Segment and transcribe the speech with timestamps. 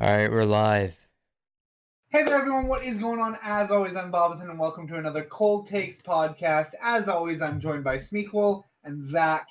[0.00, 0.96] All right, we're live.
[2.10, 2.68] Hey there, everyone.
[2.68, 3.36] What is going on?
[3.42, 6.68] As always, I'm Bobathan, and welcome to another Cold Takes podcast.
[6.80, 9.48] As always, I'm joined by Smeekwell and Zach,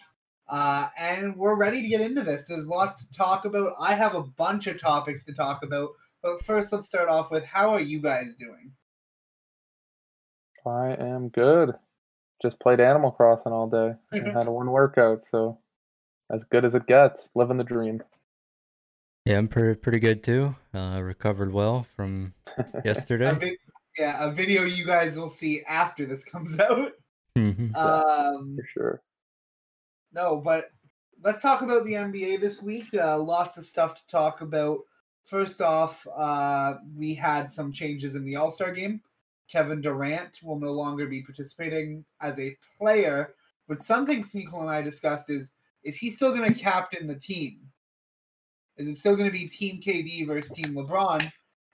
[0.48, 2.46] uh, and we're ready to get into this.
[2.48, 3.74] There's lots to talk about.
[3.78, 5.90] I have a bunch of topics to talk about,
[6.22, 8.72] but first, let's start off with how are you guys doing?
[10.66, 11.74] I am good.
[12.42, 15.60] Just played Animal Crossing all day and had one workout, so
[16.32, 17.32] as good as it gets.
[17.36, 18.02] Living the dream.
[19.28, 20.56] Yeah, I'm pretty pretty good too.
[20.74, 23.34] Uh, recovered well from A yesterday.
[23.34, 23.58] vi-
[23.98, 26.94] yeah, a video you guys will see after this comes out.
[27.38, 27.76] Mhm.
[27.76, 29.02] Um, For sure.
[30.14, 30.72] No, but
[31.24, 32.88] let's talk about the NBA this week.
[32.94, 34.80] Uh, lots of stuff to talk about.
[35.26, 39.02] First off, uh, we had some changes in the All Star game.
[39.52, 43.34] Kevin Durant will no longer be participating as a player.
[43.68, 45.52] But something Smeekle and I discussed is
[45.84, 47.60] is he still going to captain the team?
[48.78, 51.30] Is it still going to be Team KD versus Team LeBron?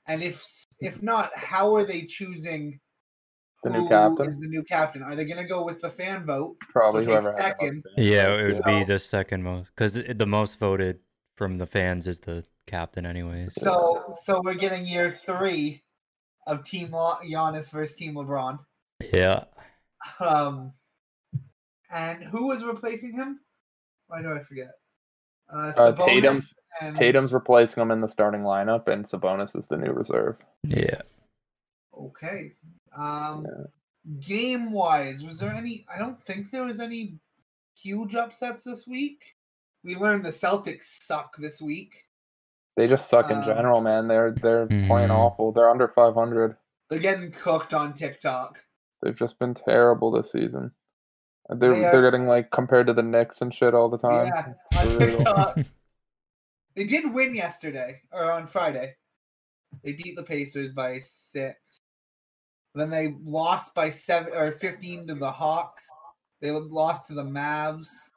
[0.07, 0.45] And if
[0.79, 2.79] if not, how are they choosing
[3.63, 4.27] The new captain?
[4.27, 5.01] is the new captain?
[5.03, 6.57] Are they going to go with the fan vote?
[6.59, 7.83] Probably take whoever had the most second.
[7.95, 8.07] fans.
[8.09, 10.99] Yeah, it would So- be the second most because the most voted
[11.37, 13.51] from the fans is the captain, anyways.
[13.57, 15.83] So so we're getting year three
[16.47, 18.59] of Team La- Giannis versus Team LeBron.
[19.13, 19.43] Yeah,
[20.19, 20.73] Um,
[21.89, 23.39] and who was replacing him?
[24.07, 24.71] Why do I forget?
[25.51, 29.67] Uh, Uh, Sabonis Tatum's- and Tatum's replacing him in the starting lineup, and Sabonis is
[29.67, 30.37] the new reserve.
[30.63, 30.99] yeah.
[31.97, 32.53] Okay.
[32.95, 33.65] Um, Yeah.
[34.19, 35.85] game wise, was there any?
[35.93, 37.19] I don't think there was any
[37.77, 39.35] huge upsets this week.
[39.83, 42.05] We learned the Celtics suck this week.
[42.75, 44.07] They just suck in Um, general, man.
[44.07, 45.17] They're they're playing Mhm.
[45.17, 45.51] awful.
[45.51, 46.57] They're under 500.
[46.89, 48.63] They're getting cooked on TikTok.
[49.01, 50.71] They've just been terrible this season.
[51.49, 54.27] They're They are- they're getting like compared to the Knicks and shit all the time.
[54.27, 54.97] Yeah, on.
[54.97, 55.57] TikTok.
[56.75, 58.95] They did win yesterday or on Friday.
[59.83, 61.79] They beat the Pacers by six.
[62.75, 65.89] Then they lost by seven or fifteen to the Hawks.
[66.41, 68.11] They lost to the Mavs.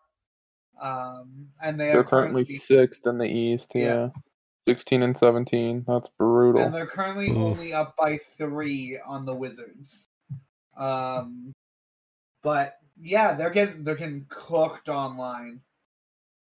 [0.80, 3.72] Um, and they They're currently currently sixth in the East.
[3.74, 3.82] Yeah.
[3.84, 4.08] Yeah,
[4.66, 5.84] 16 and 17.
[5.86, 6.60] That's brutal.
[6.60, 7.36] and they're currently Oof.
[7.36, 10.06] only up by three on the Wizards.
[10.76, 11.52] Um,
[12.42, 15.60] but yeah, they're getting they're getting cooked online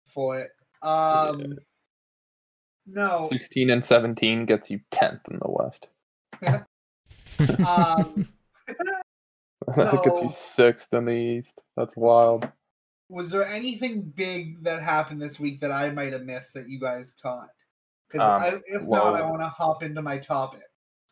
[0.05, 0.51] for it.
[0.81, 1.57] Um,
[2.87, 5.87] no, 16 and 17 gets you 10th in the West.
[7.67, 8.27] um,
[9.75, 11.61] that gets you sixth in the East.
[11.75, 12.49] That's wild.
[13.09, 16.79] was there anything big that happened this week that I might have missed that you
[16.79, 17.49] guys caught?
[18.09, 20.61] Because Um, if not, I want to hop into my topic.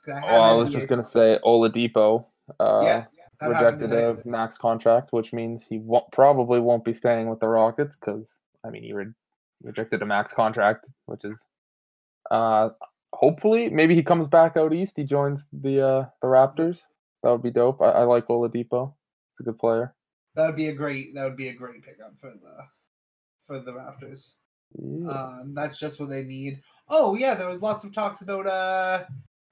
[0.08, 2.25] I Well, I was just gonna say Oladipo
[2.59, 3.06] uh, yeah,
[3.41, 7.47] happened rejected a max contract, which means he won't, probably won't be staying with the
[7.47, 9.14] Rockets because I mean he re-
[9.64, 11.44] rejected a max contract, which is
[12.31, 12.69] uh,
[13.13, 14.97] hopefully maybe he comes back out east.
[14.97, 16.81] He joins the uh, the Raptors.
[17.24, 17.81] That would be dope.
[17.81, 18.94] I, I like Oladipo.
[19.38, 19.96] He's a good player.
[20.35, 21.16] That would be a great.
[21.16, 22.58] That would be a great pickup for the
[23.46, 24.35] for the Raptors.
[24.78, 25.08] Yeah.
[25.09, 26.62] Um, that's just what they need.
[26.90, 29.06] Oh yeah, there was lots of talks about uh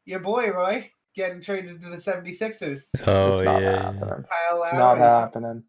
[0.06, 2.88] your boy Roy getting traded to the 76ers.
[3.08, 3.84] oh it's not yeah.
[3.84, 4.08] happening.
[4.08, 4.78] Kyle It's Lowry.
[4.78, 5.64] not happening.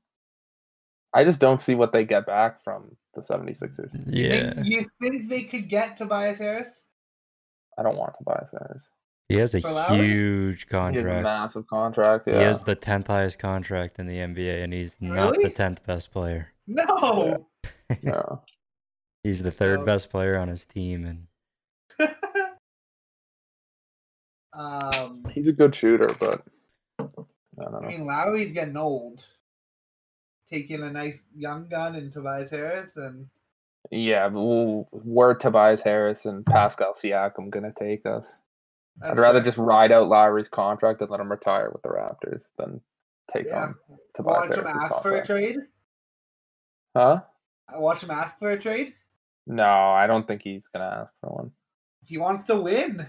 [1.13, 3.95] I just don't see what they get back from the 76ers.
[4.13, 6.87] You Yeah, think, you think they could get Tobias Harris?
[7.79, 8.83] I don't want Tobias Harris.
[9.29, 10.07] he has a For Lowry?
[10.07, 11.23] huge He has a contract.
[11.23, 12.27] massive contract.
[12.27, 12.39] Yeah.
[12.39, 15.45] He has the tenth highest contract in the NBA, and he's not Really?
[15.45, 16.53] the tenth best player.
[16.67, 17.47] No.
[18.03, 18.23] yeah.
[19.23, 21.27] He's the third So- best player on his team, and
[24.53, 26.43] um, He's a good shooter, but
[26.99, 27.05] I
[27.59, 27.79] don't know.
[27.83, 29.27] I mean Lowry's getting old.
[30.51, 33.27] Taking a nice young gun in Tobias Harris and
[33.91, 38.39] Yeah, we'll, where Tobias Harris and Pascal Siakam gonna take us?
[39.03, 39.47] I'd rather fair.
[39.51, 42.81] just ride out Lowry's contract and let him retire with the Raptors than
[43.33, 43.63] take yeah.
[43.65, 43.75] on
[44.15, 45.57] Tobias Watch him Harris's ask for a trade.
[46.97, 47.21] Huh?
[47.75, 48.95] Uh, watch him ask for a trade.
[49.47, 51.51] No, I don't think he's gonna ask for one.
[52.05, 53.07] He wants to win.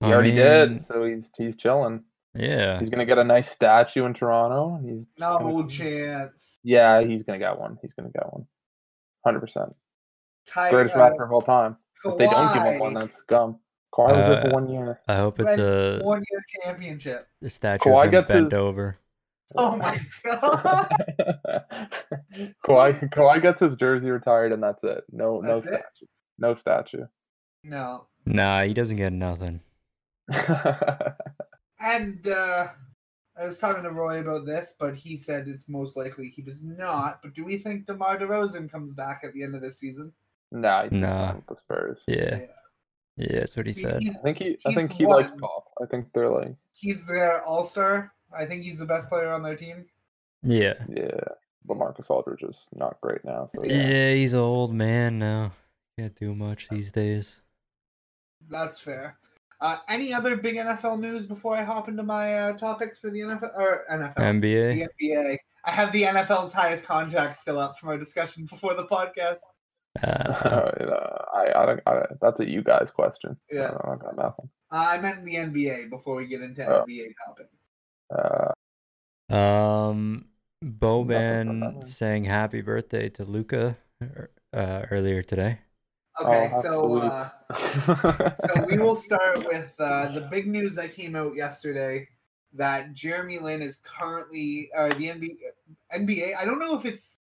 [0.00, 2.02] He I already mean, did, so he's he's chilling.
[2.34, 4.80] Yeah, He's gonna get a nice statue in Toronto.
[4.84, 6.58] He's No gonna- chance.
[6.62, 7.78] Yeah, he's gonna get one.
[7.82, 8.46] He's gonna get one.
[9.28, 9.74] Hundred percent.
[10.70, 11.76] Greatest uh, rapper of all time.
[12.02, 13.58] If they don't give him one, Kawhi, that's scum.
[13.92, 15.00] Kawhi was there for Uh, one year.
[15.06, 17.28] I hope it's win a, one year championship.
[17.42, 18.96] The statue Kawhi of him gets bent his- over.
[19.54, 20.88] Oh my god!
[22.66, 25.04] Kawhi, Kawhi gets his jersey retired and that's it.
[25.12, 25.64] No, no it?
[25.64, 26.06] statue.
[26.38, 27.04] No statue.
[27.64, 29.60] No, Nah, he doesn't get nothing.
[31.80, 32.68] and uh,
[33.40, 36.64] I was talking to Roy about this, but he said it's most likely he does
[36.64, 37.20] not.
[37.22, 40.12] But do we think DeMar DeRozan comes back at the end of the season?
[40.50, 41.18] nah, he's gonna Nah.
[41.18, 42.02] sign with the Spurs.
[42.06, 42.46] Yeah.
[43.16, 44.02] Yeah, that's what he He- said.
[44.02, 44.58] he's, I think he.
[44.64, 45.40] I think he likes one.
[45.40, 45.64] pop.
[45.82, 48.12] I think they're like, he's their all star.
[48.32, 49.86] I think he's the best player on their team.
[50.42, 50.74] Yeah.
[50.88, 51.20] yeah.
[51.64, 53.46] But Marcus Aldridge is not great now.
[53.46, 53.72] So yeah.
[53.88, 54.14] yeah.
[54.14, 55.52] he's an old man now.
[55.98, 57.40] Can't do much these days.
[58.48, 59.18] That's fair.
[59.60, 63.20] Uh, any other big NFL news before I hop into my uh, topics for the
[63.20, 64.14] NFL or NFL?
[64.14, 64.88] NBA.
[65.00, 65.36] the NBA.
[65.64, 69.38] I have the NFL's highest contract still up from our discussion before the podcast.
[70.02, 70.90] Uh, You
[71.34, 71.80] I, I don't.
[71.86, 73.36] I, don't- that's a you guys question.
[73.50, 73.64] Yeah.
[73.66, 74.48] I, don't, I got nothing.
[74.70, 76.84] Uh, I meant the NBA before we get into Oh.
[76.88, 78.54] NBA topics.
[79.30, 80.26] Uh, um,
[80.64, 81.84] Boban Nothing.
[81.86, 83.76] sang happy birthday to Luka
[84.54, 85.58] uh, earlier today.
[86.20, 87.28] Okay, oh, so uh,
[88.36, 92.08] so we will start with uh, the big news that came out yesterday
[92.54, 95.36] that Jeremy Lin is currently or the NBA,
[95.94, 96.36] NBA.
[96.36, 97.18] I don't know if it's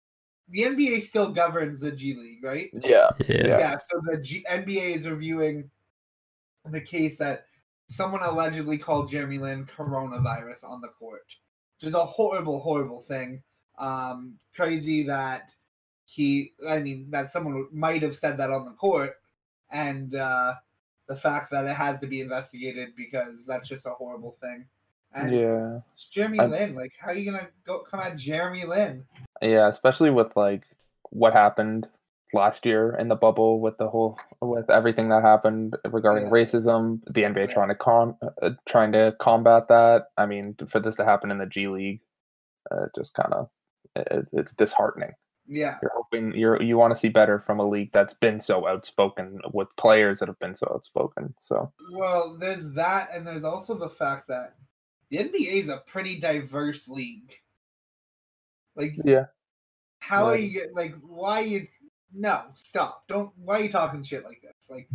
[0.49, 2.69] the NBA still governs the G League, right?
[2.73, 3.09] yeah.
[3.19, 3.59] Yeah.
[3.59, 3.77] Yeah.
[3.77, 5.69] so the G- NBA is reviewing
[6.65, 7.45] the case that
[7.89, 11.35] someone allegedly called Jeremy Lin coronavirus on the court,
[11.79, 13.43] which is a horrible, horrible thing.
[13.77, 15.53] Um, crazy that
[16.07, 19.19] he, I mean, that someone might have said that on the court,
[19.71, 20.55] and uh,
[21.07, 24.65] the fact that it has to be investigated because that's just a horrible thing.
[25.13, 25.79] And Yeah.
[25.93, 26.75] it's Jeremy I'm- Lin.
[26.75, 29.05] Like, how are you gonna go come at Jeremy Lin?
[29.41, 30.63] Yeah, especially with like
[31.09, 31.89] what happened
[32.33, 36.31] last year in the bubble with the whole with everything that happened regarding Yeah.
[36.31, 37.53] racism, the NBA Yeah.
[37.53, 40.07] trying to con uh, trying to combat that.
[40.17, 42.01] I mean, for this to happen in the G League,
[42.71, 43.49] uh, just kind of
[43.95, 45.13] it, it's disheartening.
[45.47, 48.67] Yeah, You're hoping you're you want to see better from a league that's been so
[48.67, 51.33] outspoken with players that have been so outspoken.
[51.39, 54.55] So Well, there's that, and there's also the fact that
[55.09, 57.33] the NBA is a pretty diverse league.
[58.75, 59.25] Like, yeah,
[59.99, 60.95] how are you like?
[61.01, 61.67] Why you?
[62.13, 63.07] No, stop!
[63.07, 63.31] Don't.
[63.37, 64.69] Why are you talking shit like this?
[64.69, 64.89] Like,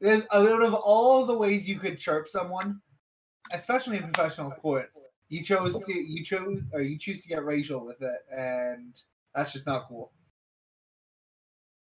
[0.00, 2.80] there's out of all the ways you could chirp someone,
[3.52, 7.84] especially in professional sports, you chose to you chose or you choose to get racial
[7.84, 9.02] with it, and
[9.36, 10.10] that's just not cool.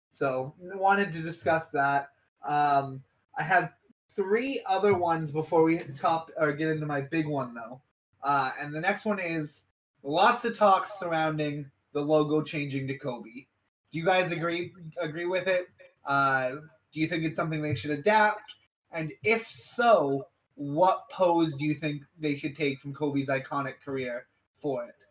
[0.10, 2.10] So wanted to discuss that.
[2.46, 3.02] Um,
[3.38, 3.72] I have
[4.10, 7.82] three other ones before we top or get into my big one though.
[8.22, 9.64] Uh, and the next one is
[10.04, 13.46] lots of talks surrounding the logo changing to Kobe.
[13.92, 15.68] Do you guys agree agree with it?
[16.06, 16.50] Uh,
[16.94, 18.56] do you think it's something they should adapt?
[18.92, 24.28] And if so, what pose do you think they should take from Kobe's iconic career
[24.60, 25.07] for it?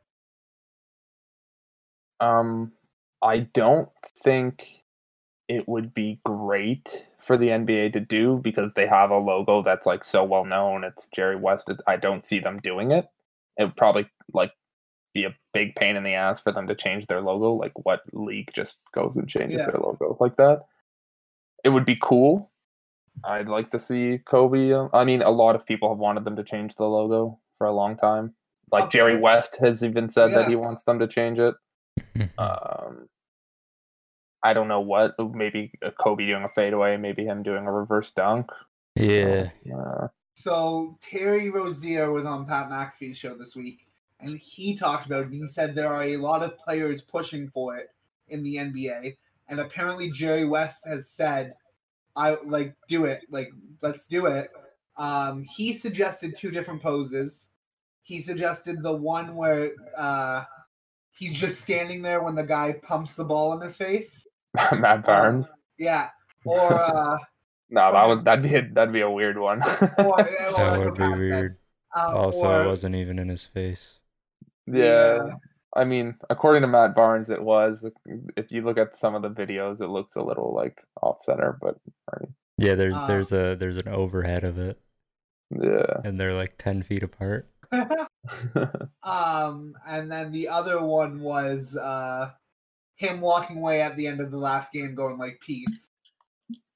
[2.20, 2.72] Um,
[3.22, 3.88] I don't
[4.22, 4.82] think
[5.48, 9.86] it would be great for the NBA to do because they have a logo that's
[9.86, 10.84] like so well known.
[10.84, 11.70] It's Jerry West.
[11.86, 13.08] I don't see them doing it.
[13.56, 14.52] It would probably like
[15.14, 17.52] be a big pain in the ass for them to change their logo.
[17.52, 19.66] Like what league just goes and changes Yeah.
[19.66, 20.66] their logo like that?
[21.64, 22.50] It would be cool.
[23.24, 24.72] I'd like to see Kobe.
[24.72, 27.66] uh, I mean, a lot of people have wanted them to change the logo for
[27.66, 28.34] a long time.
[28.70, 31.54] Like I'll Jerry West has even said that he wants them to change it.
[32.38, 33.08] Um,
[34.43, 35.14] I don't know what.
[35.19, 36.96] Maybe Kobe doing a fadeaway.
[36.96, 38.50] Maybe him doing a reverse dunk.
[38.94, 39.48] yeah.
[39.75, 43.87] Uh, So Terry Rozier was on Pat McAfee's show this week,
[44.20, 45.26] and he talked about it.
[45.26, 47.90] And he said there are a lot of players pushing for it
[48.28, 49.16] in the NBA,
[49.49, 51.54] and apparently Jerry West has said,
[52.14, 53.50] "I like do it, like
[53.82, 54.50] let's do it."
[54.96, 57.50] Um, he suggested two different poses.
[58.02, 60.44] He suggested the one where uh,
[61.16, 64.26] he's just standing there when the guy pumps the ball in his face.
[64.73, 65.46] Matt Barnes.
[65.78, 66.08] Yeah,
[66.44, 67.18] or uh,
[67.70, 69.62] no, that would that'd be a, that'd be a weird one.
[69.99, 70.16] or, well,
[70.56, 71.58] That would be Pat weird.
[71.96, 73.99] Uh, Also, or- it wasn't even in his face.
[74.66, 75.16] yeah.
[75.16, 75.30] Yeah.
[75.75, 77.85] I mean, according to Matt Barnes, it was.
[78.35, 81.58] If you look at some of the videos, it looks a little like off center,
[81.61, 81.76] but
[82.11, 84.80] I mean, Yeah, there's Uh, there's a there's an overhead of it,
[85.50, 86.00] yeah.
[86.02, 87.50] and they're like ten feet apart.
[89.02, 92.30] um, and then the other one was uh
[92.96, 95.88] him walking away at the end of the last game, going like peace.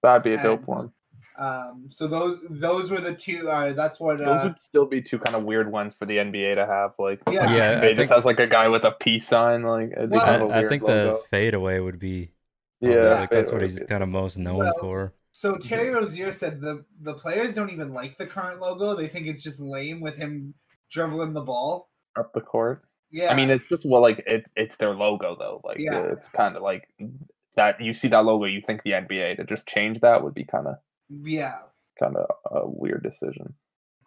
[0.02, 0.92] That'd be a dope one.
[1.38, 3.48] Um, so those those were the two.
[3.50, 4.18] Uh, that's what.
[4.18, 6.92] Those Uh, would still be two kind of weird ones for the NBA to have.
[6.98, 7.46] Like, Yeah.
[7.46, 9.62] like, Yeah, I NBA think- just has like a guy with a peace sign.
[9.62, 11.12] Like, it'd Well, kind of a I, I weird think logo.
[11.12, 12.32] the fadeaway would be
[12.80, 15.14] yeah, probably, like that's what he's kind of most known Well, for.
[15.32, 18.94] so Terry Rozier said the the players don't even like the current logo.
[18.94, 20.52] They think it's just lame with him
[20.90, 21.88] dribbling the ball.
[22.18, 22.84] up the court.
[23.12, 25.60] Yeah, I mean, it's just well, like it, it's their logo though.
[25.64, 26.02] Like, Yeah.
[26.02, 26.88] it's kind of like
[27.56, 27.80] that.
[27.80, 30.66] You see that logo, you think the NBA to just change that would be kind
[30.68, 30.76] of
[31.08, 31.58] yeah,
[31.98, 33.54] kind of a weird decision.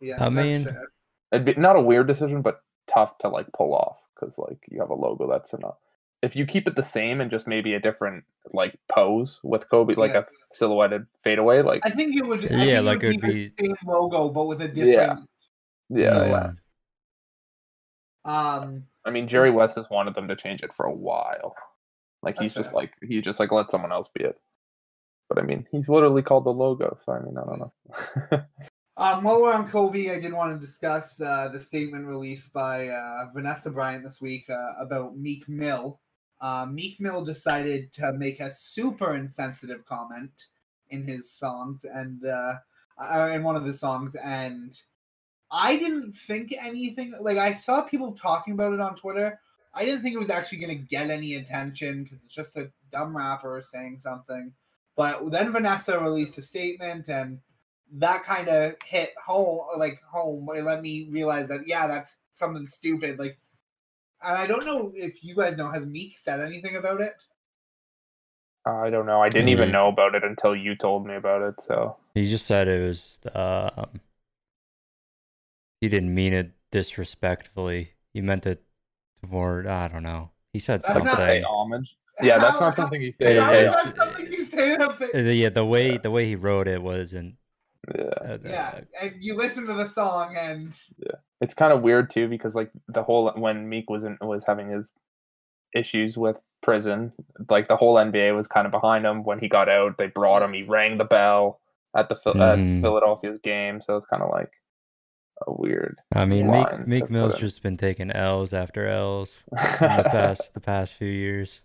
[0.01, 0.15] yeah.
[0.15, 0.87] I that's mean- fair.
[1.31, 4.79] It'd be not a weird decision, but tough to like pull off because like you
[4.79, 5.77] have a logo that's enough.
[6.21, 8.23] if you keep it the same and just maybe a different
[8.53, 10.19] like pose with Kobe, like Yeah.
[10.19, 10.25] a
[10.55, 12.49] silhouetted fadeaway, like I think it would.
[12.51, 15.27] I Yeah, like it it would would be the same logo, but with a different.
[15.89, 15.99] Yeah.
[16.03, 16.51] yeah, yeah.
[18.25, 21.55] Um, I mean, Jerry West has wanted them to change it for a while.
[22.21, 22.79] Like he's just fair.
[22.79, 24.39] like he just like let someone else be it.
[25.27, 28.43] But I mean, he's literally called the logo, so I mean, I don't know.
[28.95, 32.89] Um, while we're on Kobe, I did want to discuss uh, the statement released by
[32.89, 35.99] uh, Vanessa Bryant this week uh, about Meek Mill.
[36.39, 40.45] Uh, Meek Mill decided to make a super insensitive comment
[40.89, 42.55] in his songs and uh,
[42.99, 44.79] uh, in one of his songs, and
[45.53, 47.13] I didn't think anything.
[47.19, 49.39] Like I saw people talking about it on Twitter.
[49.75, 52.71] I didn't think it was actually going to get any attention because it's just a
[52.91, 54.51] dumb rapper saying something.
[54.95, 57.39] But then Vanessa released a statement and
[57.97, 62.65] that kind of hit home like home it let me realize that yeah that's something
[62.65, 63.37] stupid like
[64.23, 67.13] and i don't know if you guys know has meek said anything about it
[68.65, 69.21] I don't know.
[69.21, 69.73] I didn't even Mhm.
[69.73, 71.59] know about it until you told me about it.
[71.59, 73.19] So He just said it was.
[73.35, 73.99] Um,
[75.83, 77.89] he didn't mean it disrespectfully.
[78.13, 78.63] He meant it
[79.27, 79.67] more.
[79.67, 80.29] I don't know.
[80.53, 81.43] He said That's like not- to pay something.
[81.45, 81.97] homage.
[82.21, 83.35] Yeah, that's How- not something you say.
[83.35, 83.83] Yeah, how to is pay yeah.
[83.83, 87.35] that something you say the- Uh, Yeah, the way the way he wrote it wasn't.
[87.93, 88.03] Yeah.
[88.21, 90.73] Uh, yeah and you listen to the song and
[91.41, 94.69] it's kind of weird too because like the whole when Meek was in, was having
[94.69, 94.89] his
[95.75, 97.11] issues with prison,
[97.49, 99.97] like the whole NBA was kind of behind him when he got out.
[99.97, 100.53] They brought him.
[100.53, 101.59] He rang the bell
[101.95, 102.57] at the Phil- at.
[102.57, 104.51] Philadelphia's game, so it's kind of like
[105.45, 105.97] a weird.
[106.13, 109.57] I mean, Meek, Meek Mill's just been taking L's after L's in
[109.97, 111.61] the past the past few years.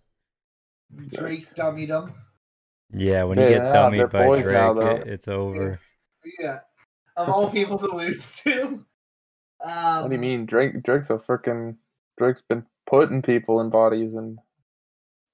[1.08, 2.12] drake dummied him
[2.92, 5.80] Yeah, when you Yeah, get they're dummied by Drake, now, it, it's over.
[6.40, 6.58] yeah
[7.16, 8.84] of all people to lose to
[9.64, 10.82] um what do you mean, Drake?
[10.82, 11.76] Drake's a freaking
[12.16, 14.38] Drake's been putting people in bodies and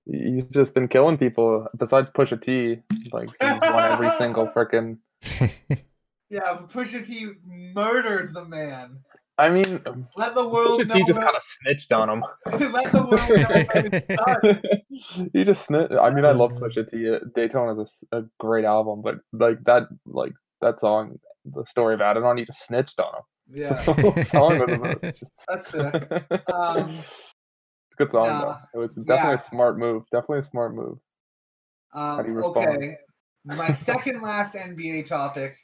[0.07, 1.67] he's just been killing people.
[1.77, 4.99] Besides Pusha T, like he's won every single freaking.
[6.35, 7.29] yeah but pusha t
[7.75, 8.99] murdered the man
[9.37, 9.81] I mean,
[10.17, 12.25] let the world Pusha know T just kind of snitched on him.
[12.73, 15.93] let the world know about his son he just snitched.
[15.93, 17.11] I mean, I love Pusha T.
[17.11, 22.01] Uh, Daytona is a great album, but like that, like that song, the story of
[22.01, 23.23] Adidon, he just snitched on him.
[23.59, 27.31] yeah song was about just- that's fair Um, it's
[27.93, 28.59] a good song nah, though.
[28.75, 29.47] It was definitely yeah.
[29.47, 30.05] a smart move.
[30.13, 30.99] Definitely a smart move.
[31.93, 32.69] Um, do you respond?
[32.69, 32.97] okay.
[33.45, 35.57] My second last NBA topic.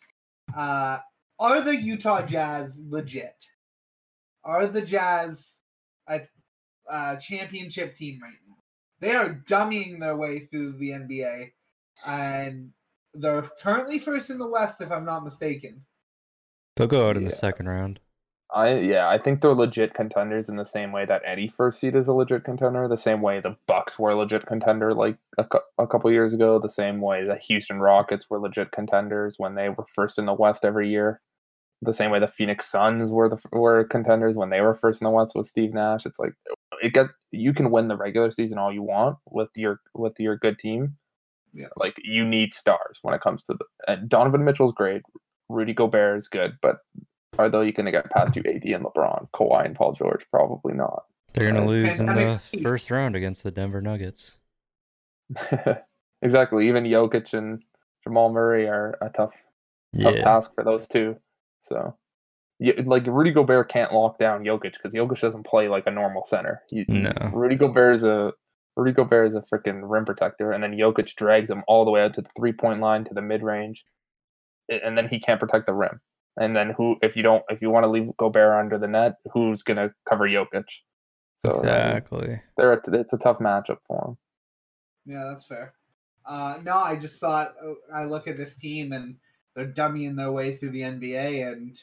[0.57, 0.99] Uh,
[1.38, 3.47] are the Utah Jazz legit?
[4.45, 5.61] Are the Jazz
[6.09, 6.23] a,
[6.88, 8.57] a championship team right now?
[9.00, 11.52] They are dummying their way through the NBA,
[12.07, 12.71] and
[13.14, 15.85] they're currently first in the West, if I'm not mistaken.
[16.76, 18.00] They'll go out in the second round.
[18.52, 21.95] I yeah, I think they're legit contenders in the same way that any first seed
[21.95, 25.47] is a legit contender, the same way the Bucks were a legit contender like a,
[25.78, 29.69] a couple years ago, the same way the Houston Rockets were legit contenders when they
[29.69, 31.21] were first in the West every year,
[31.83, 35.04] the same way the Phoenix Suns were the were contenders when they were first in
[35.04, 36.04] the West with Steve Nash.
[36.04, 36.33] It's like
[36.83, 40.37] it get you can win the regular season all you want with your with your
[40.37, 40.97] good team.
[41.54, 41.69] Yeah.
[41.76, 45.02] Like you need stars when it comes to the and Donovan Mitchell's great,
[45.49, 46.78] Rudy Gobert is good, but
[47.41, 50.25] are they going to get past you, AD and LeBron, Kawhi and Paul George?
[50.31, 51.05] Probably not.
[51.33, 51.69] They're gonna Right.
[51.69, 54.33] lose in the Pandemic first round against the Denver Nuggets.
[56.23, 56.69] exactly.
[56.69, 57.63] Even Jokic and
[58.05, 59.33] Jamal Murray are a tough,
[60.01, 61.17] tough Yeah, task for those two.
[61.63, 61.97] So,
[62.59, 66.25] yeah, like Rudy Gobert can't lock down Jokic because Jokic doesn't play like a normal
[66.25, 66.63] center.
[66.71, 67.13] You, No.
[67.33, 68.33] Rudy Gobert is a
[68.77, 72.03] Rudy Gobert is a freaking rim protector, and then Jokic drags him all the way
[72.03, 73.85] out to the three point line to the mid range,
[74.69, 76.01] and then he can't protect the rim.
[76.37, 79.17] And then who, if you don't, if you want to leave Gobert under the net,
[79.33, 80.65] who's gonna cover Jokic?
[81.37, 82.41] So I exactly.
[82.57, 84.17] they're a, it's a tough matchup for him.
[85.07, 85.75] Yeah, that's fair.
[86.27, 89.17] Uh, no, I just thought uh, I look at this team and
[89.57, 91.81] they're dummying their way through the NBA, and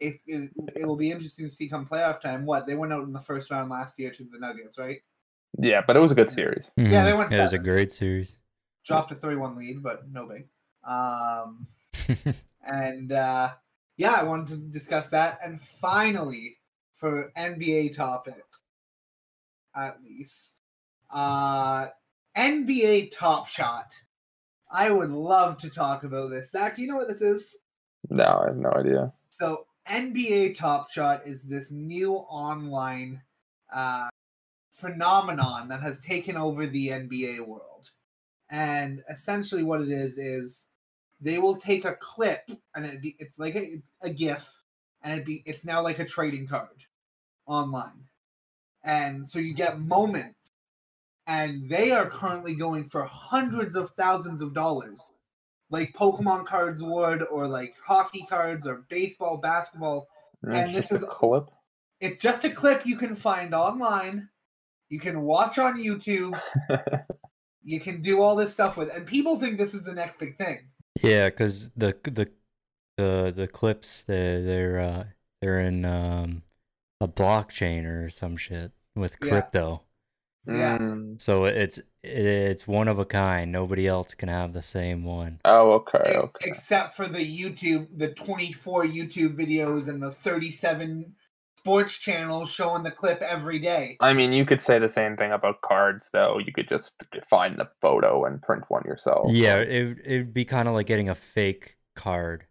[0.00, 2.46] it, it it will be interesting to see come playoff time.
[2.46, 5.00] What they went out in the first round last year to the Nuggets, right?
[5.58, 6.70] Yeah, but it was a good series.
[6.76, 8.34] Yeah, they went It was a great series.
[8.84, 10.46] Dropped a three-one lead, but no big.
[10.86, 11.66] Um,
[12.66, 13.52] and uh,
[13.96, 15.38] yeah, I wanted to discuss that.
[15.44, 16.58] And finally,
[16.94, 18.62] for NBA topics,
[19.74, 20.56] at least,
[21.10, 21.88] uh,
[22.36, 23.98] NBA Top Shot.
[24.70, 26.50] I would love to talk about this.
[26.50, 27.56] Zach, do you know what this is?
[28.10, 29.12] No, I have no idea.
[29.30, 33.22] So NBA Top Shot is this new online
[33.72, 34.08] uh,
[34.72, 37.90] phenomenon that has taken over the NBA world.
[38.50, 40.68] And essentially, what it is is
[41.20, 44.48] they will take a clip and it be, it's like a, a GIF,
[45.02, 46.84] and it be it's now like a trading card
[47.46, 48.04] online.
[48.84, 50.50] And so you get moments
[51.26, 55.12] and they are currently going for hundreds of thousands of dollars,
[55.70, 60.06] like Pokemon cards would, or like hockey cards, or baseball, basketball.
[60.46, 61.50] Yeah, And this is- clip.
[61.98, 64.28] It's just a clip you can find online.
[64.90, 66.38] You can watch on YouTube.
[67.68, 70.36] You can do all this stuff with, and people think this is the next big
[70.36, 70.68] thing.
[71.02, 72.30] Yeah, because the the
[72.96, 75.04] the the clips they they're uh,
[75.40, 76.42] they're in um,
[77.00, 79.82] a blockchain or some shit with crypto.
[80.46, 80.78] Yeah.
[80.78, 81.20] Mm.
[81.20, 83.50] So it's it's one of a kind.
[83.50, 85.40] Nobody else can have the same one.
[85.44, 86.48] Oh, okay, okay.
[86.48, 91.14] Except for the YouTube, the 24 YouTube videos and the 37
[91.66, 93.96] sports channels showing the clip every day.
[94.00, 96.38] I mean, you could say the same thing about cards, though.
[96.38, 96.94] You could just
[97.28, 99.32] find the photo and print one yourself.
[99.32, 102.44] Yeah, it it'd be kind of like getting a fake card.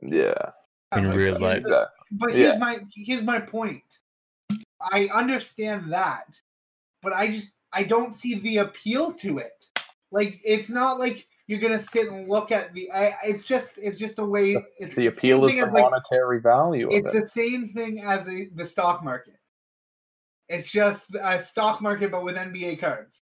[0.00, 0.50] Yeah.
[0.96, 1.64] In But real life.
[1.64, 2.36] the- But Yeah.
[2.36, 3.82] here's my here's my point.
[4.80, 6.38] I understand that,
[7.02, 9.66] but I just I don't see the appeal to it.
[10.12, 12.88] Like it's not like you're gonna sit and look at the.
[12.92, 14.56] I, it's just it's just a way.
[14.78, 17.20] It's The same appeal is the as, like, monetary value of It's it.
[17.22, 19.34] the same thing as the, the stock market.
[20.48, 23.20] It's just a stock market, but with NBA cards.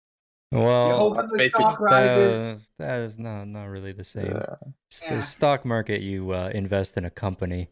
[0.52, 2.38] You Well, that's the stock rises.
[2.40, 4.26] uh, that is not not really the same.
[4.28, 4.56] Yeah.
[4.92, 5.16] S- Yeah.
[5.18, 7.70] The stock market, you uh, invest in a company.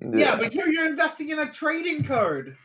[0.00, 2.56] Yeah, but here you're investing in a trading card.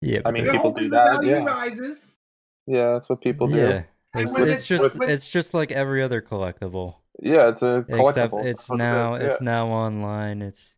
[0.00, 1.44] Yeah, I mean, You're the- people hoping do the that, value yeah.
[1.44, 2.18] rises.
[2.66, 3.56] yeah, that's what people do.
[3.56, 7.62] yeah, And it's, it's it's- just when- it's just like every other collectible, Yeah, it's
[7.62, 8.08] a collectible.
[8.08, 10.42] except it's That's now is, it's now online.
[10.42, 10.74] It's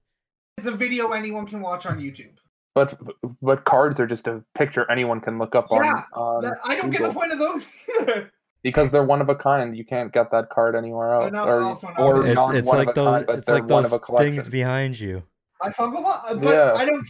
[0.58, 2.32] It's a video anyone can watch on YouTube.
[2.74, 2.98] But
[3.40, 6.76] but cards are just a picture anyone can look up Yeah, on, Yeah, That- I
[6.76, 7.64] don't get the point of those
[8.00, 8.32] either.
[8.62, 9.76] because they're one of a kind.
[9.76, 12.54] You can't get that card anywhere else, They're not or, also not- or it's, not
[12.56, 13.98] it's one like of a those kind, but it's they're like one those of a
[14.00, 14.34] collection.
[14.34, 15.22] things behind you.
[15.62, 16.72] My Funko Pop, but Yeah.
[16.74, 17.06] I don't.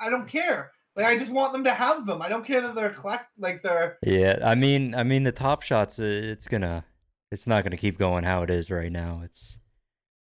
[0.00, 0.70] I don't care.
[0.96, 2.22] Like I just want them to have them.
[2.22, 3.26] I don't care that they're collect.
[3.38, 3.98] Like they're.
[4.02, 5.98] Yeah, I mean, I mean the top shots.
[6.00, 6.84] uh, It's gonna,
[7.30, 9.20] it's not gonna keep going how it is right now.
[9.24, 9.58] It's,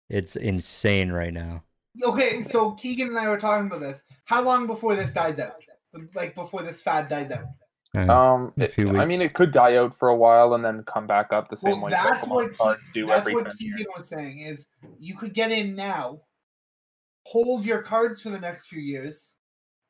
[0.08, 1.62] it's insane right now.
[2.02, 4.02] Okay, so Keegan and I were talking about this.
[4.24, 5.54] How long before this dies out?
[6.14, 7.44] Like before this fad dies out?
[7.96, 10.64] Uh, Um, A it- few I mean, it could die out for a while and
[10.64, 13.30] then come back up the same Well, way that's Pokemon what cards Ke- do that's
[13.30, 13.88] what Keegan years.
[13.96, 14.66] was saying is
[14.98, 16.20] you could get in now,
[17.24, 19.35] hold your cards for the next few years,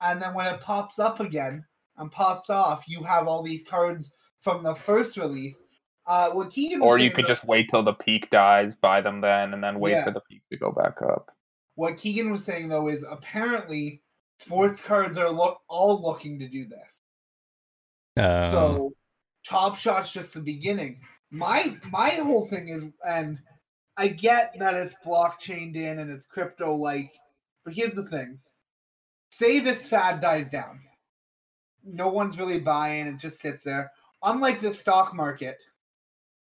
[0.00, 1.64] and then when it pops up again
[1.96, 5.64] and pops off, you have all these cards from the first release.
[6.06, 9.00] Uh, what Keegan was Or you could though- just wait till the peak dies, buy
[9.00, 10.04] them then, and then wait Yeah.
[10.04, 11.30] for the peak to go back up.
[11.74, 14.02] what Keegan was saying though is apparently
[14.38, 16.98] sports cards are look all looking to do this.
[18.22, 18.92] um, so
[19.46, 23.38] top shot's just the beginning my my whole thing is and
[23.98, 27.12] i get that it's blockchained in and it's crypto like
[27.64, 28.38] but here's the thing
[29.30, 30.80] say this fad dies down.
[31.84, 33.92] No one's really buying it just sits there.
[34.22, 35.62] Unlike the stock market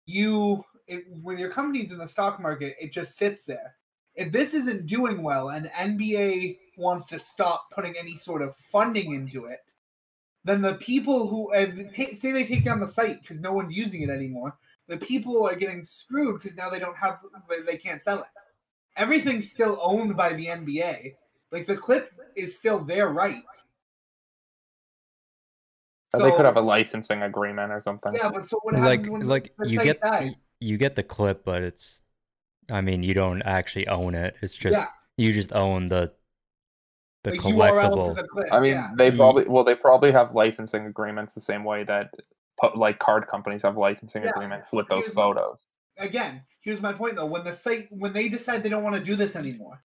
[0.05, 3.75] you it, when your company's in the stock market it just sits there.
[4.15, 9.13] If this isn't doing well and nba wants to stop putting any sort of funding
[9.13, 9.59] into it
[10.43, 11.51] then the people who
[11.93, 15.45] ta say they take down the site because no one's using it anymore the people
[15.45, 17.19] are getting screwed because now they don't have
[17.65, 18.27] they can't sell it.
[18.95, 21.13] Everything's still owned by the nba
[21.51, 23.41] like the clip is still their right.
[26.13, 28.13] Or they could have a licensing agreement or something.
[28.15, 30.31] yeah but so what like when like the you get dies?
[30.59, 32.01] you get the clip, but it's,
[32.71, 34.35] I mean, you don't actually own it.
[34.41, 34.85] It's just Yeah.
[35.17, 36.11] you just own the,
[37.23, 37.51] the the URL
[37.91, 38.15] collectible.
[38.15, 38.91] to the clip I mean, yeah.
[38.97, 42.11] they probably well, they probably have licensing agreements the same way that
[42.75, 45.65] like card companies have licensing Yeah, agreements with those here's my- photos.
[45.99, 49.03] again here's my point though when the site when they decide they don't want to
[49.03, 49.83] do this anymore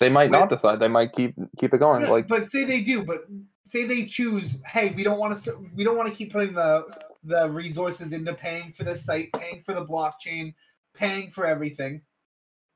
[0.00, 0.80] They might not decide.
[0.80, 2.02] They might keep keep it going.
[2.02, 3.24] Yeah, Like but say they do, but
[3.64, 6.54] say they choose, hey, we don't want to, st- we don't want to keep putting
[6.54, 6.86] the
[7.22, 10.54] the resources into paying for the site, paying for the blockchain,
[10.94, 12.00] paying for everything.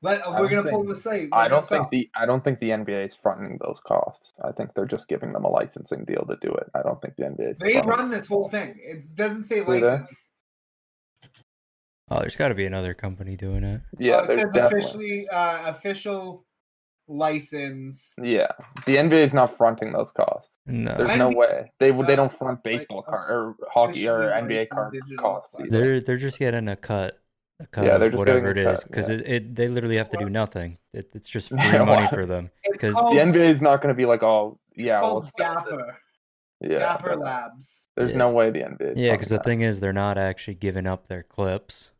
[0.03, 1.31] Let we're gonna pull the site.
[1.33, 1.91] I we're gonna don't think stop.
[1.91, 4.35] the I don't think the NBA is fronting those costs.
[4.45, 6.69] I think they're just giving them a licensing deal to do it.
[6.75, 7.59] I don't think the NBA is.
[7.59, 8.79] they fronting run this whole thing.
[8.83, 9.81] It doesn't say Do they?
[9.81, 10.29] license.
[12.11, 13.81] Oh, there's got to be another company doing it.
[13.99, 14.79] Yeah, Uh, it there's says definitely.
[14.79, 16.45] officially uh, official
[17.09, 18.14] license.
[18.23, 18.53] Yeah,
[18.87, 20.59] the NBA is not fronting those costs.
[20.67, 22.07] No, There's I no mean, way they would.
[22.07, 25.61] They uh, don't front like, baseball card or hockey or NBA licensed card costs.
[25.61, 25.71] either.
[25.71, 27.21] they're they're just getting a cut,
[27.61, 29.14] a cut Yeah, they're of just getting whatever a it is cut, because yeah.
[29.14, 30.77] it, it they literally have to do nothing.
[30.93, 32.51] It, it's just free Yeah, money for them.
[32.73, 35.69] because The NBA is not going to be like, oh yeah, we'll called start
[36.61, 37.88] Yeah, Dapper but Labs.
[37.97, 38.19] there's Yeah.
[38.19, 38.93] no way the NBA.
[38.93, 41.90] Is Yeah, because the thing is, they're not actually giving up their clips.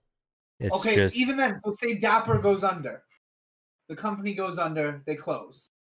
[0.61, 3.03] It's okay, just even then, so say Dapper goes under,
[3.89, 5.71] the company goes under, they close.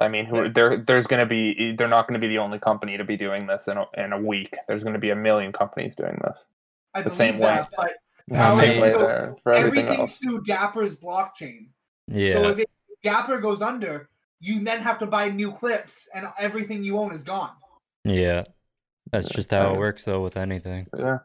[0.00, 0.76] I mean, who there?
[0.78, 1.72] There's going to be.
[1.76, 4.12] They're not going to be the only company to be doing this in a, in
[4.12, 4.56] a week.
[4.66, 6.46] There's going to be a million companies doing this.
[6.94, 7.76] I The believe same that, way.
[7.76, 7.92] but
[8.28, 10.18] The same way there for everything everything's else.
[10.18, 11.68] through Dapper's blockchain.
[12.08, 12.32] Yeah.
[12.34, 12.70] So if it,
[13.04, 14.08] Dapper goes under,
[14.40, 17.52] you then have to buy new clips, and everything you own is gone.
[18.04, 18.44] yeah.
[19.12, 20.86] That's just how it works though with anything.
[20.98, 21.18] Yeah.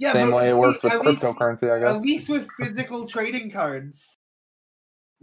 [0.00, 1.88] Yeah, Same way it works with at least- cryptocurrency, I guess.
[1.94, 4.18] At least with physical trading cards.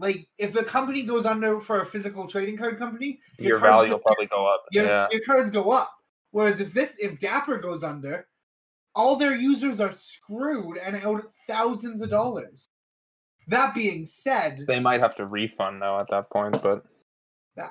[0.01, 3.91] Like if the company goes under for a physical trading card company, Your card value
[3.91, 4.63] will probably go up.
[4.71, 5.07] your, Yeah.
[5.11, 5.93] your cards go up.
[6.31, 8.27] Whereas if this if Dapper goes under,
[8.95, 12.67] all their users are screwed and out thousands of dollars.
[13.47, 16.83] That being said, They might have to refund though at that point, but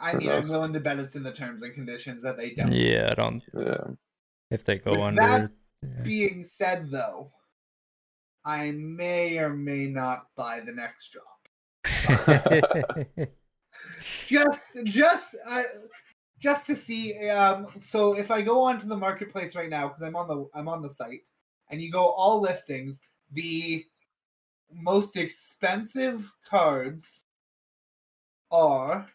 [0.00, 2.70] I mean I'm willing to bet it's in the terms and conditions that they don't.
[2.70, 3.84] Yeah, I don't yeah.
[4.52, 5.50] if they go With under that
[5.82, 6.02] yeah.
[6.04, 7.32] Being said though,
[8.44, 11.39] I may or may not buy the next drop.
[14.26, 15.62] Just just uh,
[16.38, 20.16] just to see um so if i go onto the marketplace right now because i'm
[20.16, 21.20] on the i'm on the site
[21.70, 23.00] and you go all listings
[23.32, 23.84] the
[24.72, 27.24] most expensive cards
[28.50, 29.06] are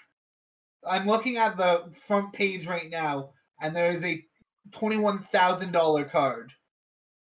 [0.88, 3.30] i'm looking at the front page right now
[3.62, 4.24] and there is a
[4.72, 6.54] $21000 card.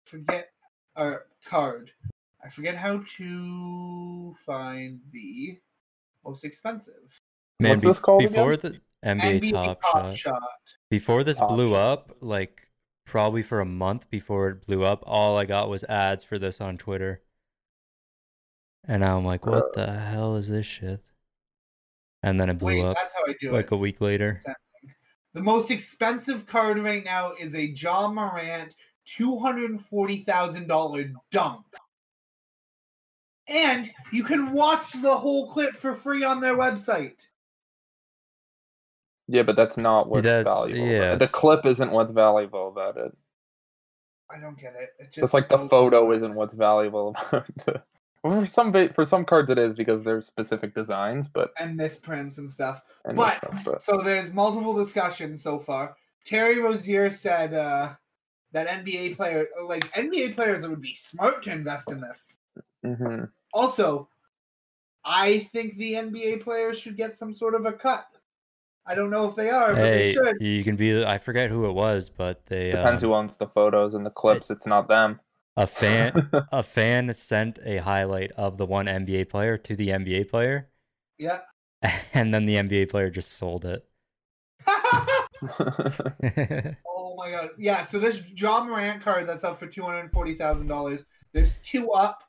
[0.06, 0.50] Forget
[0.96, 1.92] or card
[2.44, 5.58] i forget how to find the
[6.26, 7.22] most expensive
[7.62, 8.34] Man, What's this bef- called again?
[8.34, 10.42] before the NBA, NBA Top, Top Shot, Shot.
[10.90, 12.70] before this Top blew up, like
[13.06, 16.62] probably for a month before it blew up, all I got was ads for this
[16.62, 17.22] on Twitter.
[18.88, 21.04] And I'm like, what the hell is this shit?
[22.24, 23.72] And then it blew Wait, up that's how I do like it.
[23.74, 24.40] a week later.
[25.34, 28.74] The most expensive card right now is a Ja Morant
[29.06, 31.66] two hundred and forty thousand dollar dunk,
[33.50, 37.26] and you can watch the whole clip for free on their website.
[39.28, 40.88] Yeah, but that's not what's That's- valuable.
[40.88, 43.16] yeah, The clip isn't what's valuable about it.
[44.32, 44.90] I don't get it.
[45.00, 47.82] It's just Just like the goes- photo isn't what's valuable about it.
[48.24, 52.38] Well, for some for some cards it is because they're specific designs, but, and misprints
[52.38, 52.82] and stuff.
[53.06, 55.96] and But- stuff, but So there's multiple discussions so far.
[56.26, 57.94] Terry Rozier said uh,
[58.52, 62.40] that NBA player, like NBA players, would be smart to invest in this.
[62.86, 63.32] mhm.
[63.54, 64.10] Also,
[65.06, 68.08] I think the NBA players should get some sort of a cut.
[68.86, 70.38] I don't know if they are, but they should.
[70.40, 71.04] you can be.
[71.06, 74.10] I forget who it was, but they depends um, who owns the photos and the
[74.10, 74.50] clips.
[74.50, 75.20] It's not them.
[75.58, 80.30] a fan a fan sent a highlight of the one NBA player to the NBA
[80.30, 80.70] player,
[81.18, 81.40] Yeah.
[82.14, 83.86] and then the NBA player just sold it.
[84.68, 85.26] oh
[87.18, 87.50] my god.
[87.58, 91.06] Yeah, so this Ja Morant card that's up for two hundred and forty thousand dollars.
[91.34, 92.24] There's two up.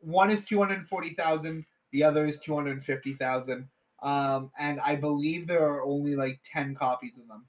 [0.00, 1.64] One is two hundred and forty thousand.
[1.92, 3.68] The other is two hundred and fifty thousand.
[4.02, 7.46] Um, and I believe there are only like ten copies of them.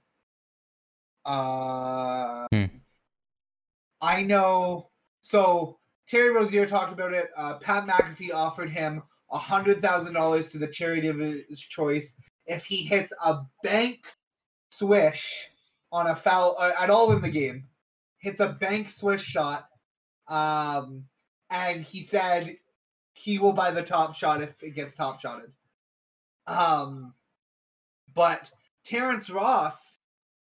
[1.25, 2.65] Uh, Hmm.
[4.01, 4.89] I know.
[5.21, 7.29] So Terry Rozier talked about it.
[7.35, 12.15] Uh, Pat McAfee offered him a hundred thousand dollars to the charity of his choice
[12.47, 13.99] if he hits a bank
[14.71, 15.49] swish
[15.91, 17.65] on a foul uh, at all in the game,
[18.19, 19.67] hits a bank swish shot,
[20.27, 21.03] um,
[21.49, 22.57] and he said
[23.13, 25.51] he will buy the top shot if it gets top shotted.
[26.45, 27.13] Um,
[28.13, 28.51] but
[28.83, 29.99] Terrence Ross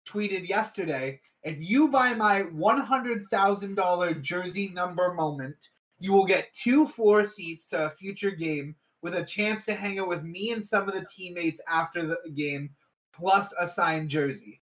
[0.08, 5.56] tweeted yesterday if you buy my $100,000 jersey number moment,
[6.00, 10.00] you will get two floor seats to a future game with a chance to hang
[10.00, 12.70] out with me and some of the teammates after the game,
[13.14, 14.62] plus a signed jersey.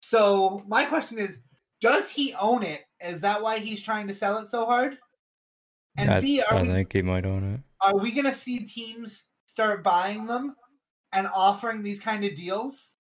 [0.00, 1.42] So, my question is
[1.80, 2.85] does he own it?
[3.04, 4.98] Is that why he's trying to sell it so hard?
[5.98, 7.60] And I, B, are I we, think he might own it.
[7.80, 10.54] are we going to see teams start buying them
[11.12, 12.96] and offering these kind of deals?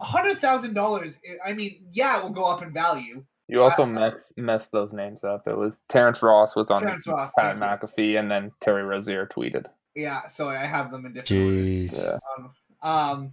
[0.00, 1.18] A hundred thousand dollars.
[1.44, 3.24] I mean, yeah, it will go up in value.
[3.48, 5.48] You also I- mess, messed those names up.
[5.48, 7.32] It was Terrence Ross was on Terrence Ross.
[7.36, 7.80] Pat thank.
[7.82, 9.64] McAfee, and then Terry Rozier tweeted.
[9.94, 11.92] Yeah, so I have them in different orders.
[11.92, 12.18] Yeah.
[12.38, 12.50] Um,
[12.82, 13.32] um,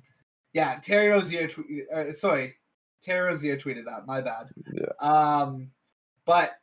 [0.53, 1.47] yeah, Terry Rozier.
[1.47, 2.55] Tw- uh, sorry,
[3.05, 4.07] Terry Rozier tweeted that.
[4.07, 4.47] My bad.
[4.73, 4.85] Yeah.
[4.99, 5.69] Um,
[6.25, 6.53] but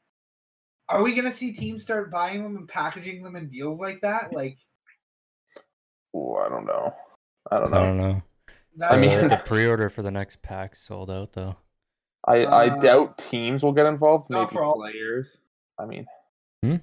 [0.89, 4.33] are we gonna see teams start buying them and packaging them in deals like that?
[4.33, 4.59] Like
[6.17, 6.95] Ooh, I don't know.
[7.51, 7.77] I don't know.
[7.77, 7.87] I know.
[7.87, 8.23] don't know.
[8.77, 11.57] that I mean- Uh, the pre-order for the next pack sold out though.
[12.27, 14.29] I, I Uh, doubt teams will get involved.
[14.31, 15.39] not Maybe for all- players.
[15.79, 16.07] I mean,
[16.65, 16.79] uh, yeah,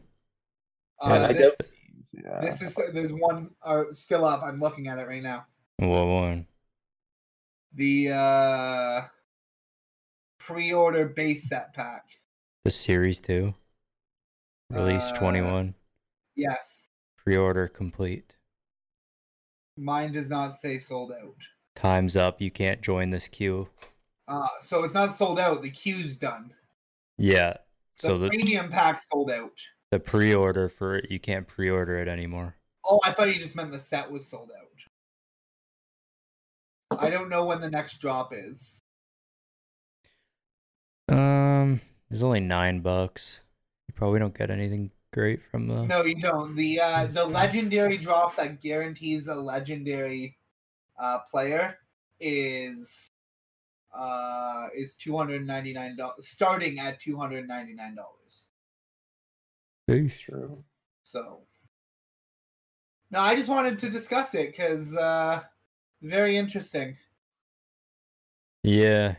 [1.27, 2.05] I this, doubt teams.
[2.11, 2.39] Yeah.
[2.41, 4.41] this is there's one uh, still up.
[4.43, 5.45] I'm looking at it right now.
[5.77, 6.47] What one?
[7.75, 9.01] The uh,
[10.53, 12.03] pre-order base set pack.
[12.65, 13.53] The series two.
[14.71, 15.75] Release Uh, twenty one.
[16.35, 16.87] Yes.
[17.17, 18.35] Pre-order complete.
[19.77, 21.35] Mine does not say sold out.
[21.75, 22.41] Time's up.
[22.41, 23.69] You can't join this queue.
[24.27, 25.61] Uh, so it's not sold out.
[25.61, 26.51] The queue's done.
[27.17, 27.53] Yeah.
[28.01, 29.53] The So the premium pack sold out.
[29.91, 32.55] the pre-order for it, you can't pre-order it anymore.
[32.85, 34.51] Oh, I thought you just meant the set was sold
[36.91, 36.99] out.
[36.99, 38.79] I don't know when the next drop is.
[42.09, 43.41] It's only nine bucks.
[43.87, 45.85] You probably don't get anything great from the.
[45.85, 46.55] No, you don't.
[46.55, 50.37] The uh, the legendary drop that guarantees a legendary
[50.99, 51.77] uh, player
[52.19, 53.09] is
[53.91, 58.49] uh is two hundred ninety nine dollars, starting at two hundred ninety nine dollars.
[59.89, 60.63] True.
[61.01, 61.39] So,
[63.09, 65.41] no, I just wanted to discuss it because uh,
[66.03, 66.95] very interesting.
[68.61, 69.15] Yeah,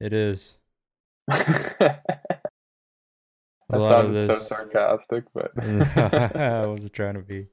[0.00, 0.56] it is.
[1.78, 2.42] That
[3.70, 4.48] A lot of sounded so this.
[4.48, 5.52] sarcastic, but
[6.36, 7.46] I wasn't trying to be.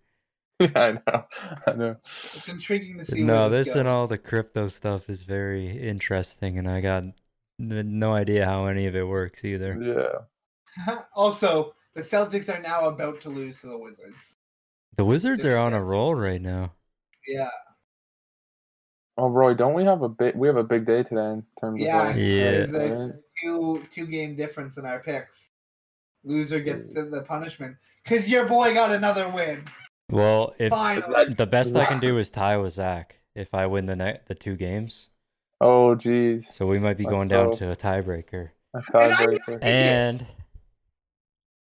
[0.62, 1.24] I know,
[1.68, 1.96] I know.
[2.36, 3.24] It's intriguing to see.
[3.24, 7.04] No, where this and all the crypto stuff is very interesting, and I got
[7.58, 9.78] no idea how any of it works either.
[9.82, 14.36] Yeah, also, the Celtics are now about to lose to the Wizards.
[14.98, 16.74] The Wizards Just are on a roll right now.
[17.26, 17.50] Yeah,
[19.20, 20.34] Oh, Roy, don't we have a big?
[20.36, 23.08] We have a big day today in terms Yeah, of like, Yeah.
[23.44, 23.82] There's a right?
[23.92, 25.48] two two game difference in our picks.
[26.24, 29.64] Loser gets the, the punishment because your boy got another win.
[30.12, 33.86] Well, if Finally, the best I can do is tie with Zach if I win
[33.86, 35.10] the ne- the two games,
[35.62, 38.50] Oh, geez, so we might be Let's going down to a tiebreaker.
[38.74, 39.60] a And tiebreaker.
[39.64, 40.26] And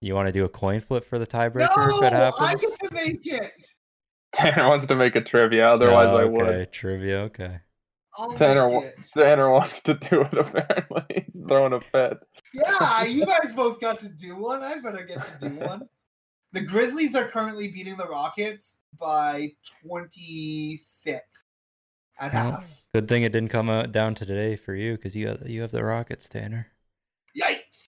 [0.00, 2.40] you want to do a coin flip for the no, tiebreaker if it happens?
[2.40, 2.60] I happens?
[2.80, 3.52] get to make it.
[4.34, 6.72] Tanner wants to make a trivia, otherwise Oh, I okay, would.
[6.72, 7.18] trivia.
[7.20, 7.58] Okay.
[8.18, 10.34] I'll Tanner, wa- Tanner wants to do it.
[10.38, 12.18] Apparently, he's throwing a fit.
[12.52, 14.62] Yeah, you guys both got to do one.
[14.62, 15.88] I better get to do one.
[16.52, 19.52] The Grizzlies are currently beating the Rockets by
[19.86, 21.20] 26
[22.20, 22.84] at Well, half.
[22.94, 25.62] Good thing it didn't come out down to today for you because you got, you
[25.62, 26.68] have the Rockets, Tanner.
[27.36, 27.86] Yikes.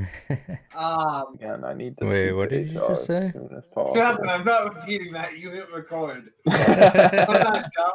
[0.76, 2.04] Um, And I need to.
[2.04, 3.30] Wait, what did you just say?
[3.32, 4.28] soon as Kevin, possible.
[4.30, 5.38] I'm not repeating that.
[5.38, 6.28] You hit record.
[6.50, 7.92] I'm not dumb.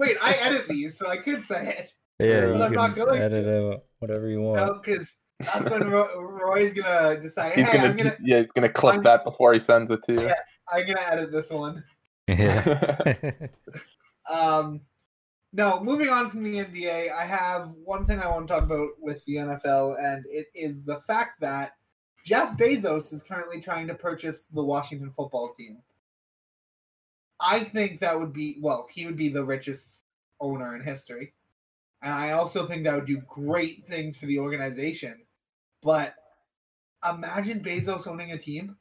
[0.00, 1.94] Wait, I edit these, so I could say it.
[2.18, 4.56] yeah, But you I'm not can going edit out whatever you want.
[4.56, 7.52] No, because that's when Roy, Roy's gonna decide.
[7.52, 10.02] He's hey, gonna, I'm gonna, yeah, he's gonna clip I'm- that before he sends it
[10.04, 10.22] to you.
[10.22, 10.34] Yeah.
[10.72, 11.84] I'm gonna edit this one.
[12.26, 13.30] Yeah.
[14.30, 14.82] Um,
[15.52, 18.90] no, moving on from the NBA, I have one thing I want to talk about
[19.00, 21.72] with the NFL, and it is the fact that
[22.24, 25.78] Jeff Bezos is currently trying to purchase the Washington football team.
[27.40, 30.04] I think that would be, well, he would be the richest
[30.40, 31.32] owner in history.
[32.02, 35.22] And I also think that would do great things for the organization.
[35.82, 36.14] But
[37.08, 38.76] imagine Bezos owning a team.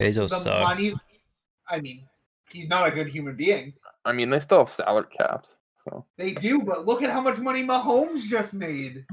[0.00, 0.62] Bezos the sucks.
[0.62, 0.92] money,
[1.68, 2.06] I mean,
[2.50, 3.74] he's not a good human being.
[4.04, 7.38] I mean, they still have salary caps, so They do, but look at how much
[7.38, 9.04] money Mahomes just made.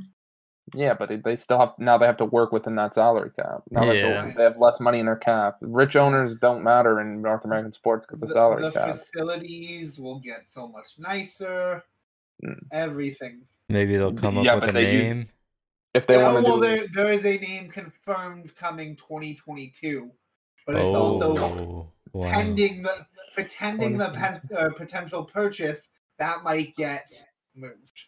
[0.75, 0.93] Yeah.
[0.93, 1.97] But they- they still have now.
[1.97, 3.63] They have to work within that salary cap.
[3.71, 4.25] Now Yeah.
[4.25, 5.57] they- they have less money in their cap.
[5.61, 8.89] Rich owners don't matter in North American sports because of The, salary the cap.
[8.89, 11.83] facilities will get so much nicer.
[12.43, 12.59] Mm.
[12.71, 13.41] Everything.
[13.69, 15.29] Maybe they'll come up with a they do- name.
[15.93, 20.11] If they Yeah, want to well, do, there there is a name confirmed coming 2022,
[20.67, 22.29] but it's also Oh, wow.
[22.31, 28.05] pending the pretending the pen, uh, potential purchase that might get moved.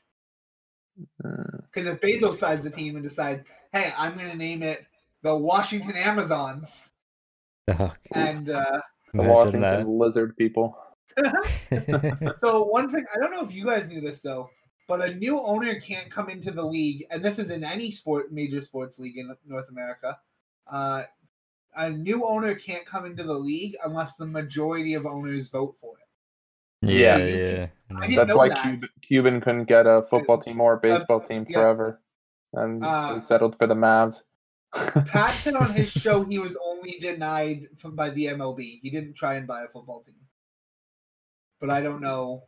[1.18, 4.86] Because if Bezos buys the team and decides, hey, I'm going to name it
[5.24, 6.94] the Washington Amazons,
[7.78, 8.00] Fuck.
[8.14, 8.82] and uh,
[9.14, 10.78] the Imagine Washington lizard people.
[12.36, 14.50] So one thing I don't know if you guys knew this though,
[14.88, 18.32] but a new owner can't come into the league, and this is in any sport,
[18.32, 20.18] major sports league in North America.
[20.72, 21.04] Uh,
[21.76, 25.94] a new owner can't come into the league unless the majority of owners vote for
[25.98, 26.07] it.
[26.88, 27.68] Yeah, Yeah.
[27.90, 28.16] yeah.
[28.16, 28.64] That's why that.
[28.64, 31.62] Cuban, Cuban couldn't get a football team or a baseball team yeah.
[31.62, 32.02] forever,
[32.54, 34.24] and Uh, he settled for the Mavs.
[34.74, 38.80] Pat said on his show he was only denied from by the MLB.
[38.82, 40.16] He didn't try and buy a football team,
[41.62, 42.44] but I don't know.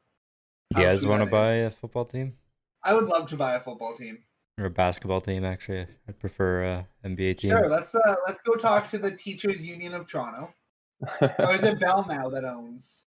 [0.71, 2.36] You how guys want to buy a football team
[2.84, 4.19] I would love to buy a football team.
[4.58, 5.45] or a basketball team?
[5.45, 7.52] Actually, I'd prefer a NBA team.
[7.52, 10.54] Sure, let's uh, let's go talk to the Teachers Union of Toronto.
[11.39, 13.08] Or is it Bell now that owns?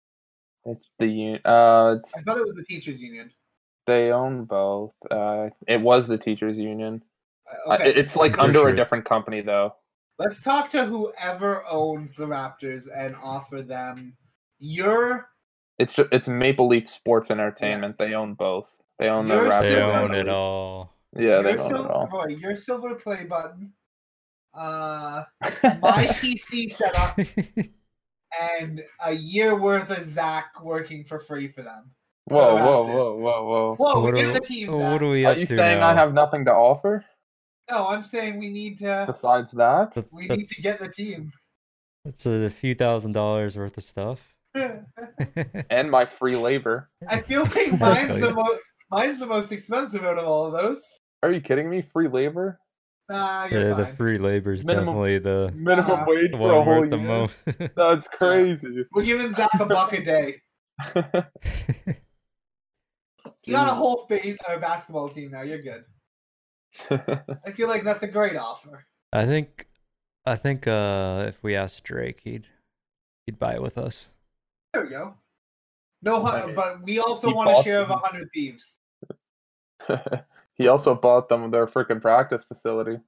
[0.65, 3.31] It's the un- uh, it's, I thought it was the teachers union.
[3.87, 4.93] they own both.
[5.09, 7.03] Uh, it was the teachers union.
[7.67, 8.69] Uh, Okay, it's like Pretty under sure.
[8.69, 9.75] a different company though.
[10.19, 14.15] let's talk to whoever owns the Raptors and offer them
[14.59, 15.29] your
[15.79, 17.97] It's ju- it's Maple Leaf Sports Entertainment.
[17.97, 18.77] They own both.
[18.99, 19.61] They own the Raptors.
[19.63, 20.93] They own it all.
[21.17, 22.07] Yeah, they your own silver, it all.
[22.07, 23.73] Roy, your silver play button.
[24.53, 25.23] Uh,
[25.81, 27.17] my PC setup
[28.39, 31.91] and a year worth of Zach working for free for them.
[32.25, 32.93] Whoa, the whoa, Raptors.
[32.93, 33.75] whoa, whoa, whoa.
[33.75, 35.89] Whoa, what, get are, the team, what are we Are you saying now?
[35.89, 37.03] I have nothing to offer
[37.69, 39.91] No, I'm saying we need to besides that?
[39.91, 41.33] That- we need to get the team.
[42.05, 44.33] that's a few thousand dollars worth of stuff.
[45.69, 46.89] And my free labor.
[47.09, 48.59] I feel like mine's the most
[48.91, 50.81] mine's the most expensive out of all of those.
[51.23, 51.81] Are you kidding me?
[51.81, 52.59] Free labor?
[53.11, 56.39] Nah, you're the, the free labor is Minimum- definitely the, Minimum Uh, wage for a
[56.39, 57.35] one whole worth the most.
[57.75, 58.85] That's crazy.
[58.93, 60.41] We're giving Zach a buck a day.
[63.43, 65.41] You got a whole ba- uh, basketball team now.
[65.41, 65.83] You're good.
[67.45, 68.85] I feel like that's a great offer.
[69.11, 69.67] I think,
[70.25, 72.45] I think uh, if we asked Drake, he'd
[73.25, 74.09] he'd buy it with us.
[74.73, 75.15] There we go.
[76.03, 76.21] No,
[76.55, 78.79] but we also He want a bought share of a hundred thieves.
[80.61, 82.99] He also bought them their freaking practice facility.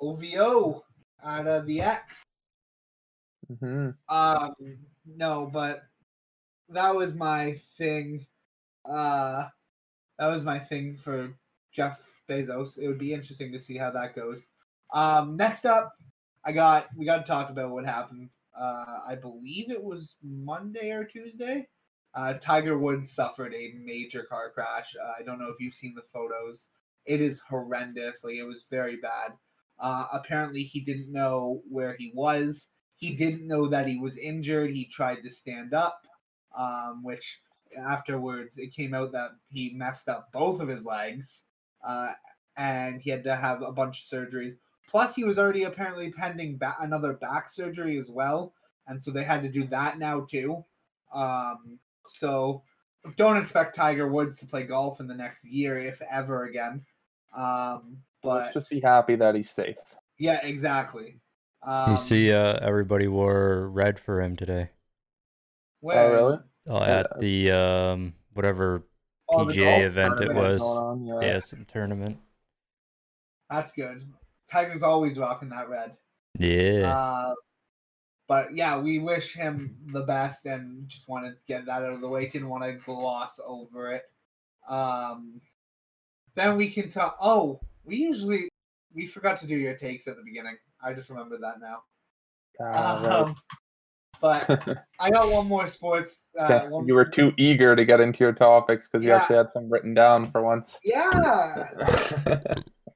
[0.00, 0.84] OVO
[1.24, 2.24] out of the X.
[3.60, 4.54] hmm Um,
[5.06, 5.84] no, but
[6.68, 8.26] that was my thing.
[8.84, 9.46] Uh,
[10.18, 11.34] that was my thing for
[11.72, 12.78] Jeff Bezos.
[12.78, 14.48] It would be interesting to see how that goes.
[14.92, 15.92] Um, next up,
[16.44, 18.30] I got we got to talk about what happened.
[18.58, 21.68] Uh, I believe it was Monday or Tuesday.
[22.14, 24.94] Uh, Tiger Woods suffered a major car crash.
[25.02, 26.68] Uh, I don't know if you've seen the photos.
[27.04, 28.24] It is horrendous.
[28.24, 29.32] Like it was very bad.
[29.78, 32.68] Uh, apparently, he didn't know where he was.
[32.96, 34.70] He didn't know that he was injured.
[34.70, 36.06] He tried to stand up,
[36.56, 37.40] um, which
[37.76, 41.46] afterwards it came out that he messed up both of his legs,
[41.86, 42.12] uh,
[42.56, 44.54] and he had to have a bunch of surgeries.
[44.88, 48.52] Plus, he was already apparently pending ba- another back surgery as well,
[48.86, 50.64] and so they had to do that now too.
[51.12, 52.62] Um, so
[53.16, 56.84] don't expect Tiger Woods to play golf in the next year, if ever again.
[57.34, 59.76] Um, but Let's just be happy that he's safe.
[60.18, 61.20] yeah, exactly.
[61.62, 64.70] Um, you see, uh, everybody wore red for him today.
[65.80, 66.38] where- Oh, really?
[66.66, 66.98] Yeah.
[67.00, 68.84] at the um whatever
[69.28, 70.60] Oh, PGA golf event it was.
[70.60, 71.20] going on, yeah.
[71.32, 72.18] Yeah, some tournament.
[73.50, 74.06] That's good.
[74.50, 75.96] Tiger's always rocking that red.
[76.38, 76.92] Yeah.
[76.92, 77.34] Uh,
[78.28, 82.00] but yeah, we wish him the best and just want to get that out of
[82.00, 82.26] the way.
[82.28, 84.04] Didn't want to gloss over it.
[84.68, 85.40] Um,
[86.34, 87.16] then we can talk.
[87.20, 88.48] Oh, we usually
[88.94, 90.56] we forgot to do your takes at the beginning.
[90.82, 91.82] I just remembered that now.
[92.60, 93.36] Ah, Um,
[94.20, 96.30] but I got one more sports.
[96.38, 96.70] Uh, right.
[96.70, 99.68] one, you were too eager to get into your topics because you actually had some
[99.70, 100.78] written down for once.
[100.84, 101.68] Yeah,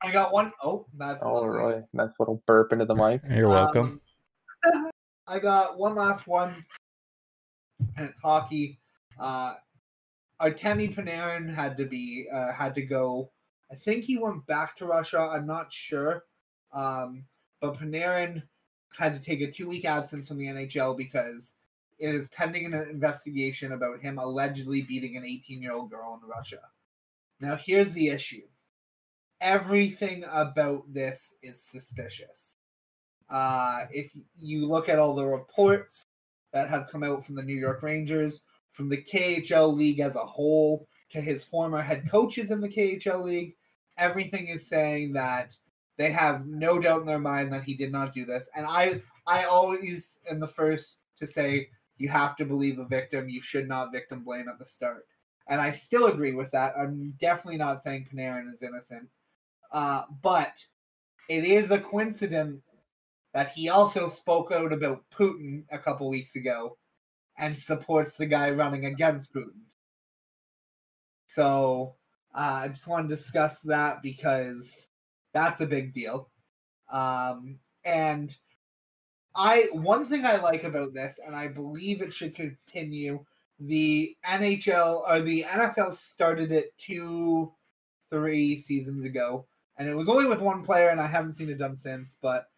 [0.03, 0.53] I got one.
[0.63, 1.49] Oh, that's oh, lovely.
[1.49, 1.83] really?
[1.93, 3.23] Nice little burp into the mic.
[3.29, 4.01] You're welcome.
[4.73, 4.91] Um,
[5.27, 6.65] I got one last one,
[7.97, 8.79] and it's hockey.
[9.19, 9.55] Uh,
[10.41, 13.31] Artemi Panarin had to be uh, had to go.
[13.71, 15.31] I think he went back to Russia.
[15.33, 16.25] I'm not sure,
[16.73, 17.25] um,
[17.61, 18.43] but Panarin
[18.97, 21.55] had to take a two week absence from the NHL because
[21.99, 26.29] it is pending an investigation about him allegedly beating an 18 year old girl in
[26.29, 26.61] Russia.
[27.41, 28.43] Now, here's the issue
[29.41, 32.55] everything about this is suspicious.
[33.29, 36.05] Uh, if you look at all the reports
[36.53, 38.45] that have come out from the New York Rangers,
[38.77, 43.25] from the KHL league as a whole, to his former head coaches in the KHL
[43.25, 43.57] league,
[43.97, 45.57] everything is saying that
[45.97, 48.51] they have no doubt in their mind that he did not do this.
[48.55, 53.31] And I, I always am the first to say you have to believe a victim.
[53.31, 55.07] You should not victim blame at the start.
[55.49, 56.75] And I still agree with that.
[56.77, 59.09] I'm definitely not saying Panarin is innocent.
[59.73, 60.63] Uh, but
[61.31, 62.61] it is a coincidence
[63.33, 66.77] that he also spoke out about Putin a couple weeks ago
[67.39, 69.63] and supports the guy running against Putin.
[71.27, 71.95] So
[72.35, 74.91] uh, I just want to discuss that because
[75.33, 76.31] that's a big deal.
[76.91, 78.35] Um, and
[79.35, 83.25] I one thing I like about this, and I believe it should continue.
[83.59, 87.53] The NHL or the NFL started it two,
[88.11, 89.47] three seasons ago,
[89.79, 92.17] and it was only with one player, and I haven't seen it done since.
[92.21, 92.49] But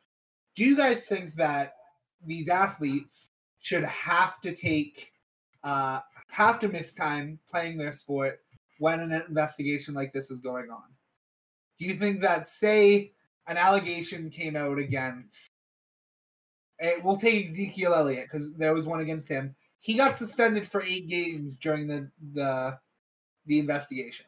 [0.54, 1.74] do you guys think that
[2.24, 5.12] these athletes should have to take,
[5.64, 8.40] uh, have to miss time playing their sport
[8.78, 10.84] when an investigation like this is going on?
[11.78, 13.12] Do you think that, say,
[13.46, 15.48] an allegation came out against,
[16.78, 19.54] it, we'll take Ezekiel Elliott because there was one against him.
[19.80, 22.78] He got suspended for eight games during the the
[23.46, 24.26] the investigation.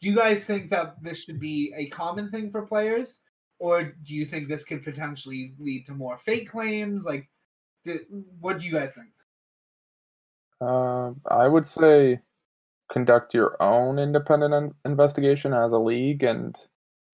[0.00, 3.20] Do you guys think that this should be a common thing for players,
[3.58, 7.04] or do you think this could potentially lead to more fake claims?
[7.04, 7.28] Like,
[7.86, 8.06] th-
[8.40, 9.08] what do you guys think?
[10.60, 12.20] Uh, I would say
[12.90, 16.54] conduct your own independent in- investigation as a league and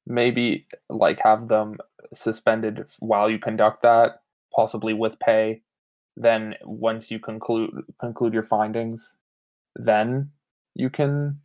[0.06, 1.78] maybe like have them
[2.14, 4.22] suspended while you conduct that,
[4.54, 5.62] possibly with pay.
[6.16, 7.70] then once you conclude
[8.00, 9.16] conclude your findings,
[9.76, 10.30] then
[10.74, 11.40] you can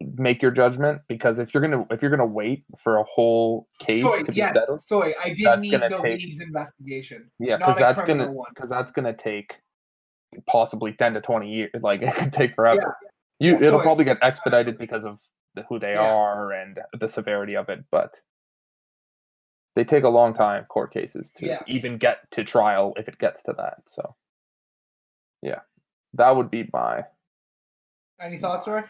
[0.00, 4.02] make your judgment because if you're gonna if you're gonna wait for a whole case
[4.02, 7.30] Sorry, to be yes, settled, sorry, I did That's need the take- league's investigation.
[7.38, 9.56] yeah, because that's gonna because that's gonna take
[10.46, 11.70] possibly ten to twenty years.
[11.80, 12.96] Like it could take forever.
[13.40, 13.82] You Yeah, it'll sorry.
[13.84, 15.20] probably get expedited because of
[15.54, 16.12] the, who they Yeah.
[16.12, 18.20] are and the severity of it, but
[19.74, 21.62] they take a long time court cases to Yes.
[21.66, 23.88] even get to trial if it gets to that.
[23.88, 24.16] So
[25.40, 25.60] yeah,
[26.14, 27.04] that would be my
[28.20, 28.82] Any thoughts, Roy?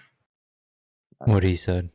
[1.24, 1.90] What he said.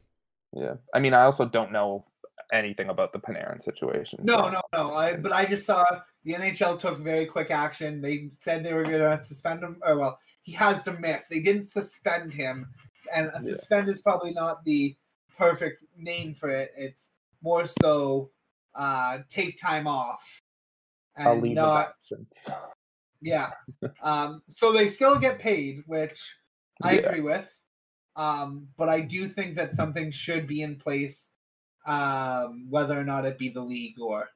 [0.54, 0.76] yeah.
[0.94, 2.06] I mean, I also don't know
[2.52, 4.20] anything about the Panarin situation.
[4.24, 4.94] No, so- no, no.
[4.94, 5.84] I, but I just saw
[6.24, 8.02] the NHL took very quick action.
[8.02, 11.28] They said they were going to suspend him, or well, he has to miss.
[11.28, 12.68] They didn't suspend him,
[13.14, 13.40] and a Yeah.
[13.40, 14.96] suspend is probably not the
[15.38, 16.72] perfect name for it.
[16.78, 17.12] It's
[17.42, 18.32] more so
[18.76, 20.42] uh, take time off
[21.18, 21.94] A and leave not.
[23.22, 23.52] Yeah.
[24.02, 26.36] Um, so they still get paid, which
[26.82, 27.00] I Yeah.
[27.08, 27.60] agree with.
[28.16, 31.32] Um, but I do think that something should be in place,
[31.86, 34.30] um, whether or not it be the league or.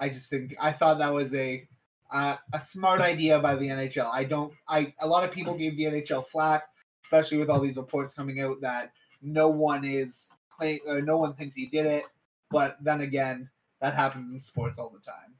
[0.00, 1.66] I just think I thought that was a
[2.12, 4.08] uh, a smart idea by the NHL.
[4.12, 4.52] I don't.
[4.68, 6.68] I a lot of people gave the NHL flack,
[7.04, 11.34] especially with all these reports coming out that no one is claim or no one
[11.34, 12.04] thinks he did it.
[12.50, 13.50] But then again,
[13.80, 15.34] that happens in sports all the time.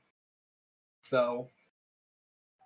[1.00, 1.48] So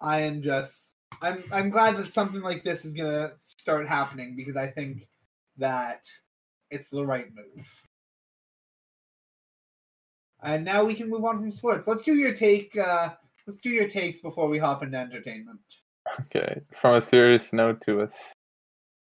[0.01, 4.57] I am just I'm I'm glad that something like this is gonna start happening because
[4.57, 5.09] I think
[5.59, 6.07] that
[6.71, 7.83] it's the right move.
[10.43, 11.87] And now we can move on from sports.
[11.87, 12.77] Let's do your take.
[12.77, 13.11] Uh,
[13.47, 15.61] let's do your takes before we hop into entertainment.
[16.21, 18.33] Okay, from a serious note to us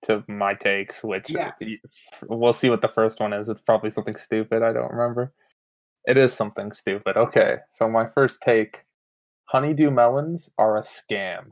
[0.04, 1.54] to my takes, which Yes.
[2.28, 3.49] we'll see what the first one is.
[3.49, 4.62] It's probably something stupid.
[4.62, 5.34] I don't remember.
[6.06, 7.18] It is something stupid.
[7.18, 8.84] Okay, so my first take:
[9.45, 11.47] honeydew melons are a scam.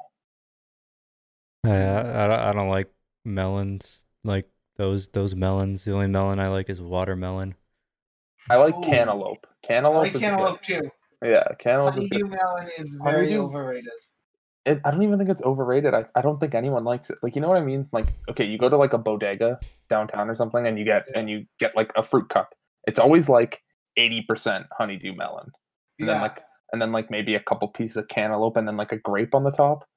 [1.64, 2.90] I, I, I don't- like
[3.26, 4.06] melons.
[4.24, 4.46] Like
[4.78, 5.84] those those melons.
[5.84, 7.56] The only melon I like is watermelon.
[8.50, 8.82] I like Ooh.
[8.82, 9.46] cantaloupe.
[9.64, 9.98] I Cantaloupe.
[9.98, 10.22] like is good.
[10.22, 10.92] cantaloupe too.
[11.24, 13.92] Yeah, cantaloupe Honeydew melon is very Honeydew- overrated.
[14.66, 15.96] It, I don't even think it's overrated.
[15.96, 17.18] I, I don't think anyone likes it.
[17.24, 17.88] Like you know what I mean?
[17.92, 19.60] Like okay, you go to like a bodega
[19.90, 21.20] downtown or something, and you get Yeah.
[21.20, 22.54] and you get like a fruit cup.
[22.88, 23.64] It's always like
[23.98, 25.52] eighty percent honeydew melon.
[26.00, 26.14] And yeah.
[26.14, 28.98] then like and then like maybe a couple pieces of cantaloupe and then like a
[28.98, 29.88] grape on the top.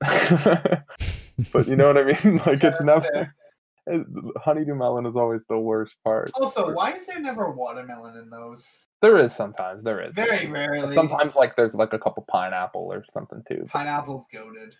[1.52, 2.38] but you know what I mean?
[2.46, 3.34] Like Yeah, it's never
[3.86, 4.06] it-
[4.38, 6.30] honeydew melon is always the worst part.
[6.34, 8.88] Also, why is there never watermelon in those?
[9.02, 10.94] There is sometimes there is Very But rarely.
[10.94, 13.66] Sometimes like there's like a couple pineapple or something too.
[13.68, 14.74] pineapple's goaded.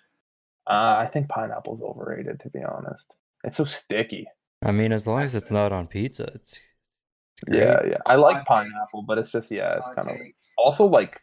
[0.67, 3.15] Uh, I think pineapple's overrated to be honest.
[3.45, 4.27] It's so sticky.
[4.63, 7.61] I mean, as long as it's not on pizza, it's, it's great.
[7.61, 7.97] Yeah, yeah.
[8.05, 10.17] I like pineapple, but it's just yeah, it's kind of
[10.59, 11.21] also like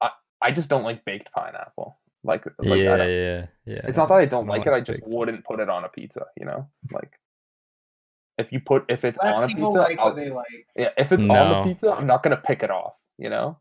[0.00, 0.10] I
[0.42, 2.00] I just don't like baked pineapple.
[2.24, 3.80] Like, like yeah, yeah, yeah.
[3.84, 4.76] it's not that I don't I like don't it.
[4.76, 5.12] I just baked.
[5.12, 6.26] wouldn't put it on a pizza.
[6.38, 7.18] You know, like
[8.38, 10.46] if you put if it's Let on a pizza, like I'll- what they like.
[10.76, 11.54] yeah, if it's on No.
[11.54, 12.98] the pizza, I'm not gonna pick it off.
[13.18, 13.58] You know.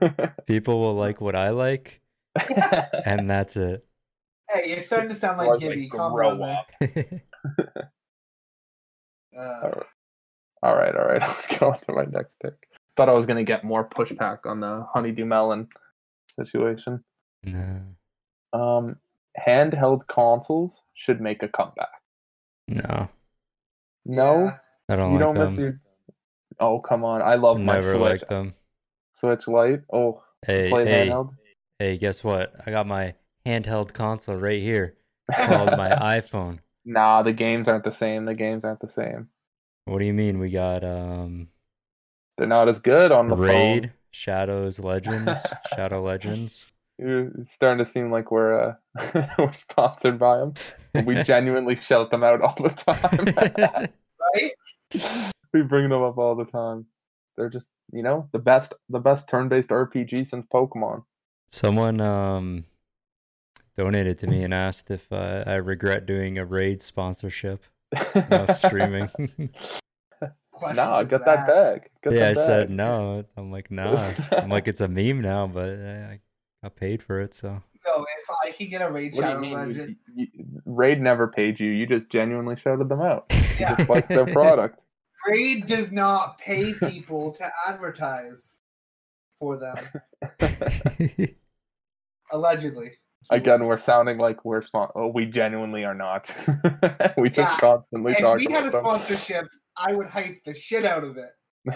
[0.46, 2.00] People will like what I like,
[3.04, 3.84] and that's it.
[4.50, 5.88] Hey, you're starting to sound like like, Gibby.
[5.88, 6.66] Calm grow down up.
[6.80, 7.22] there.
[9.36, 9.70] Uh,
[10.62, 11.20] All right, all right.
[11.22, 12.54] I'll go on to my next pick.
[12.96, 15.68] Thought I was gonna get more pushback on the honeydew melon
[16.40, 17.02] situation.
[17.42, 17.80] no,
[18.54, 18.96] Um,
[19.46, 21.88] handheld consoles should make a comeback.
[22.68, 23.08] no,
[24.06, 24.58] No, yeah.
[24.88, 25.48] I don't you like don't them.
[25.50, 25.80] miss your.
[26.60, 27.20] Oh come on!
[27.20, 28.00] I love my Never Switch.
[28.00, 28.54] liked them.
[29.12, 29.82] Switch Lite.
[29.92, 31.30] Oh, Hey, play hey, handheld.
[31.78, 31.96] hey!
[31.98, 32.54] Guess what?
[32.66, 33.14] I got my
[33.46, 34.94] handheld console right here.
[35.28, 36.60] It's called my iPhone.
[36.84, 38.24] Nah, the games aren't the same.
[38.24, 39.28] The games aren't the same.
[39.86, 40.38] What do you mean?
[40.38, 41.48] We got um
[42.38, 45.40] They're not as good on the Raid, Shadows Legends,
[45.74, 46.66] Shadow Legends.
[46.98, 47.06] phone.
[47.06, 48.74] You're it's starting to seem like we're uh,
[49.38, 50.54] we're sponsored by them.
[51.04, 53.90] We genuinely shout them out all the time.
[54.34, 54.52] Right?
[55.52, 56.86] we bring them up all the time.
[57.36, 61.04] They're just, you know, the best the best turn-based RPG since Pokemon.
[61.50, 62.64] Someone um
[63.76, 67.64] donated to me and asked if uh, I regret doing a Raid sponsorship.
[68.30, 69.10] No streaming.
[70.50, 71.90] Question nah, is get that back.
[72.02, 73.24] Get yeah, I that said no.
[73.36, 74.12] I'm like, nah.
[74.30, 76.14] I'm like, it's a meme now, but uh,
[76.64, 79.34] I paid for it, so No, if I could get a Raid What do you
[79.34, 79.50] Shadow mean?
[79.50, 80.26] You- Legend, you-
[80.64, 81.70] Raid never paid you.
[81.70, 83.32] You just genuinely shouted them out.
[83.60, 83.76] Yeah.
[83.76, 84.82] just like their product.
[85.28, 88.62] Raid does not pay people to advertise
[89.38, 89.76] for them.
[92.32, 92.92] Allegedly.
[93.30, 96.34] Again, we're sounding like we're spon- Oh, we genuinely are not.
[97.16, 97.58] we just Yeah.
[97.58, 98.80] constantly if talk we had a them.
[98.80, 99.46] sponsorship,
[99.76, 101.30] I would hype the shit out of it.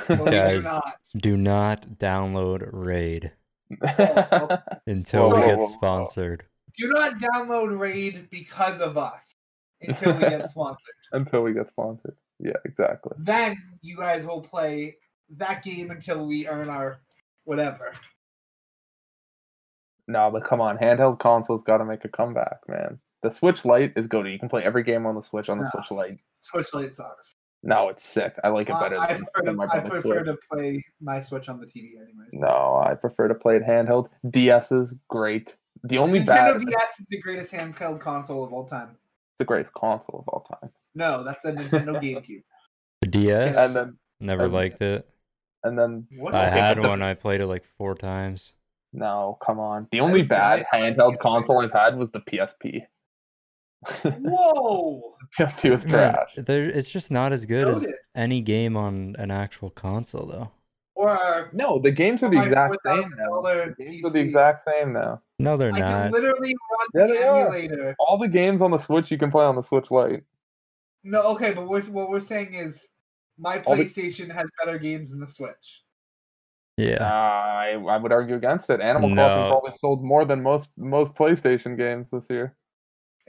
[0.09, 0.65] Believe it or Guys.
[0.65, 0.97] not.
[1.17, 3.33] Do not download Raid.
[4.87, 6.45] Until Whoa, we get sponsored.
[6.77, 9.33] Do not download Raid because of us
[9.81, 10.95] until we get sponsored.
[11.13, 12.17] Until we get sponsored.
[12.39, 13.13] Yeah, exactly.
[13.19, 14.97] Then you guys will play
[15.37, 17.01] that game until we earn our
[17.45, 17.93] whatever.
[20.07, 22.99] No, but come on, handheld consoles got to make a comeback, man.
[23.23, 24.27] The Switch Lite is good.
[24.27, 26.21] You can play every game on the Switch on the No, Switch Lite.
[26.39, 27.35] Switch Lite sucks.
[27.63, 28.35] No, it's sick.
[28.45, 31.49] I like it Uh, better I prefer than to I prefer to play my Switch
[31.49, 32.31] on the TV anyways.
[32.33, 34.09] No, I prefer to play it handheld.
[34.31, 35.57] DS is great.
[35.83, 38.91] The only bad Nintendo bad, DS is the greatest handheld console of all time.
[39.33, 40.71] it's the greatest console of all time.
[40.95, 42.43] No, that's the Nintendo GameCube.
[43.03, 45.09] The DS, And then, never and- liked it.
[45.65, 47.03] and then, What I had but one.
[47.03, 48.53] I played it like four times.
[48.93, 49.89] no, come on.
[49.91, 52.83] The only bad handheld console I've had was the PSP.
[54.21, 55.15] Whoa!
[55.39, 56.35] PSP was trash.
[56.37, 60.51] there, it's just not as good as any game on an actual console, though.
[60.95, 63.41] Or No, the games are the exact same now.
[63.43, 65.23] The games are the exact same now.
[65.39, 66.11] No, they're I can not.
[66.13, 67.95] literally run Yeah, the they are.
[68.01, 70.25] All the games on the Switch you can play on the Switch Lite.
[71.05, 72.89] No, okay, but we're, what we're saying is
[73.39, 75.85] my All the- PlayStation has better games than the Switch.
[76.77, 77.05] Yeah.
[77.05, 78.81] I I would argue against it.
[78.81, 82.57] Animal Crossing probably sold more than most most PlayStation games this year.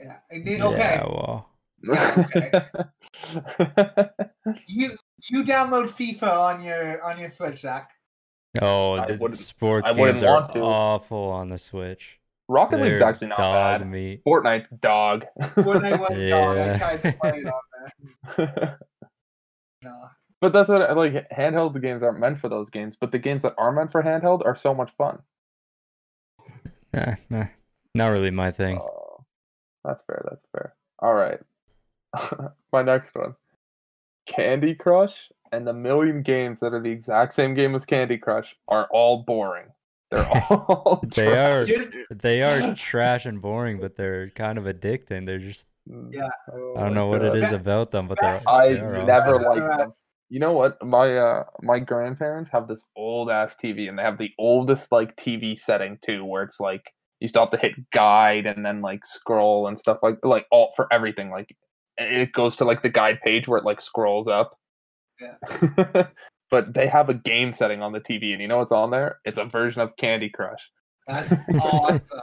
[0.02, 0.16] Yeah.
[0.30, 0.78] And then- okay.
[0.78, 1.46] Yeah, well.
[1.82, 2.64] Yeah,
[4.66, 4.90] You
[5.30, 7.90] you download FIFA on your on your Switch, Zach.
[8.60, 10.60] Oh, the wouldn't- sports I games are to.
[10.60, 12.18] awful on the Switch.
[12.48, 13.88] Rocket League's They're actually not dog bad.
[13.88, 14.22] meat.
[14.26, 15.24] Fortnite's dog.
[15.54, 17.60] When I was dog, I tried to play it on
[18.36, 18.78] there.
[19.82, 20.08] No.
[20.42, 23.40] but that's what I- like handheld games aren't meant for those games, but the games
[23.42, 25.20] that are meant for handheld are so much fun.
[26.92, 27.46] Nah, nah,
[27.94, 28.78] not really my thing.
[28.78, 28.99] Oh,
[29.84, 30.24] that's fair.
[30.28, 30.74] That's fair.
[31.00, 31.40] All right.
[32.72, 33.34] My next one
[34.26, 38.56] Candy Crush and the million games that are the exact same game as Candy Crush
[38.68, 39.66] are all boring.
[40.10, 41.02] They're all.
[41.14, 41.66] They are
[42.10, 45.26] they are trash and boring, but they're kind of addicting.
[45.26, 45.66] They're just
[46.10, 46.28] Yeah.
[46.52, 47.36] Oh I don't know what it God.
[47.36, 49.90] is That- about them, but they're I they are never better liked them.
[50.28, 50.80] You know what?
[50.84, 55.16] My uh my grandparents have this old ass TV and they have the oldest like
[55.16, 59.04] TV setting too, where it's like you still have to hit guide and then like
[59.04, 61.30] scroll and stuff like like all for everything.
[61.30, 61.54] Like
[61.98, 64.56] it goes to like the guide page where it like scrolls up.
[65.20, 66.06] Yeah.
[66.50, 69.18] but they have a game setting on the TV and you know what's on there?
[69.24, 70.70] It's a version of Candy Crush.
[71.06, 72.20] That's awesome.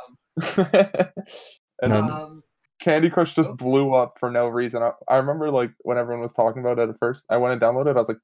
[1.82, 2.44] and Um,
[2.80, 3.56] Candy Crush just Oh.
[3.56, 4.82] blew up for no reason.
[4.84, 7.62] I, I remember like when everyone was talking about it at first, I went and
[7.62, 7.96] downloaded it.
[7.98, 8.20] I was like,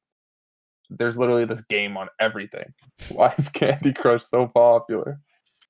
[0.89, 2.74] "There's literally this game on everything.
[3.09, 5.19] Why is Candy Crush so popular?"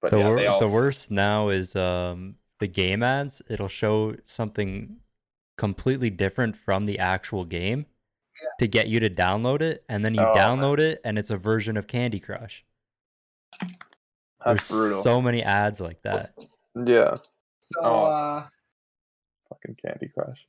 [0.04, 3.42] But the yeah, wor- they all the worst now is um the game ads.
[3.50, 4.98] It'll show something
[5.58, 7.86] completely different from the actual game
[8.60, 10.60] to get you to download it, and then you Oh, man.
[10.60, 12.66] download it, and it's a version of Candy Crush.
[14.44, 15.02] That's There's brutal.
[15.02, 16.34] so many ads like that.
[16.86, 17.18] yeah,
[17.62, 18.06] so, Oh.
[18.06, 18.48] uh,
[19.50, 20.46] fucking Candy Crush.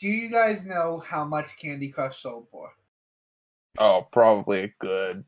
[0.00, 2.72] do you guys know how much Candy Crush sold for?
[3.78, 5.24] Oh, probably a good.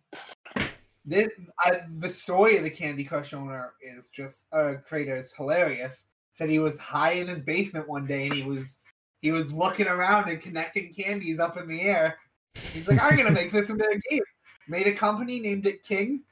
[1.11, 1.29] This,
[1.65, 6.05] I, the story of the Candy Crush owner is just uh, creator is hilarious.
[6.33, 8.79] Said he was high in his basement one day and he was
[9.21, 12.17] he was looking around and connecting candies up in the air.
[12.73, 14.23] He's like, I'm gonna make this into a game.
[14.69, 16.23] Made a company, named it King.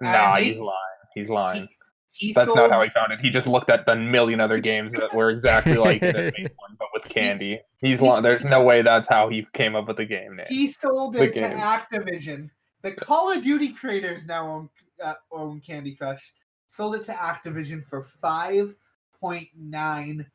[0.00, 0.76] Nah, he- he's lying.
[1.14, 1.68] He's lying.
[2.14, 3.20] He, he That's sold, not how he found it.
[3.20, 6.76] He just looked at the million other games that were exactly like it made one,
[6.78, 7.60] but with candy.
[7.82, 8.22] He's He's- lying.
[8.22, 10.46] There's no way that's how he came up with the game name.
[10.48, 11.40] he sold it to.
[11.42, 12.48] Activision.
[12.82, 14.68] The Call of Duty creators now own,
[15.02, 16.32] uh, own Candy Crush.
[16.66, 18.74] Sold it to Activision for five
[19.20, 20.26] point nine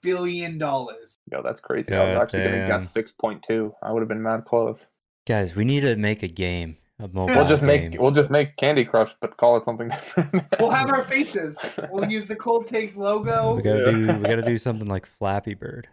[0.00, 1.16] billion dollars.
[1.30, 1.92] Yo, that's crazy.
[1.94, 2.80] I was God actually gonna damn.
[2.80, 3.74] guess six point two.
[3.82, 4.88] I would have been mad close.
[5.26, 7.90] Guys, we need to make a game, a mobile We'll just game.
[7.90, 10.44] make we'll just make Candy Crush, but call it something different.
[10.60, 11.58] We'll have our faces.
[11.90, 13.56] We'll use the Cold Takes logo.
[13.56, 13.90] we gotta Yeah.
[13.90, 15.88] do we gotta do something like Flappy Bird.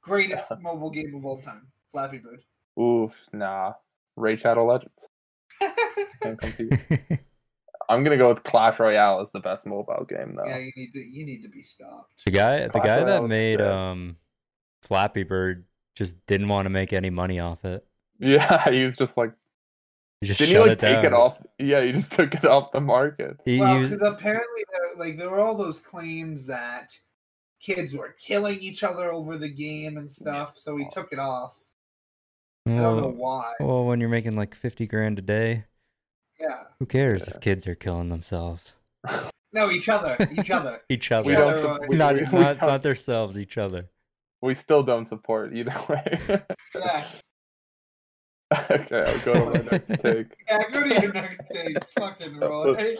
[0.00, 1.66] Greatest mobile game of all time.
[1.92, 2.42] Flappy Bird.
[2.80, 3.72] Oof, nah.
[4.16, 4.94] Raid Shadow Legends.
[6.22, 6.80] Can't compete.
[7.88, 10.46] I'm gonna go with Clash Royale as the best mobile game though.
[10.46, 12.24] yeah, you need to you need to be stopped.
[12.24, 13.66] The guy, the Clash guy that made sick.
[13.66, 14.16] um,
[14.82, 17.86] Flappy Bird just didn't want to make any money off it.
[18.18, 19.32] Yeah, he was just like
[20.20, 21.40] He just didn't he like it take it off?
[21.58, 23.36] Yeah, he just took it off the market.
[23.44, 26.98] He, well, he was, because apparently, there, like there were all those claims that
[27.60, 31.56] kids were killing each other over the game and stuff, so he took it off.
[32.66, 33.52] I don't know well, why.
[33.60, 35.64] well, when you're making like fifty grand a day,
[36.40, 37.34] Yeah, who cares Yeah.
[37.34, 38.76] if kids are killing themselves?
[39.52, 40.80] no, each other, each other.
[40.88, 41.56] Each other, We don't.
[41.56, 43.90] they're, uh, we, not we, we not, don't- not themselves, each other.
[44.42, 46.42] we still don't support either way.
[46.74, 47.22] Yes.
[48.70, 50.26] okay, I'll go to my next take.
[50.48, 51.90] Yeah, go to your next take.
[51.98, 52.96] Fucking Roy.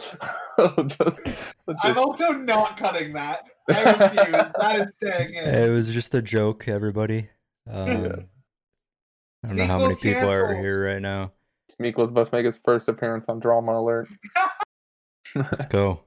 [0.57, 1.21] I'll just,
[1.67, 3.45] I'll I'm also not cutting that.
[3.69, 4.53] I refuse.
[4.59, 5.45] that is staying in.
[5.47, 7.29] It was just a joke, everybody.
[7.69, 8.25] Um,
[9.45, 11.31] I don't know how many Sequel's people are here right now.
[11.79, 14.07] Meek was about to make his first appearance on Drama Alert.
[15.35, 16.01] Let's go.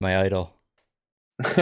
[0.00, 0.54] My idol.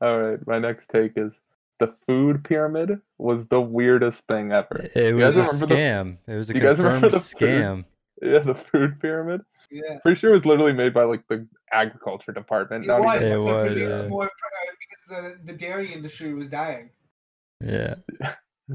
[0.00, 1.40] All right, my next take is
[1.78, 4.88] the food pyramid was the weirdest thing ever.
[4.94, 6.16] It was a remember the- scam.
[6.26, 7.38] It was a you guys remember confirmed the food?
[7.38, 7.84] scam.
[8.22, 9.40] Yeah, the food pyramid.
[9.70, 9.96] Yeah.
[10.02, 12.84] Pretty sure it was literally made by like the agriculture department.
[12.84, 13.16] It not was.
[13.22, 14.08] even- It was, because yeah.
[14.08, 14.30] more-
[15.08, 15.08] because
[15.46, 16.90] the, the dairy industry was dying.
[17.64, 17.94] Yeah.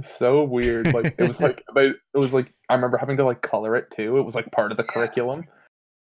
[0.04, 0.94] So weird.
[0.94, 3.92] Like it was like they, it was like I remember having to like color it
[3.92, 4.18] too.
[4.18, 5.46] It was like part of the curriculum.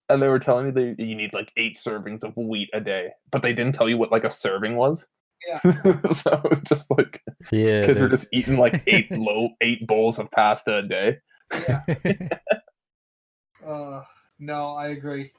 [0.09, 3.11] And they were telling me that you need like eight servings of wheat a day,
[3.31, 5.07] but they didn't tell you what like a serving was.
[5.47, 5.61] Yeah.
[6.13, 7.23] so it was just like
[7.53, 7.85] Yeah.
[7.87, 11.19] kids were they- just eating like eight low eight bowls of pasta a day.
[11.69, 11.85] Yeah.
[13.67, 14.03] Uh,
[14.39, 15.33] no, I agree.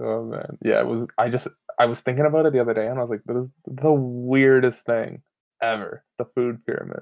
[0.00, 0.80] Oh man, yeah.
[0.80, 1.06] It was.
[1.18, 1.48] I just
[1.78, 3.92] I was thinking about it the other day, and I was like, "This is the
[3.92, 5.22] weirdest thing
[5.62, 7.00] ever." The food pyramid.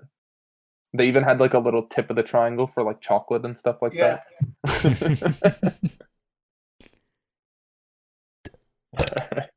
[0.95, 3.81] They even had like a little tip of the triangle for like chocolate and stuff
[3.81, 4.21] like Yeah.
[4.65, 5.75] that.
[8.93, 9.51] that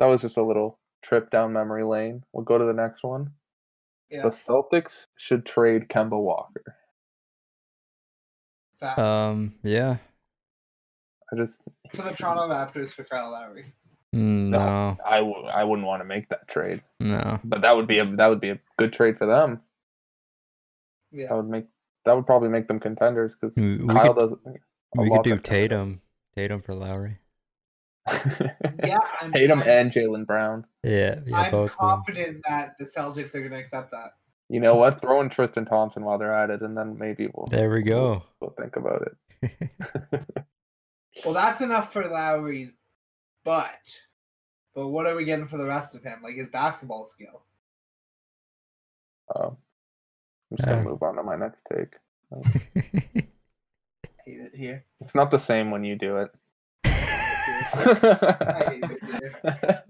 [0.00, 2.22] was just a little trip down memory lane.
[2.32, 3.32] We'll go to the next one.
[4.10, 4.22] Yeah.
[4.22, 6.76] The Celtics should trade Kemba Walker.
[8.80, 8.98] Fact.
[8.98, 9.54] um.
[9.62, 9.96] Yeah.
[11.32, 11.60] I just
[11.94, 13.72] to the Toronto Raptors for Kyle Lowry.
[14.14, 14.98] Mm, No.
[15.06, 17.40] I w- I wouldn't want to make that trade, No.
[17.44, 19.60] but that would be a that would be a good trade for them.
[21.12, 21.66] That would make
[22.04, 24.40] that would probably make them contenders because We, we Kyle could, doesn't.
[24.96, 25.42] we could do better.
[25.42, 26.00] Tatum.
[26.36, 27.18] Tatum for Lowry.
[28.84, 28.98] Yeah.
[29.20, 30.66] I'm, Tatum I'm, and Jaylen Brown.
[30.82, 31.20] Yeah.
[31.24, 31.36] Yeah.
[31.36, 34.14] I'm both confident that the Celtics are going to accept that.
[34.48, 35.00] You know what?
[35.00, 38.24] Throw in Tristan Thompson while they're at it, and then maybe we'll There we go.
[38.40, 39.08] we'll think about
[39.40, 40.22] it.
[41.24, 42.72] Well, that's enough for Lowry's,
[43.44, 43.78] but
[44.74, 46.20] but what are we getting for the rest of him?
[46.22, 47.42] Like his basketball skill.
[49.36, 49.56] Um,
[50.52, 50.90] I'm just gonna Yeah.
[50.90, 51.96] move on to my next take.
[54.24, 54.84] Hate it here.
[55.00, 56.30] It's not the same when you do it.
[56.84, 59.84] I hate it here.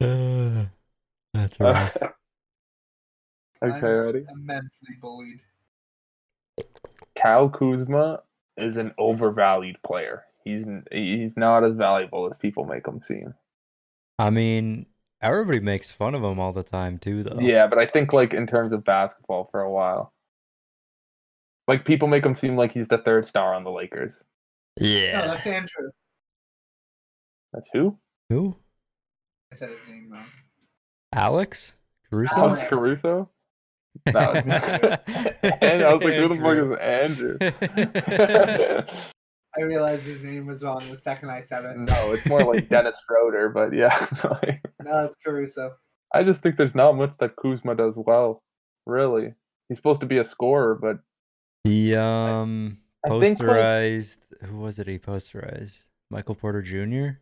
[0.00, 0.66] Uh,
[1.32, 1.92] That's right.
[1.96, 2.12] okay,
[3.62, 4.26] I'm ready?
[4.30, 5.40] Immensely bullied.
[7.16, 8.22] Kyle Kuzma
[8.58, 10.24] is an overvalued player.
[10.44, 13.34] He's he's not as valuable as people make him seem.
[14.18, 14.86] I mean,
[15.22, 17.38] everybody makes fun of him all the time too, though.
[17.40, 20.12] Yeah, but I think like in terms of basketball for a while.
[21.68, 24.22] Like people make him seem like he's the third star on the Lakers.
[24.80, 25.26] No, Yeah.
[25.26, 25.90] that's Andrew.
[27.52, 27.96] That's who?
[28.30, 28.56] Who?
[29.52, 30.26] I said his name wrong.
[31.14, 31.74] Alex
[32.10, 32.34] Caruso.
[32.36, 32.68] Alex Alex.
[32.70, 33.30] Caruso?
[34.12, 34.46] No, it's-
[35.60, 37.36] and I was like, who the fuck is Andrew?
[39.58, 41.76] I realized his name was wrong the second I said it.
[41.76, 43.96] no, it's more like Dennis Schroeder, but yeah.
[44.82, 45.74] No, it's Caruso.
[46.12, 48.42] I just think there's not much that Kuzma does well.
[48.86, 49.34] Really.
[49.68, 50.98] He's supposed to be a scorer, but
[51.64, 54.18] He um I think, like- posterized.
[54.44, 54.88] Who was it?
[54.88, 57.18] He posterized Michael Porter Jr.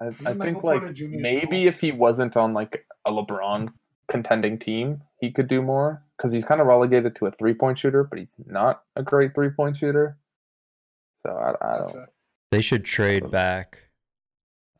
[0.00, 1.04] I, I think Porter like Jr.
[1.10, 3.72] maybe if he wasn't on like a LeBron
[4.08, 7.78] contending team, he could do more because he's kind of relegated to a three point
[7.78, 10.18] shooter, but he's not a great three point shooter.
[11.26, 12.08] So I, I don't.
[12.50, 13.88] They should trade back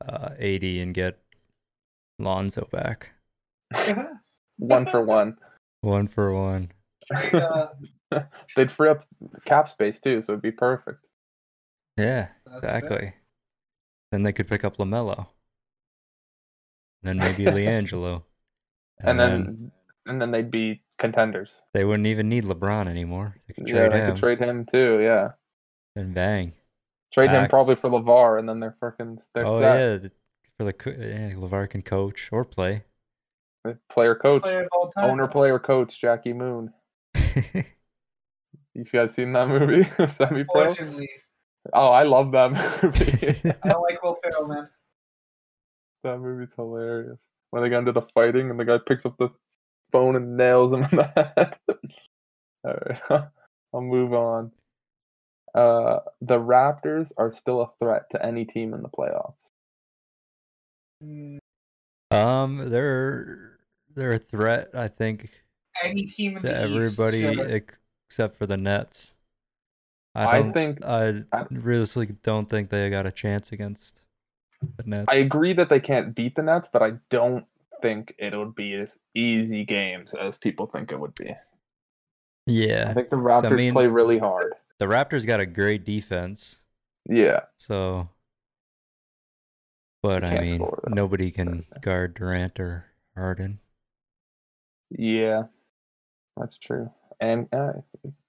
[0.06, 1.18] uh 80 and get
[2.18, 3.12] Lonzo back.
[4.58, 5.36] One for one.
[5.80, 6.70] One for one.
[7.12, 7.68] Trade, uh,
[8.56, 9.04] They'd free up
[9.44, 11.04] cap space too, so it'd be perfect.
[11.96, 12.76] Yeah, that's fair.
[12.76, 13.12] exactly.
[14.12, 15.26] Then they could pick up LaMelo.
[17.02, 18.22] Then maybe LiAngelo.
[19.00, 19.72] And, then,
[20.06, 21.62] and then they'd be contenders.
[21.72, 23.36] they wouldn't even need LeBron anymore.
[23.46, 25.00] They could yeah, trade they him could trade him too.
[25.00, 25.30] Yeah,
[25.96, 26.52] and bang.
[27.12, 30.02] trade him probably for LaVar, and then they're freaking they're oh set.
[30.02, 30.08] yeah,
[30.56, 32.84] for the yeah, LaVar can coach or play.
[33.66, 35.10] Uh, player coach, Player of all time.
[35.10, 36.72] owner, player coach, Jackie Moon.
[38.76, 40.74] You guys seen that movie, Semi Pro?
[41.72, 42.50] Oh, I love that
[42.82, 43.54] movie.
[43.62, 44.68] I don't like Will Ferrell, man.
[46.02, 47.18] that movie's hilarious.
[47.50, 49.28] When they get into the fighting and the guy picks up the
[49.94, 51.04] phone and nails him in the
[51.36, 51.56] head.
[52.64, 53.28] All right,
[53.72, 54.50] I'll move on.
[55.54, 59.46] Uh, the Raptors are still a threat to any team in the playoffs.
[62.10, 63.58] Um, they're
[63.94, 65.30] they're a threat, I think,
[65.84, 67.48] Any team in to the everybody East, sure.
[67.50, 67.78] ex-
[68.08, 69.14] except for the Nets.
[70.16, 74.02] I, I think I I- realistically don't think they got a chance against
[74.76, 75.06] the Nets.
[75.08, 77.46] I agree that they can't beat the Nets, but I don't
[77.82, 81.34] think it'll be as easy games as people think it would be.
[82.46, 82.86] Yeah.
[82.90, 84.54] I think the Raptors mean- play really hard.
[84.78, 86.58] The Raptors got a great defense.
[87.08, 87.40] Yeah.
[87.58, 88.08] So,
[90.02, 93.60] but I mean, score, nobody can guard Durant or Harden.
[94.90, 95.44] Yeah.
[96.36, 96.90] That's true.
[97.20, 97.74] And uh,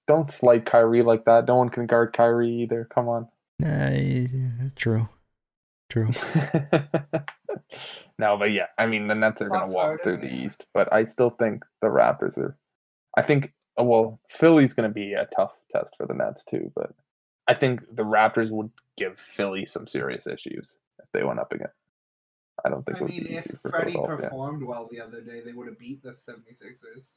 [0.08, 1.48] don't slight Kyrie like that.
[1.48, 2.88] No one can guard Kyrie either.
[2.94, 3.28] Come on.
[3.60, 4.28] Nah, yeah,
[4.76, 5.08] true,
[5.90, 6.10] true.
[8.20, 10.46] no, but yeah, I mean the Nets are going to walk Harden, through the yeah.
[10.46, 12.58] East, but I still think the Raptors are.
[13.18, 16.72] I think uh, well, Philly's going to be a tough test for the Nets too,
[16.76, 16.92] but
[17.48, 21.70] I think the Raptors would give Philly some serious issues if they went up again.
[22.64, 24.30] I don't think I it would mean, be if easy for Freddie Philadelphia.
[24.30, 27.16] performed well the other day, they would have beat the 76ers.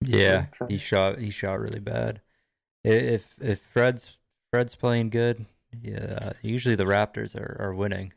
[0.00, 1.18] Yeah, he shot.
[1.18, 2.20] He shot really bad.
[2.82, 4.16] If if Fred's
[4.50, 5.46] Fred's playing good,
[5.82, 8.12] yeah, usually the Raptors are, are winning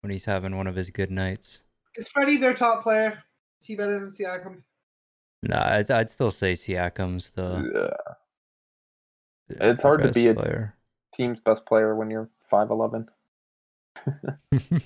[0.00, 1.60] when he's having one of his good nights.
[1.96, 3.22] Is Freddie their top player?
[3.60, 4.62] Is he better than Siakam?
[5.42, 7.70] Nah, I'd, I'd still say Siakam's the.
[9.50, 10.74] yeah, the It's hard to best be a- player.
[11.14, 13.08] team's best player when you're five eleven.
[14.52, 14.82] and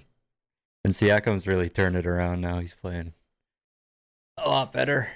[0.87, 2.59] Siakam's really turned it around now.
[2.61, 3.13] He's playing
[4.39, 5.09] a lot better.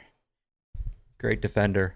[1.19, 1.95] Great defender.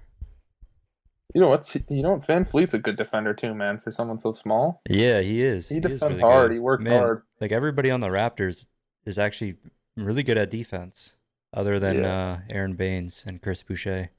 [1.34, 1.74] You know what?
[1.88, 2.26] You know what?
[2.26, 3.78] VanVleet's a good defender too, man.
[3.78, 5.68] For someone so small, Yeah, he is.
[5.68, 6.50] he is defends really hard.
[6.50, 6.54] good.
[6.54, 7.22] He works Man, hard.
[7.40, 8.66] Like everybody on the Raptors
[9.06, 9.56] is actually
[9.96, 11.14] really good at defense,
[11.54, 12.28] other than Yeah.
[12.32, 14.10] uh, Aron Baynes and Chris Boucher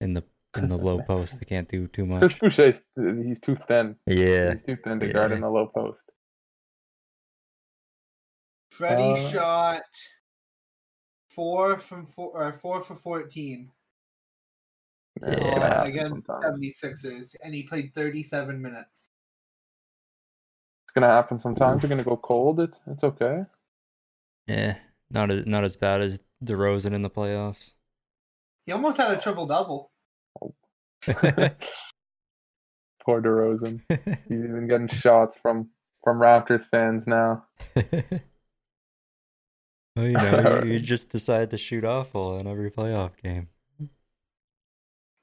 [0.00, 0.24] in the
[0.56, 1.38] in the low post.
[1.40, 2.20] They can't do too much.
[2.20, 2.82] Chris much.
[2.96, 3.96] Boucher, he's too thin.
[4.06, 6.02] Yeah, He's too thin to guard in the low post.
[8.70, 9.82] Freddie Uh, shot
[11.28, 13.70] four from four or four for 14
[15.22, 15.34] Yeah, Yeah.
[15.36, 16.60] it's gonna uh, happen against sometimes.
[16.60, 19.06] 76ers, and he played 37 minutes.
[20.84, 21.82] It's gonna happen sometimes.
[21.82, 22.60] You're gonna go cold.
[22.60, 23.44] It's it's okay.
[24.46, 24.76] yeah,
[25.10, 27.70] not as not as bad as DeRozan in the playoffs.
[28.66, 29.90] He almost had a triple double.
[31.06, 31.50] Poor
[33.20, 33.80] DeRozan.
[34.28, 35.68] He's even getting shots from
[36.02, 37.44] from Raptors fans now.
[37.76, 37.84] well,
[40.06, 43.48] you know, you, you just decide to shoot awful in every playoff game.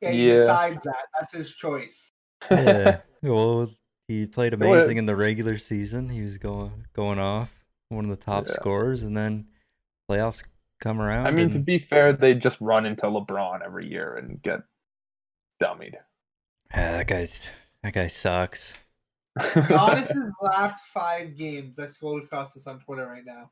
[0.01, 0.35] Yeah, he Yeah.
[0.35, 1.05] decides that.
[1.19, 2.11] That's his choice.
[2.49, 3.01] Yeah.
[3.21, 3.69] well,
[4.07, 6.09] he played amazing in the regular season.
[6.09, 8.53] He was going going off, one of the top Yeah.
[8.53, 9.47] scorers, and then
[10.09, 10.43] playoffs
[10.79, 11.27] come around.
[11.27, 14.61] I mean, to be fair, they just run into LeBron every year and get
[15.61, 15.95] dummied.
[16.73, 17.47] Yeah, that guy's
[17.83, 18.73] that guy sucks.
[19.39, 23.51] Giannis's last five games, I scrolled across this on Twitter right now.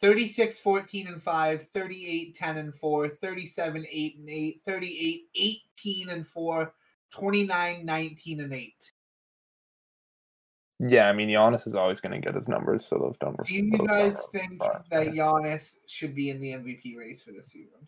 [0.00, 6.26] 36 14 and 5, 38 10 and 4, 37 8 and 8, 38 18 and
[6.26, 6.74] 4,
[7.10, 8.92] 29 19 and 8.
[10.80, 13.48] yeah, I mean, Giannis is always going to get his numbers, so those numbers.
[13.48, 15.08] Do you guys think are that.
[15.08, 17.86] Giannis should be in the MVP race for this season?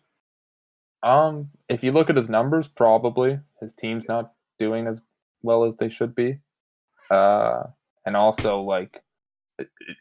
[1.03, 5.01] Um, if you look at his numbers, probably his team's not doing as
[5.41, 6.39] well as they should be.
[7.11, 7.63] Uh,
[8.05, 9.02] and also like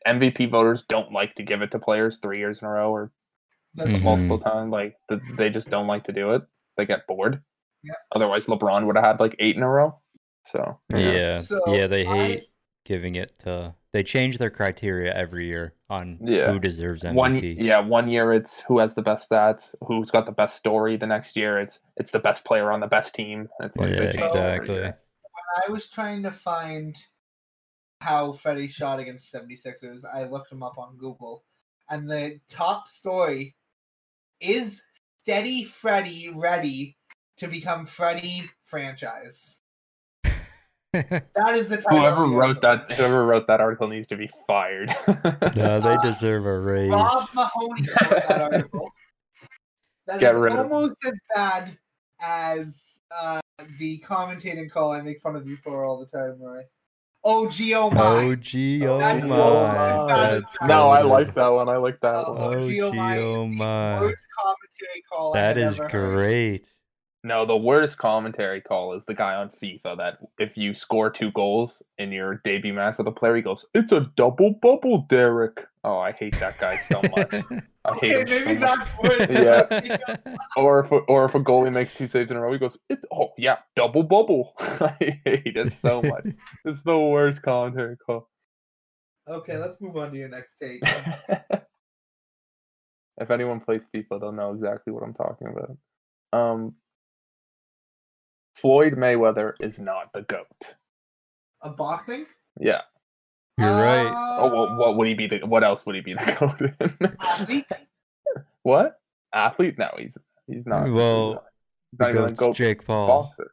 [0.07, 3.13] MVP voters don't like to give it to players three years in a row or
[3.75, 4.03] That's Mhm.
[4.03, 4.71] multiple times.
[4.71, 6.43] Like th- they just don't like to do it.
[6.77, 7.43] They get bored.
[7.83, 7.95] Yeah.
[8.15, 9.99] Otherwise, LeBron would have had like eight in a row.
[10.45, 12.49] So Yeah, So, yeah, they I- hate
[12.85, 13.75] giving it to.
[13.95, 16.53] They change their criteria every year on Yeah.
[16.53, 17.17] who deserves MVP.
[17.17, 20.97] one yeah one year it's who has the best stats, who's got the best story.
[20.99, 23.49] The next year it's it's the best player on the best team.
[23.61, 24.75] It's like Yeah, change it every exactly.
[24.75, 24.99] year.
[25.67, 26.95] I was trying to find
[28.03, 30.03] how Freddie shot against 76ers.
[30.05, 31.45] I looked him up on Google.
[31.89, 33.55] And the top story
[34.41, 34.83] is
[35.19, 36.97] Steady Freddie ready
[37.37, 39.63] to become Freddie franchise.
[40.93, 41.25] That
[41.55, 42.01] is the title.
[42.01, 44.89] Whoever wrote that, whoever wrote that article needs to be fired.
[45.57, 46.93] no, they Uh, deserve a raise.
[46.93, 48.91] Rob Mahoney wrote that article.
[50.07, 50.73] That Get is rid of him.
[50.73, 51.79] almost as bad
[52.21, 53.41] as uh,
[53.79, 56.63] the commentating call I make fun of you for all the time, Roy.
[57.25, 58.01] Oh, gee, oh my.
[58.25, 59.39] Oh gee, oh That's my.
[59.39, 61.69] almost as bad as That's no, I like that one.
[61.69, 62.37] I like that one.
[62.41, 63.15] Oh, oh, gee, oh my.
[63.17, 64.01] gee, oh my.
[64.01, 66.15] Worst commentary call That I've is ever heard.
[66.17, 66.67] great.
[67.25, 71.31] No, the worst commentary call is the guy on FIFA that if you score two
[71.31, 75.65] goals in your debut match with a player, he goes, "It's a double bubble, Derek."
[75.85, 77.33] Oh, I hate that guy so much.
[77.85, 78.79] I hate Okay, him so maybe much.
[78.79, 79.29] that's worse.
[79.31, 80.07] Yeah.
[80.57, 82.77] Or if a, or if a goalie makes two saves in a row, he goes,
[82.91, 86.27] "It's oh yeah, double bubble." I hate it so much.
[86.67, 88.29] It's the worst commentary call.
[89.27, 90.83] Okay, let's move on to your next take.
[93.19, 95.79] if anyone plays FIFA, they'll know exactly what I'm talking about.
[96.39, 96.75] Um,
[98.57, 100.47] Floyd Mayweather is not the goat.
[101.63, 102.27] A boxing?
[102.61, 102.83] Yeah.
[103.59, 104.07] You're right.
[104.07, 105.27] Uh, Oh, what, what would he be?
[105.29, 107.17] The, what else would he be the goat in?
[107.21, 107.67] athlete.
[108.63, 108.99] what
[109.33, 109.79] athlete?
[109.79, 110.87] No, he's he's not.
[110.87, 111.45] he's Well, not-
[111.93, 113.07] he's The not even a goat's goat Jake Paul.
[113.07, 113.53] boxer.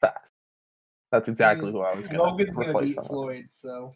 [0.00, 0.32] Facts.
[1.12, 3.06] That's exactly who I was gonna Logan's gonna beat him with.
[3.06, 3.92] Floyd, so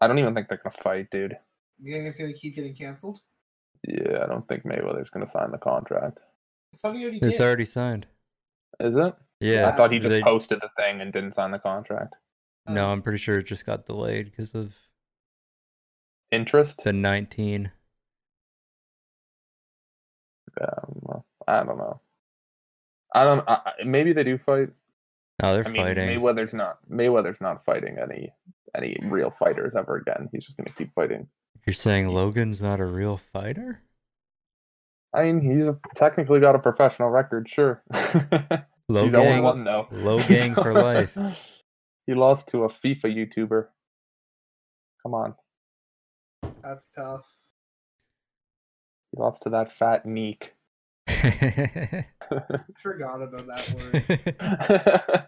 [0.00, 1.36] I don't even think they're gonna fight, dude.
[1.82, 3.20] you think it's gonna keep getting canceled?
[3.88, 6.20] Yeah, I don't think Mayweather's gonna sign the contract.
[6.74, 7.44] I thought he already It's did.
[7.44, 8.06] already signed.
[8.80, 9.14] Is it?
[9.40, 9.68] Yeah.
[9.68, 12.14] I thought he just they- posted the thing and didn't sign the contract.
[12.68, 12.92] No, Oh.
[12.92, 14.72] I'm pretty sure it just got delayed because of
[16.30, 16.82] Interest?
[16.84, 17.70] the 19.
[20.60, 22.00] Um, I don't know.
[23.14, 23.46] I don't.
[23.48, 24.68] I, maybe they do fight.
[25.42, 26.08] No, they're I mean, fighting.
[26.08, 26.78] Mayweather's not.
[26.90, 28.32] Mayweather's not fighting any
[28.74, 30.28] any real fighters ever again.
[30.32, 31.26] He's just gonna keep fighting.
[31.66, 33.82] You're saying Logan's not a real fighter?
[35.14, 37.82] I mean, he's a, technically got a professional record, sure.
[38.88, 39.86] Low he's 0 gang, one though.
[39.90, 41.16] low gang for life.
[42.12, 43.66] he lost to a FIFA YouTuber.
[45.02, 45.34] Come on,
[46.62, 47.34] That's tough.
[49.10, 50.52] he lost to that fat Neek.
[51.08, 52.04] Forgot
[53.22, 53.70] about that
[54.78, 55.26] word.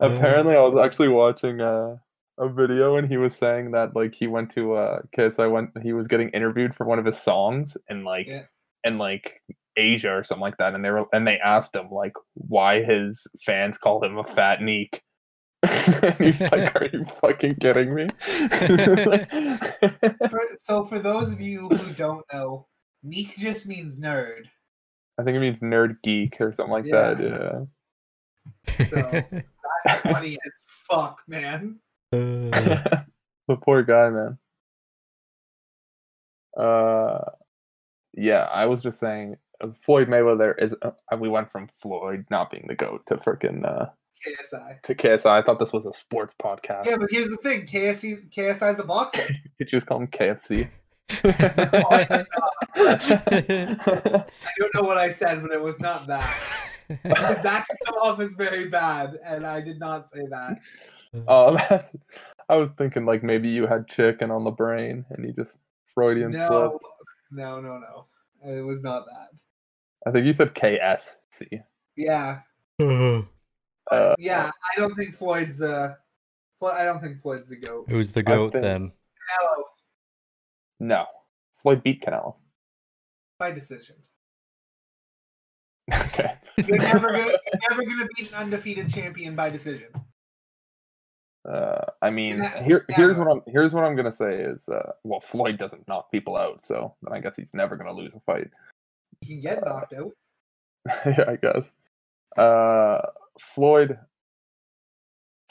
[0.00, 1.96] Apparently, I was actually watching uh,
[2.38, 5.38] a video and he was saying that like he went to uh Kiss.
[5.38, 5.70] I went.
[5.82, 8.42] He was getting interviewed for one of his songs in like Yeah.
[8.84, 9.40] in like
[9.78, 13.26] Asia or something like that, and they were and they asked him like why his
[13.46, 15.00] fans called him a fat neek.
[16.02, 18.08] And he's like, "Are you fucking kidding me?"
[20.30, 22.66] For, so for those of you who don't know,
[23.02, 24.44] neek just means nerd.
[25.18, 27.20] I think it means nerd geek or something like that.
[27.20, 28.84] Yeah.
[28.86, 29.24] So-
[29.84, 31.78] That's funny as fuck, man.
[32.10, 32.16] Uh,
[33.48, 34.38] the poor guy, man.
[36.56, 37.20] Uh,
[38.14, 40.74] yeah, I was just saying, uh, Floyd Mayweather is.
[40.80, 43.86] Uh, we went from Floyd not being the goat to freaking uh,
[44.26, 44.82] KSI.
[44.82, 45.26] to KSI.
[45.26, 46.86] I thought this was a sports podcast.
[46.86, 49.26] Yeah, but here's the thing: KSI, KSI is a boxer.
[49.58, 50.68] Did you just call him KFC?
[51.10, 52.26] I
[54.58, 56.34] don't know what I said, but it was not that.
[56.88, 60.58] Because that could come off as very bad, and I did not say that.
[61.28, 61.94] Oh, that's.
[62.48, 65.56] I was thinking like maybe you had chicken on the brain and you just
[65.94, 66.84] Freudian No, slipped.
[67.30, 68.06] no, no, no.
[68.46, 69.28] It was not that.
[70.06, 71.62] I think you said KSC.
[71.96, 72.40] Yeah,
[72.80, 73.22] uh-huh.
[73.90, 74.50] Uh, yeah.
[74.76, 75.94] I don't think Floyd's uh
[76.58, 77.86] Flo- I don't think Floyd's the goat.
[77.88, 78.88] Who's the goat think- then?
[78.90, 79.62] Canelo
[80.80, 81.06] No,
[81.52, 82.36] Floyd beat Canelo.
[83.38, 83.96] by decision.
[85.92, 86.36] okay.
[86.56, 89.88] You're never gonna, you're never gonna beat an undefeated champion by decision.
[91.46, 95.20] Uh, I mean, here here's what I'm here's what I'm gonna say is uh, well,
[95.20, 98.48] Floyd doesn't knock people out, so then I guess he's never gonna lose a fight.
[99.20, 100.12] He can get knocked out.
[101.06, 101.70] yeah, I guess.
[102.38, 103.00] Uh,
[103.40, 103.98] Floyd.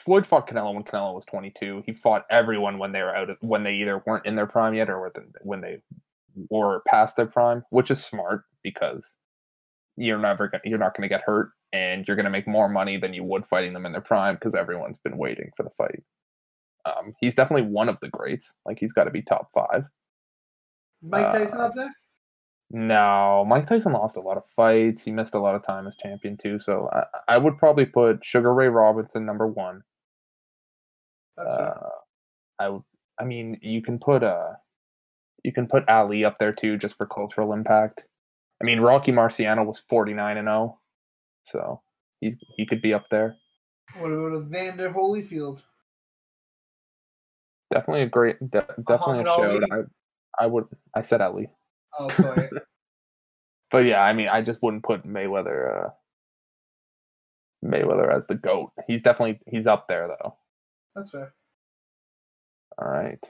[0.00, 1.82] Floyd fought Canelo when Canelo was 22.
[1.86, 4.74] He fought everyone when they were out, of, when they either weren't in their prime
[4.74, 5.10] yet or
[5.42, 5.80] when- they
[6.50, 9.16] were past their prime, which is smart because
[9.96, 12.68] you're never gonna, you're not going to get hurt and you're going to make more
[12.68, 15.70] money than you would fighting them in their prime because everyone's been waiting for the
[15.70, 16.02] fight.
[16.84, 18.56] Um, he's definitely one of the greats.
[18.66, 19.84] Like he's got to be top five.
[21.02, 21.94] Is Mike Tyson Uh, up there?
[22.70, 25.02] No, Mike Tyson lost a lot of fights.
[25.02, 26.58] He missed a lot of time as champion too.
[26.58, 29.82] So I, I would probably put Sugar Ray Robinson number one.
[31.36, 31.50] That's.
[31.50, 31.88] Uh,
[32.58, 32.82] I would.
[33.20, 34.54] I mean, you can put uh,
[35.44, 38.06] you can put Ali up there too, just for cultural impact.
[38.60, 40.80] I mean, Rocky Marciano was forty nine and zero,
[41.44, 41.82] so
[42.20, 43.36] he's he could be up there.
[43.98, 45.62] What about Evander Holyfield?
[47.72, 49.60] Definitely a great, de- definitely a show.
[49.70, 50.64] I I would.
[50.94, 51.48] I said Ali,
[51.98, 52.50] Oh, sorry.
[53.70, 55.86] but yeah, I mean, I just wouldn't put Mayweather.
[55.86, 55.90] Uh,
[57.64, 58.72] Mayweather as the goat.
[58.86, 60.36] He's definitely he's up there though.
[60.94, 61.32] That's fair.
[62.78, 63.24] All right.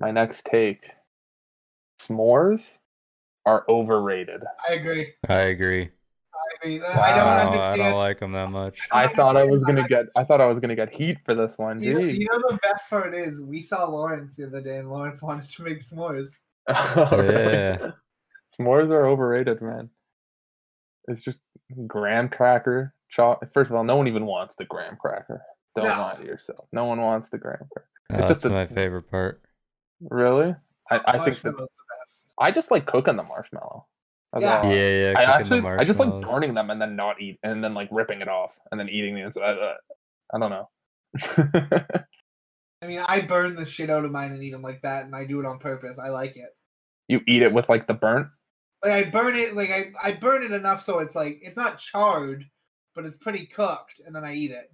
[0.00, 0.90] My next take.
[2.00, 2.78] S'mores
[3.46, 4.42] are overrated.
[4.68, 5.12] I agree.
[5.28, 5.90] I agree.
[6.34, 6.82] I agree.
[6.84, 8.80] I don't I don't like them that much.
[8.90, 11.56] I thought I was gonna get I thought I was gonna get heat for this
[11.56, 11.80] one.
[11.82, 14.90] You know, you know the best part is we saw Lawrence the other day, and
[14.90, 16.40] Lawrence wanted to make s'mores.
[16.68, 17.90] Yeah.
[18.58, 19.90] S'mores are overrated, man.
[21.08, 21.40] It's just
[21.86, 22.94] graham cracker.
[23.10, 25.42] Cho- First of all, no one even wants the graham cracker.
[25.74, 25.90] Don't No.
[26.00, 26.66] lie to yourself.
[26.72, 27.88] No one wants the graham cracker.
[28.12, 29.42] Oh, It's that's just a- my favorite part.
[30.00, 30.54] Really?
[30.90, 32.34] I, I think that Marshmallow's the best.
[32.38, 33.86] I just like cooking the marshmallow.
[34.38, 34.60] Yeah.
[34.62, 34.72] all.
[34.72, 35.14] yeah, yeah.
[35.16, 37.72] I cooking the actually I just like burning them and then not eat and then
[37.74, 39.58] like ripping it off and then eating the inside.
[39.58, 39.74] Uh,
[40.34, 40.68] I don't know.
[42.84, 45.16] I mean, I burn the shit out of mine and eat them like that, and
[45.16, 45.98] I do it on purpose.
[45.98, 46.54] I like it.
[47.08, 48.28] you eat it with like the burnt.
[48.82, 51.78] Like I burn it, like I, I burn it enough so it's like it's not
[51.78, 52.44] charred,
[52.94, 54.70] but it's pretty cooked, and then I eat it.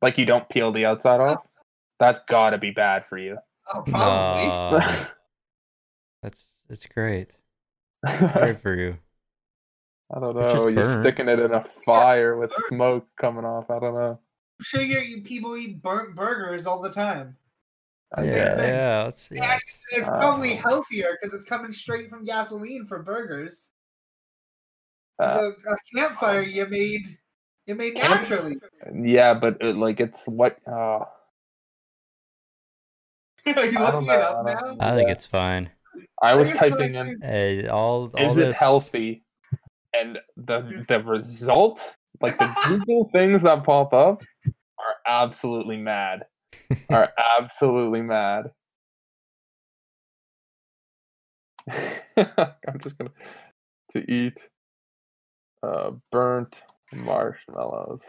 [0.00, 1.46] Like you don't peel the outside off.
[1.98, 3.36] That's gotta be bad for you.
[3.72, 4.46] Oh, probably.
[4.46, 5.06] Nah,
[6.22, 7.34] that's it's great.
[8.34, 8.98] Great for you.
[10.14, 10.68] I don't know.
[10.68, 11.02] You're burnt.
[11.02, 13.70] sticking it in a fire with smoke coming off.
[13.70, 14.20] I don't know.
[14.58, 17.36] I'm sure you people eat burnt burgers all the time.
[18.16, 18.74] It's the Yeah, Yeah, thing.
[18.74, 19.02] yeah.
[19.04, 19.36] Let's see.
[19.36, 19.58] Yeah,
[19.92, 20.62] It's probably Uh.
[20.62, 23.72] healthier because it's coming straight from gasoline for burgers.
[25.18, 27.18] Uh, the a campfire you made,
[27.66, 28.56] you made naturally.
[28.94, 30.58] yeah, but it, like it's what?
[30.66, 31.04] Uh,
[33.56, 34.76] Are you I don't looking it up I now?
[34.80, 35.12] I think Yeah.
[35.12, 35.70] it's fine.
[36.22, 39.22] I was think typing fine, in, Hey, all all is this it healthy?
[39.94, 44.26] And the the results, like the Google things that pop up, are
[45.06, 46.26] absolutely mad.
[46.90, 48.50] Are absolutely mad.
[52.16, 53.10] I'm just gonna
[53.90, 54.48] to eat
[55.62, 58.02] uh, burnt marshmallows.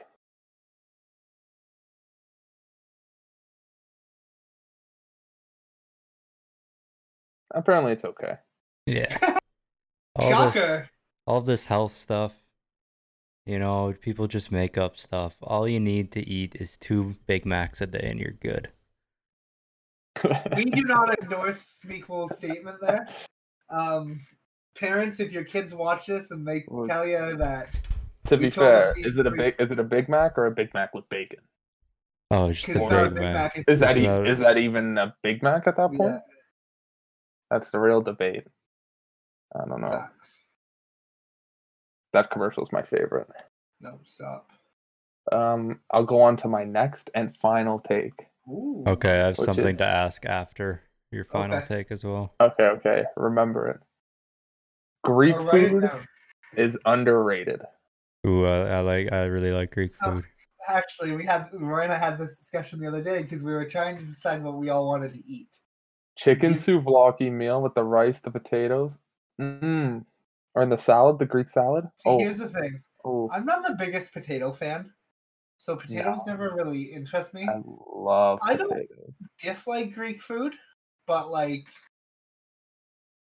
[7.52, 8.36] Apparently, it's okay.
[8.86, 9.18] Yeah.
[10.16, 10.90] All this, Shocker.
[11.28, 12.34] all this health stuff.
[13.48, 15.38] You know, people just make up stuff.
[15.42, 18.70] All you need to eat is two Big Macs a day, and you're good.
[20.56, 23.08] We do not endorse Smeagol's statement there.
[23.70, 24.20] Um,
[24.78, 27.74] parents, if your kids watch this and they Well, tell you that
[28.26, 30.74] to be fair, is it a big is it a Big Mac or a Big
[30.74, 31.40] Mac with bacon?
[32.32, 33.56] Oh, just a it's not a Big Big Mac.
[33.58, 36.02] Mac, Is that e- not- is that even a Big Mac at that point?
[36.02, 36.20] yeah,
[37.50, 38.44] That's the real debate.
[39.56, 39.90] I don't know.
[39.92, 40.44] facts.
[42.18, 43.28] That commercial is my favorite.
[43.80, 44.50] No, stop.
[45.32, 48.26] Um, I'll go on to my next and final take.
[48.50, 48.84] Ooh.
[48.88, 51.68] Okay, I have something is- to ask after your final Okay.
[51.76, 52.34] take as well.
[52.42, 53.80] Okay, okay, remember it.
[55.04, 56.08] Greek Or write food down.
[56.56, 57.62] is underrated.
[58.26, 59.12] Ooh, I, I like.
[59.14, 60.24] I really like Greek So- food.
[60.68, 63.66] Actually, we had Roy and I had this discussion the other day because we were
[63.66, 65.50] trying to decide what we all wanted to eat.
[66.18, 68.98] Chicken souvlaki meal with the rice, the potatoes,
[69.40, 70.04] mm.
[70.58, 71.86] Or in the salad, the Greek salad.
[71.96, 74.92] See, oh, here's the thing: oh, I'm not the biggest potato fan,
[75.58, 76.34] so potatoes No.
[76.34, 77.48] never really interest me.
[77.48, 78.88] I love I don't-
[79.42, 80.56] Dislike Greek food,
[81.06, 81.66] but like,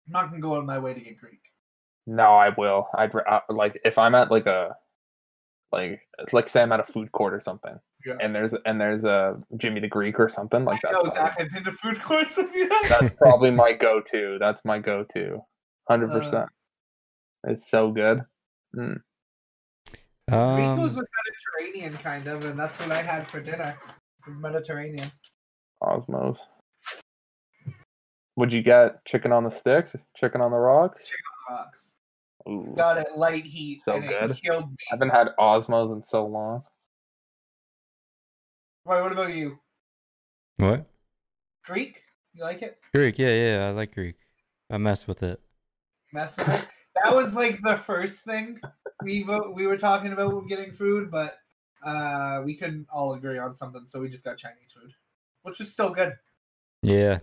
[0.07, 1.41] I'm not gonna go out of my way to get Greek.
[2.07, 2.88] No, I will.
[2.95, 4.75] I'd ra- uh, like if I'm at like a
[5.71, 5.99] like
[6.31, 8.15] like say I'm at a food court or something, Yeah.
[8.19, 10.93] and there's and there's a Jimmy the Greek or something like that.
[10.93, 11.35] know Zach.
[11.39, 12.39] I've been to food courts.
[12.89, 14.38] That's probably my go-to.
[14.39, 15.41] That's my go-to.
[15.88, 16.49] Hundred Uh, percent.
[17.47, 18.21] It's so good.
[18.75, 19.01] Mm.
[20.29, 21.07] Greek Um, was with
[21.57, 23.77] Mediterranean kind of, and that's what I had for dinner.
[24.27, 25.09] Was Mediterranean.
[25.81, 26.39] Osmow's.
[28.35, 29.95] Would you get chicken on the sticks?
[30.15, 31.07] Chicken on the rocks?
[31.07, 31.97] Chicken on the rocks.
[32.49, 32.73] Ooh.
[32.75, 33.81] Got it light heat.
[33.81, 34.41] So and it good.
[34.41, 34.75] killed me.
[34.91, 36.63] I haven't had Osmow's in so long.
[38.85, 39.59] Roy, what about you?
[40.57, 40.85] what?
[41.63, 42.01] Greek?
[42.33, 42.77] You like it?
[42.93, 43.17] Greek?
[43.17, 43.67] Yeah, yeah.
[43.67, 44.15] I like Greek.
[44.69, 45.39] I mess with it.
[46.13, 46.67] Mess with it.
[47.03, 48.59] That was like the first thing
[49.03, 51.37] we vo- we were talking about getting food, but
[51.83, 54.91] uh, we couldn't all agree on something, so we just got Chinese food,
[55.43, 56.13] which is still good.
[56.81, 57.17] Yeah,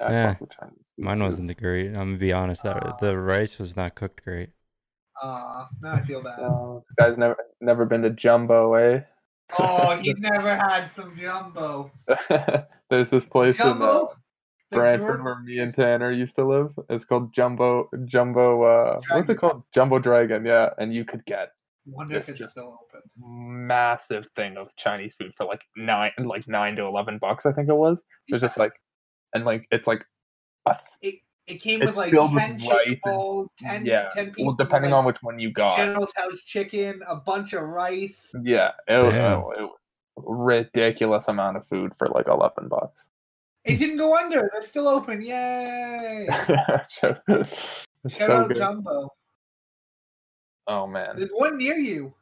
[0.00, 0.28] Yeah, Yeah.
[0.32, 1.24] fuck with Chinese food mine too.
[1.24, 1.88] wasn't great.
[1.88, 2.62] I'm gonna be honest.
[2.62, 2.96] That Ah.
[3.00, 4.50] the rice was not cooked great.
[5.22, 6.38] Uh, now I feel bad.
[6.38, 9.02] This guy's never never been to Jumbo, eh?
[9.58, 11.90] Oh, he's never had some jumbo.
[12.88, 14.06] There's this place in uh,
[14.72, 15.16] Jumbo?
[15.16, 16.78] The where me and Tanner used to live.
[16.88, 18.62] It's called Jumbo Jumbo.
[18.62, 19.62] Uh, what's it called?
[19.74, 20.44] Jumbo Dragon.
[20.44, 21.50] Yeah, and you could get
[21.86, 23.00] Wonder if It's it's still open.
[23.66, 27.46] massive thing of Chinese food for like nine, like nine to eleven bucks.
[27.46, 28.04] I think it was.
[28.28, 28.72] It was just like,
[29.34, 30.04] and like it's like,
[30.66, 31.16] a th-
[31.46, 34.08] It came It's with like filled with 10 chicken rice and- 10, yeah.
[34.14, 35.74] 10 pieces well, depending of, on which one you got.
[35.76, 38.30] General Tso's chicken, a bunch of rice.
[38.44, 39.70] Yeah, it, was- it was
[40.16, 43.08] ridiculous amount of food for like eleven bucks.
[43.64, 44.48] It didn't go under.
[44.52, 45.20] They're still open.
[45.20, 46.26] Yay!
[46.88, 47.46] so, Shout
[48.08, 48.56] so out good.
[48.56, 49.10] Jumbo.
[50.66, 52.14] Oh man, There's one near you.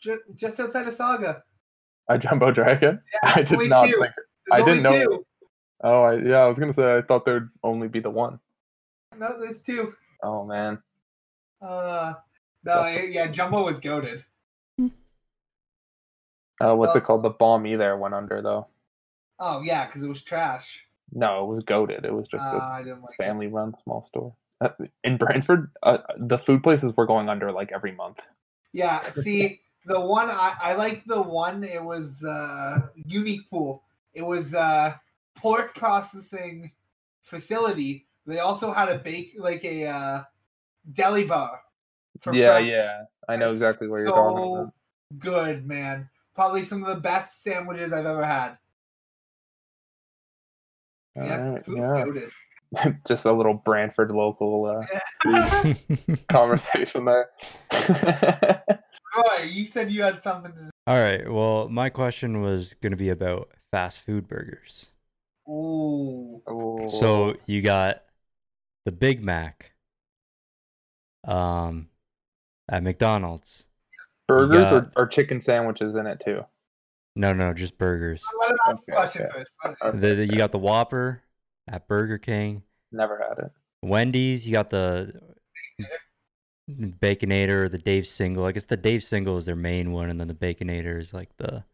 [0.00, 1.42] Just, just outside of Saga.
[2.08, 3.00] a jumbo dragon.
[3.22, 3.92] I did only not two.
[4.00, 4.12] think.
[4.48, 4.92] There's I didn't know.
[5.06, 5.26] two.
[5.82, 8.38] Oh, I, yeah, I was gonna say I thought there'd only be the one.
[9.16, 9.94] No, there's two.
[10.22, 10.82] Oh man,
[11.62, 12.14] Uh,
[12.64, 14.24] no, it- yeah, Jumbo was goaded.
[14.80, 17.22] uh, what's Well- it called?
[17.22, 18.66] The bomb either went under though.
[19.46, 20.86] Oh yeah, because it was trash.
[21.12, 22.06] No, it was goaded.
[22.06, 23.22] It was just Uh, a didn't like it.
[23.22, 24.34] family-run small store.
[24.62, 24.70] Uh,
[25.04, 28.22] in Brantford, uh, the food places were going under like every month.
[28.72, 33.84] Yeah, see, the one I, I like the one it was uh unique pool.
[34.14, 34.94] It was uh
[35.36, 36.72] pork processing
[37.20, 38.06] facility.
[38.26, 40.22] They also had a bake like a uh
[40.94, 41.60] deli bar.
[42.18, 44.72] for yeah, fresh- yeah, I know exactly where you're talking so about.
[45.18, 46.08] Good man.
[46.34, 48.56] Probably some of the best sandwiches I've ever had.
[51.16, 52.04] Yeah, food's yeah.
[52.04, 52.30] goated.
[53.06, 54.86] Just a little Brantford local uh,
[55.22, 57.30] food conversation there.
[59.16, 61.30] Roy, you said you had something to All right.
[61.30, 64.86] Well, my question was going to be about fast food burgers.
[65.48, 66.42] Ooh.
[66.48, 68.02] Oh, So you got
[68.84, 69.72] the Big Mac
[71.22, 71.88] um,
[72.68, 73.66] at McDonald's.
[74.26, 76.44] burgers got- or, or chicken sandwiches in it too.
[77.16, 78.22] No, no, just burgers.
[78.40, 79.28] Let him ask the Okay, okay.
[79.32, 79.56] first.
[79.64, 79.98] Let him- Okay.
[79.98, 81.22] The, the- you got the Whopper
[81.68, 82.62] at Burger King.
[82.92, 83.52] Never had it.
[83.82, 85.12] Wendy's, you got the
[86.70, 88.44] Baconator or the Dave Single.
[88.46, 91.28] I guess the Dave Single is their main one, and then the Baconator is like
[91.36, 91.64] the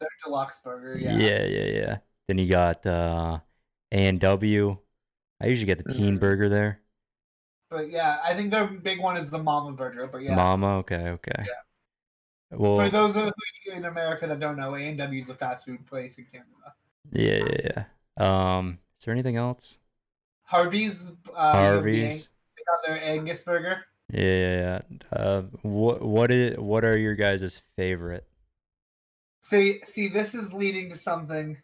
[0.00, 0.98] Their deluxe burger.
[0.98, 1.44] yeah, Yeah.
[1.44, 1.98] yeah, yeah.
[2.28, 3.38] Then you got uh,
[3.92, 4.76] A and W.
[5.40, 6.20] I usually get the Teen Mm.
[6.20, 6.80] Burger there.
[7.70, 10.06] But yeah, I think their big one is the Mama Burger.
[10.08, 10.34] But yeah.
[10.34, 11.44] Mama, okay, okay.
[12.52, 13.32] Well, For those of
[13.66, 16.26] you in America that don't know, A and W is a fast food place in
[16.32, 16.74] Canada.
[17.12, 17.84] yeah, yeah,
[18.18, 18.56] yeah.
[18.56, 19.76] Um, is there anything else?
[20.42, 21.12] Harvey's.
[21.32, 22.28] Uh, Harvey's.
[22.56, 23.84] They got their Angus burger.
[24.12, 25.16] Yeah, yeah, yeah.
[25.16, 28.26] Uh, what what is what are your guys' favorite?
[29.42, 31.56] See, see, this is leading to something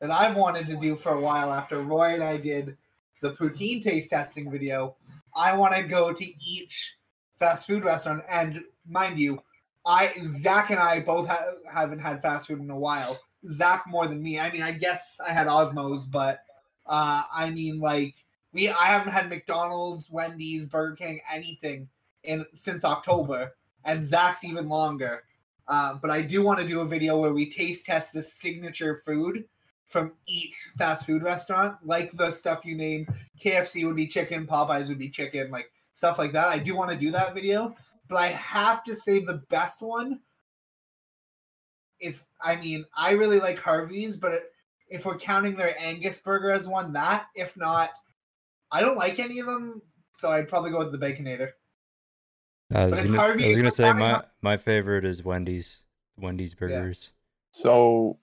[0.00, 1.52] that I've wanted to do for a while.
[1.52, 2.76] After Roy and I did
[3.20, 4.96] the poutine taste testing video,
[5.36, 6.96] I want to go to each
[7.38, 8.22] fast food restaurant.
[8.28, 9.38] And mind you,
[9.86, 13.18] I Zach and I both ha- haven't had fast food in a while.
[13.48, 14.38] Zach more than me.
[14.38, 16.40] I mean, I guess I had Osmow's, but
[16.86, 18.14] uh, I mean, like
[18.52, 21.88] we, I haven't had McDonald's, Wendy's, Burger King, anything
[22.24, 23.54] in since October,
[23.84, 25.24] and Zach's even longer.
[25.68, 29.00] Uh, but I do want to do a video where we taste test the signature
[29.06, 29.44] food
[29.86, 33.06] from each fast food restaurant, like the stuff you name.
[33.40, 36.48] KFC would be chicken, Popeyes would be chicken, like stuff like that.
[36.48, 37.74] I do want to do that video,
[38.10, 40.18] but I have to say the best one
[42.00, 44.42] is, I mean, I really like Harvey's, but
[44.88, 47.90] if we're counting their Angus burger as one, that if not,
[48.72, 49.80] I don't like any of them,
[50.10, 51.50] so I'd probably go with the Baconator.
[52.74, 55.82] Uh, I was gonna, I was gonna say Harvey- my my favorite is Wendy's.
[56.16, 57.12] Wendy's burgers.
[57.52, 58.18] So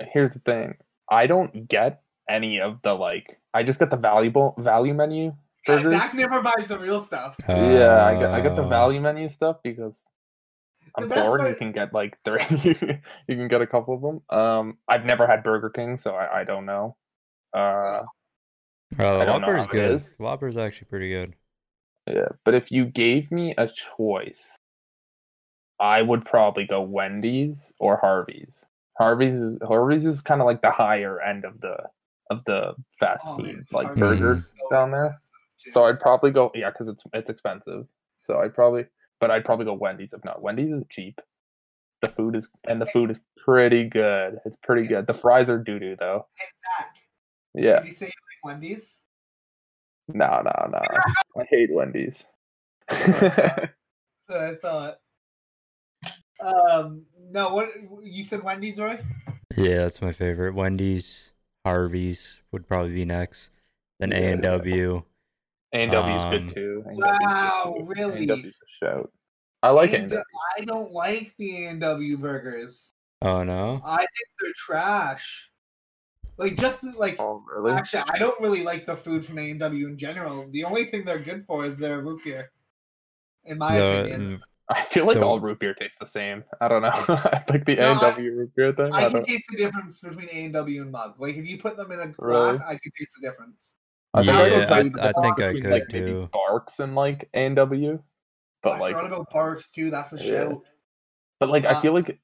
[0.00, 0.76] here's the thing.
[1.10, 5.32] I don't get any of the like I just get the valuable value menu Yeah,
[5.66, 5.92] burgers.
[5.92, 7.36] Zach never buys the real stuff.
[7.48, 10.04] Yeah, I get I get the Uh, value menu stuff because
[10.96, 11.40] I'm The best bored.
[11.48, 12.44] You can get like three.
[13.28, 14.38] you can get a couple of them.
[14.38, 16.96] Um, I've never had Burger King, so I, I don't know.
[17.54, 18.02] Uh,
[18.98, 19.90] Well, I the don't Whopper's how good.
[19.96, 20.10] is.
[20.18, 21.34] Whopper's actually pretty good.
[22.06, 24.56] yeah, but if you gave me a choice,
[25.80, 28.66] I would probably go Wendy's or Harvey's.
[28.98, 31.76] Harvey's is Harvey's is kind of like the higher end of the
[32.30, 35.18] of the fast Oh, food man, like Harvey's burgers so down there.
[35.64, 35.70] Expensive, too.
[35.70, 37.86] So I'd probably go yeah, because it's it's expensive.
[38.22, 38.86] So I'd probably
[39.20, 40.42] but I'd probably go Wendy's if not.
[40.42, 41.20] Wendy's is cheap.
[42.00, 44.38] The food is and the food is pretty good.
[44.44, 45.06] It's pretty good.
[45.06, 46.26] The fries are doo doo though.
[46.36, 46.44] Hey,
[46.80, 46.94] Zach,
[47.54, 47.76] Yeah.
[47.78, 49.00] did you say you like Wendy's?
[50.08, 50.80] No, no, no.
[51.40, 52.24] I hate Wendy's.
[52.90, 53.68] So
[54.30, 54.98] I thought.
[56.44, 57.70] Um, no, what
[58.02, 58.98] you said Wendy's, Roy?
[59.56, 60.54] Yeah, that's my favorite.
[60.54, 61.30] Wendy's,
[61.64, 63.50] Harvey's would probably be next.
[64.00, 65.02] Then A and W.
[65.72, 66.84] A and W's Um, good too.
[66.86, 67.84] A&W 's good Wow, too.
[67.86, 68.22] really?
[68.24, 69.12] A&W's a shout.
[69.62, 70.12] I like And
[70.58, 72.92] I don't like the A&W burgers.
[73.22, 73.80] Oh no.
[73.84, 75.50] I think they're trash.
[76.36, 77.72] Like just like Oh really?
[77.72, 80.48] actually, I don't really like the food from A&W in general.
[80.50, 82.50] The only thing they're good for is their root beer.
[83.44, 86.42] In my opinion, I feel like the- all root beer tastes the same.
[86.60, 86.90] I don't know.
[87.48, 88.92] like the No, I- A&W root beer thing.
[88.92, 89.24] I I can don't.
[89.26, 91.14] taste the difference between A&W and mug.
[91.20, 92.56] Like if you put them in a Really?
[92.56, 93.76] glass, I can taste the difference.
[94.14, 96.06] I think Yeah, I, could I- tell you the I think I could like, maybe
[96.06, 96.28] too.
[96.32, 98.04] Barq's and like A and W, Oh,
[98.62, 99.90] but I like, forgot about Barq's too.
[99.90, 100.30] That's a Yeah.
[100.50, 100.62] shout.
[101.40, 102.18] but like, I uh, feel like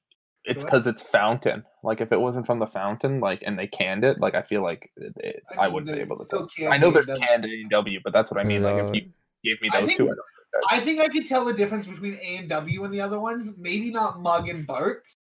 [0.45, 1.63] it's because it's fountain.
[1.83, 4.61] Like, if it wasn't from the fountain, like, and they canned it, like, I feel
[4.63, 6.25] like it, it, I I, wouldn't be able to.
[6.25, 6.71] Tell.
[6.71, 8.63] I know there's canned canned A and W, but that's what I mean.
[8.63, 9.01] Like, if you
[9.43, 11.53] gave me I those think- two, I don't think I think I could tell the
[11.53, 13.51] difference between A and W and the other ones.
[13.57, 15.13] Maybe not Mug and Barq's,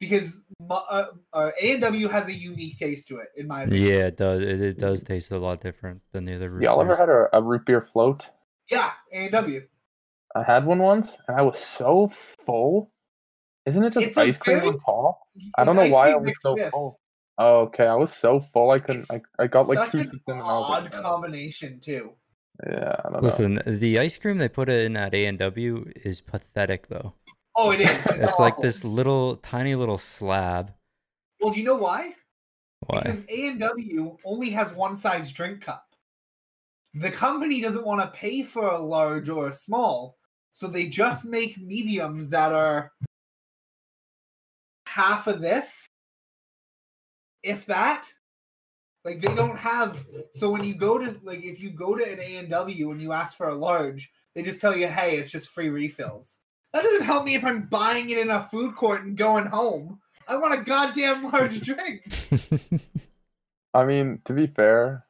[0.00, 3.62] because Mu- uh, uh, A and W has a unique taste to it, in my
[3.62, 3.86] opinion.
[3.90, 4.42] yeah, it does.
[4.42, 6.50] It, it does taste a lot different than the other.
[6.50, 8.26] Root Y'all ever had a, a root beer float?
[8.70, 9.62] Yeah, A and W.
[10.34, 12.90] I had one once, and I was so full.
[13.64, 15.20] Isn't it just It's ice cream very- on top?
[15.56, 16.70] I don't know why I was so with.
[16.70, 17.00] full.
[17.38, 19.06] Oh, okay, I was so full I couldn't.
[19.10, 22.12] I, I got like Such two an and odd like, "Uh, combination too.
[22.66, 23.18] yeah, I don't know.
[23.20, 27.12] Listen, the ice cream they put in at A and W is pathetic though.
[27.56, 27.90] Oh, it is.
[27.90, 30.72] It's, It's like this little tiny little slab.
[31.40, 32.14] Well, do you know why?
[32.80, 33.00] Why?
[33.00, 35.84] Because A and W only has one size drink cup.
[36.94, 40.16] The company doesn't want to pay for a large or a small,
[40.52, 42.92] so they just make mediums that are
[44.86, 45.86] half of this,
[47.42, 48.06] if that.
[49.04, 50.04] Like they don't have.
[50.32, 53.00] So when you go to like if you go to an A and W and
[53.00, 56.40] you ask for a large, they just tell you, "Hey, it's just free refills."
[56.76, 59.98] That doesn't help me if I'm buying it in a food court and going home.
[60.28, 62.02] I want a goddamn large drink.
[63.72, 65.06] I mean, to be fair,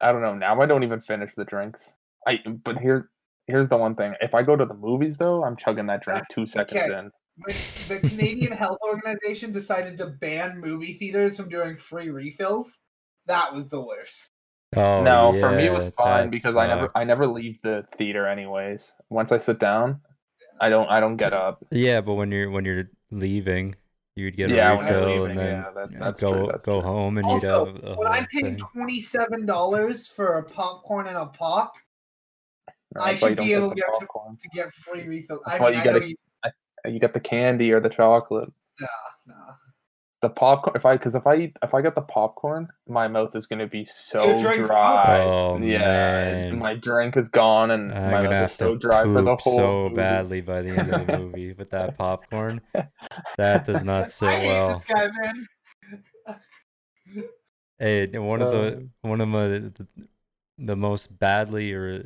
[0.00, 0.34] I don't know.
[0.34, 1.92] Now I don't even finish the drinks.
[2.26, 3.10] I but here
[3.46, 4.14] here's the one thing.
[4.22, 6.98] If I go to the movies though, I'm chugging that drink That's- two seconds okay.
[6.98, 7.10] in.
[7.36, 7.56] When
[7.88, 12.80] the Canadian Health Organization decided to ban movie theaters from doing free refills,
[13.26, 14.30] that was the worst.
[14.74, 16.90] oh, no, for me it was fine that because I never.
[16.94, 18.90] I never leave the theater anyways.
[19.10, 20.00] Once I sit down,
[20.60, 21.64] I don't I don't get up.
[21.70, 23.74] Yeah, but when you're when you're leaving,
[24.14, 26.72] you'd get Yeah, a when refill leaving, and then yeah, that- that's go true, go
[26.80, 26.82] true.
[26.82, 31.06] home and Also, you'd have a When I'm paying twenty seven dollars for a popcorn
[31.06, 31.74] and a pop
[32.98, 34.08] I That's why should be able get to get
[34.42, 36.16] to get free refills, That's I why mean, you I know gotta- you,
[36.92, 38.50] You get the candy or the chocolate.
[38.80, 38.86] nah,
[39.26, 39.49] nah.
[40.22, 40.76] The popcorn.
[40.76, 43.66] If I because if I eat if I get the popcorn, my mouth is gonna
[43.66, 44.36] be so
[44.66, 45.20] dry.
[45.24, 46.58] Oh, yeah, man.
[46.58, 49.22] my drink is gone and I'm my gonna mouth have is so to dry for
[49.22, 49.94] the poop whole so movie.
[49.96, 52.60] badly by the end of the movie with that popcorn.
[53.38, 54.82] That does not sit I well.
[54.86, 55.08] guy.
[57.78, 59.86] Hey, one of the Um, one of my the,
[60.58, 61.98] the most badly or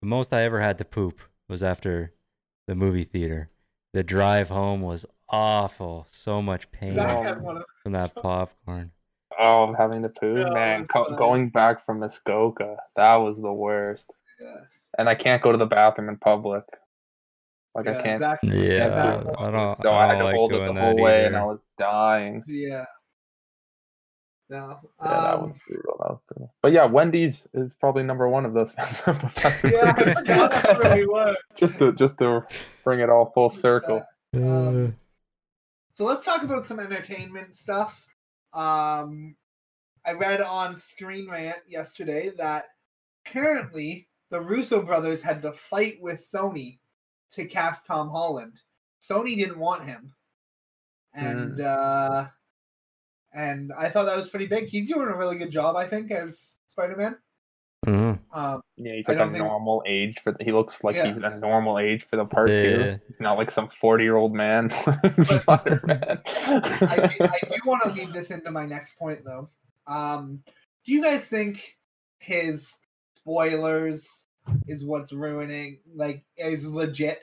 [0.00, 2.14] the most I ever had to poop was after
[2.66, 3.50] the movie theater.
[3.92, 6.06] The drive home was awful.
[6.10, 8.92] So much pain Zach has one of from that popcorn.
[9.38, 10.86] Oh, I'm having to poo, Yeah, man.
[10.86, 14.10] Co- going back from Muskoka, that was the worst.
[14.40, 14.56] yeah,
[14.98, 16.64] And I can't go to the bathroom in public.
[17.74, 18.18] Like yeah, I can't.
[18.20, 19.76] Zach's- Yeah, Zach- I don't.
[19.76, 21.36] so I I, don't had to like hold it doing the that whole way, and.
[21.36, 22.42] I was dying.
[22.46, 22.86] yeah.
[24.48, 24.78] No.
[25.02, 25.96] Yeah, that um, was brutal.
[25.98, 26.54] That was brutal.
[26.62, 28.72] But yeah, Wendy's is probably number one of those.
[28.74, 28.96] those
[29.34, 31.34] fast food yeah, I forgot that's where we were.
[31.56, 32.46] just to just to
[32.84, 34.02] bring it all full circle.
[34.34, 34.94] Um,
[35.96, 38.06] So let's talk about some entertainment stuff.
[38.52, 39.34] Um,
[40.04, 42.66] I read on Screen Rant yesterday that
[43.24, 46.80] apparently the Russo brothers had to fight with Sony
[47.32, 48.60] to cast Tom Holland.
[49.00, 50.12] Sony didn't want him,
[51.14, 52.26] and uh,
[53.32, 54.66] and I thought that was pretty big.
[54.66, 57.16] He's doing a really good job, I think, as Spider Man.
[58.36, 60.32] Um, Yeah, he's like a think- normal age for.
[60.32, 61.06] The, he looks like Yeah.
[61.06, 62.60] he's a normal age for the part Yeah.
[62.62, 62.98] two.
[63.08, 64.68] He's not like some forty-year-old man.
[65.22, 66.20] Spider-Man.
[66.26, 69.48] I, do- I do want to lead this into my next point, though.
[69.86, 70.42] Um,
[70.84, 71.78] do you guys think
[72.18, 72.76] his
[73.14, 74.28] spoilers
[74.68, 77.22] is what's ruining, like, is legit?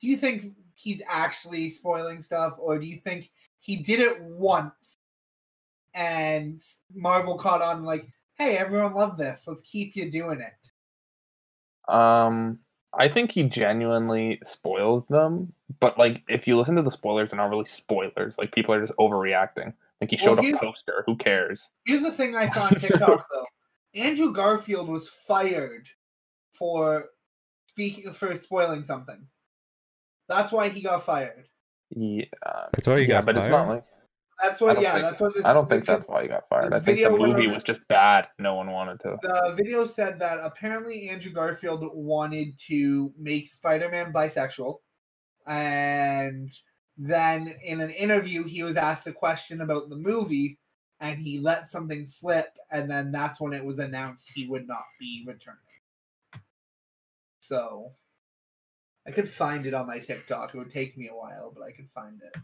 [0.00, 4.94] Do you think he's actually spoiling stuff, or do you think he did it once
[5.94, 6.58] and
[6.94, 8.08] Marvel caught on, like,
[8.40, 11.92] hey, everyone loved this, let's keep you doing it?
[11.92, 12.58] Um,
[12.98, 17.38] I think he genuinely spoils them, but like if you listen to the spoilers, they're
[17.38, 18.38] not really spoilers.
[18.38, 19.74] Like people are just overreacting.
[20.00, 21.04] Like he Well, showed a poster.
[21.06, 21.68] Who cares?
[21.84, 23.46] Here's the thing I saw on TikTok though.
[23.94, 25.86] Andrew Garfield was fired
[26.50, 27.10] for
[27.68, 29.26] speaking for spoiling something.
[30.28, 31.46] That's why he got fired.
[31.90, 32.24] Yeah,
[32.72, 33.44] That's why you yeah, got but fired.
[33.44, 33.84] it's not like
[34.42, 36.72] That's what yeah, think- that's what this I don't think that's why he got fired.
[36.72, 38.28] I think the movie was just bad.
[38.38, 39.18] No one wanted to.
[39.22, 44.78] the video said that apparently Andrew Garfield wanted to make Spider-Man bisexual.
[45.46, 46.50] And
[46.96, 50.58] then in an interview he was asked a question about the movie
[51.00, 54.84] and he let something slip and then that's when it was announced he would not
[54.98, 55.58] be returning.
[57.40, 57.92] So
[59.06, 60.54] I could find it on my TikTok.
[60.54, 62.40] It would take me a while, but I could find it.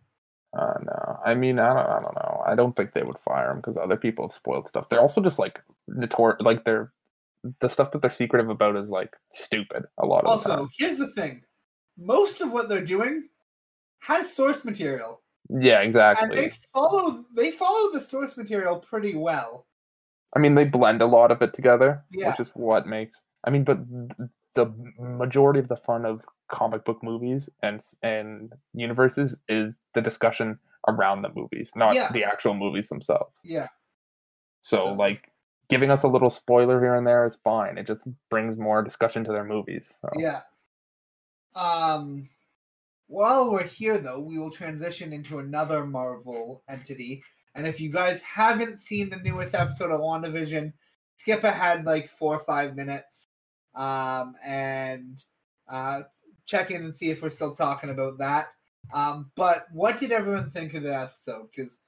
[0.57, 2.43] Uh, no, I mean, I don't, I don't know.
[2.47, 4.89] I don't think they would fire him because other people have spoiled stuff.
[4.89, 5.61] They're also just like
[5.91, 6.93] notor, like they're
[7.61, 9.85] the stuff that they're secretive about is like stupid.
[9.99, 10.69] A lot of the Also, time.
[10.77, 11.43] here's the thing.
[11.99, 13.28] Most of what they're doing
[14.01, 15.20] has source material.
[15.51, 16.35] Yeah, And exactly.
[16.37, 19.66] they follow they follow the source material pretty well.
[20.35, 22.31] I mean, they blend a lot of it together, Yeah.
[22.31, 23.15] which is what makes.
[23.45, 23.78] I mean, but
[24.55, 30.59] the majority of the fun of comic book movies and and universes is the discussion
[30.89, 32.10] around the movies, not Yeah.
[32.12, 33.40] the actual movies themselves.
[33.44, 33.68] Yeah.
[34.60, 35.32] So, So- like,
[35.68, 37.77] giving us a little spoiler here and there is fine.
[37.77, 39.98] It just brings more discussion to their movies.
[40.01, 40.09] So.
[40.16, 40.43] Yeah.
[41.55, 42.28] Um
[43.09, 47.23] while we're here though, we will transition into another Marvel entity.
[47.55, 50.73] And if you guys haven't seen the newest episode of WandaVision,
[51.16, 53.24] skip ahead like four or five minutes.
[53.74, 55.23] Um and
[55.68, 56.02] uh
[56.47, 58.48] check in and see if we're still talking about that.
[58.93, 61.48] Um, but what did everyone think of the episode?
[61.51, 61.81] Because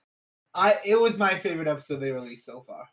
[0.54, 2.88] I it was my favorite episode they released so far.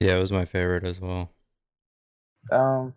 [0.00, 1.30] Yeah, it was my favorite as well.
[2.50, 2.94] Um,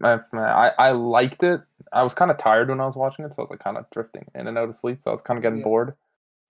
[0.00, 1.60] my, my, I I liked it.
[1.92, 3.76] I was kind of tired when I was watching it, so I was like kind
[3.76, 5.02] of drifting in and out of sleep.
[5.02, 5.64] So I was kind of getting Yeah.
[5.64, 5.94] bored.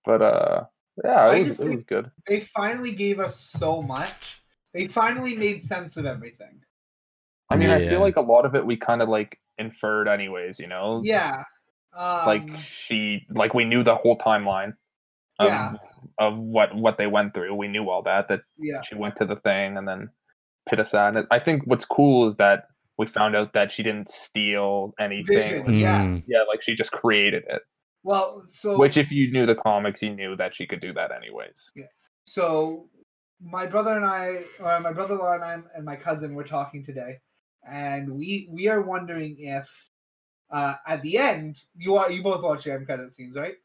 [0.05, 0.67] But uh,
[1.05, 2.11] Yeah, it was, it was good.
[2.27, 4.43] They finally gave us so much.
[4.75, 6.63] They finally made sense of everything.
[7.51, 7.89] I mean, I Yeah.
[7.89, 11.01] feel like a lot of it we kind of like inferred anyways, you know?
[11.05, 11.43] Yeah.
[11.97, 14.75] Um, Like she like we knew the whole timeline
[15.39, 15.75] of, Yeah.
[16.19, 17.55] of what what they went through.
[17.55, 18.83] We knew all that that yeah.
[18.83, 20.11] she went to the thing and then
[20.69, 21.27] pit us at it.
[21.31, 22.65] I think what's cool is that
[22.99, 25.37] we found out that she didn't steal anything.
[25.37, 25.75] Vision.
[25.75, 26.01] Yeah.
[26.01, 26.25] Mm.
[26.27, 27.63] Yeah, like she just created it.
[28.03, 31.11] Well, so Which if you knew the comics, you knew that she could do that
[31.13, 31.71] anyways.
[31.77, 31.85] Yeah.
[32.27, 32.89] So
[33.41, 37.19] my brother and I, or my brother-in-law and I, and my cousin were talking today,
[37.71, 39.91] and we we are wondering if
[40.51, 43.57] uh at the end you are you both watch the end credit scenes, right?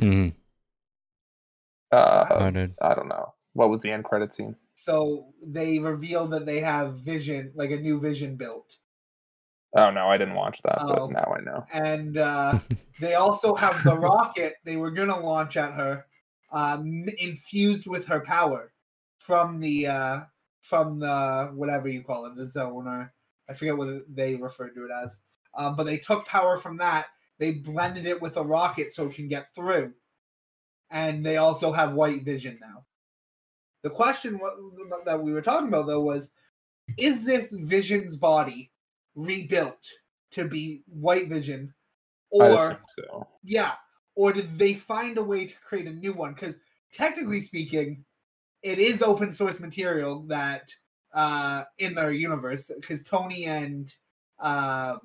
[0.00, 0.36] Mm-hmm.
[1.90, 2.74] Uh, I did.
[2.82, 3.34] I don't know.
[3.54, 4.54] What was the end credit scene?
[4.74, 8.76] So they revealed that they have Vision, like a new Vision built,
[9.74, 11.64] Oh no, I didn't watch that, but now I know.
[11.72, 12.58] and uh,
[13.00, 16.06] they also have the rocket they were gonna launch at her,
[16.52, 18.72] um, infused with her power
[19.18, 20.20] from the uh,
[20.60, 23.12] from the whatever you call it, the zone or
[23.48, 25.20] I forget what they referred to it as.
[25.54, 27.06] Um, but they took power from that.
[27.38, 29.92] They blended it with a rocket so it can get through,
[30.90, 32.84] and they also have white vision now.
[33.82, 34.54] The question what,
[35.04, 36.30] that we were talking about though was,
[36.96, 38.72] is this Vision's body
[39.14, 39.88] rebuilt
[40.32, 41.72] to be white vision,
[42.30, 43.26] or so.
[43.44, 43.72] yeah,
[44.14, 46.34] or did they find a way to create a new one?
[46.34, 46.58] Because
[46.92, 48.04] technically speaking,
[48.62, 50.74] it is open source material that
[51.14, 52.70] uh in their universe.
[52.74, 53.92] Because Tony and
[54.40, 55.00] um,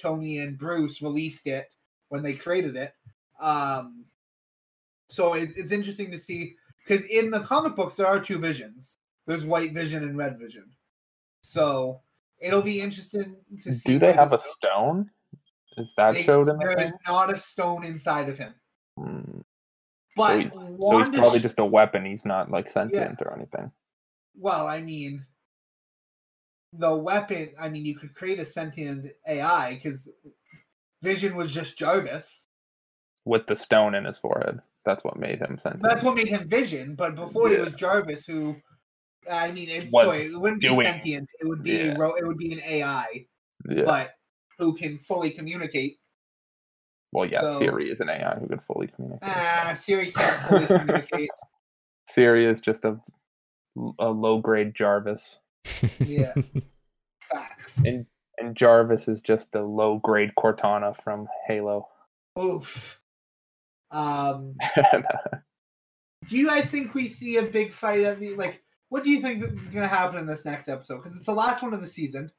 [0.00, 1.68] Tony and Bruce released it
[2.08, 2.92] when they created it.
[3.40, 4.04] Um,
[5.08, 6.56] so it, it's interesting to see
[6.86, 8.98] because in the comic books there are two visions.
[9.26, 10.70] There's white vision and red vision.
[11.42, 12.00] So
[12.38, 13.94] it'll be interesting to see.
[13.94, 15.10] Do they have a stone?
[15.76, 18.54] Is that They- showed in the There is not a stone inside of him.
[18.98, 19.35] Hmm.
[20.16, 22.04] But he's- So he's probably just a weapon.
[22.04, 23.70] He's not like sentient or anything.
[24.38, 25.24] well, I mean,
[26.72, 27.50] the weapon.
[27.58, 30.08] I mean, you could create a sentient AI because
[31.02, 32.48] Vision was just Jarvis.
[33.24, 34.60] With the stone in his forehead.
[34.84, 35.82] That's what made him sentient.
[35.82, 36.94] That's what made him Vision.
[36.94, 38.56] But before it was Jarvis, who,
[39.30, 41.28] I mean, it, sorry, it wouldn't be doing- sentient.
[41.40, 41.94] It would be Yeah.
[41.94, 43.26] a ro- it would be an AI,
[43.68, 43.82] yeah.
[43.84, 44.14] but
[44.58, 45.98] who can fully communicate.
[47.16, 49.28] Well, yeah, so- Siri is an AI who can fully communicate.
[49.28, 51.30] Ah, Siri can't fully communicate.
[52.08, 52.98] Siri is just a
[53.98, 55.40] a low grade Jarvis,
[55.98, 56.32] Yeah.
[57.32, 57.78] Facts.
[57.78, 58.06] and
[58.38, 61.88] and Jarvis is just a low grade Cortana from Halo.
[62.38, 63.00] Oof.
[63.90, 64.54] Um.
[66.28, 68.62] Do you guys think we see a big fight at the like?
[68.88, 70.98] What do you think is going to happen in this next episode?
[70.98, 72.30] Because it's the last one of the season.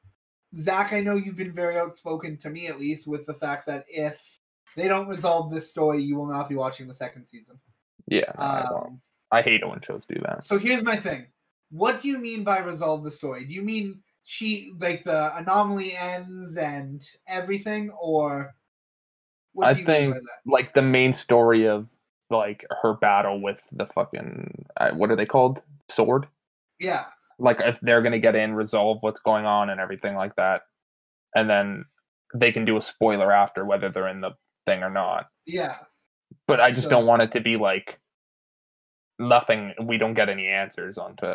[0.56, 3.84] Zach, I know you've been very outspoken to me, at least, with the fact that
[3.88, 4.38] if
[4.76, 7.58] they don't resolve this story, you will not be watching the second season.
[8.06, 8.60] yeah, no, I.
[8.60, 9.00] Um,
[9.30, 10.42] I hate it when shows do that.
[10.42, 11.26] so here's my thing:
[11.70, 13.44] What do you mean by resolve the story?
[13.44, 18.54] Do you mean she like the anomaly ends and everything, or
[19.52, 20.50] what I do you mean by think- that?
[20.50, 21.88] Like the main story of
[22.30, 25.62] like her battle with the fucking uh, what are they called?
[25.90, 26.26] Sword.
[26.80, 27.04] Yeah,
[27.38, 30.62] like if they're gonna get in, resolve what's going on and everything like that,
[31.34, 31.84] and then
[32.34, 34.30] they can do a spoiler after whether they're in the
[34.68, 35.26] thing or not.
[35.46, 35.76] yeah.
[36.46, 37.98] But I just So- don't want it to be like
[39.18, 39.74] nothing.
[39.82, 41.34] We don't get any answers onto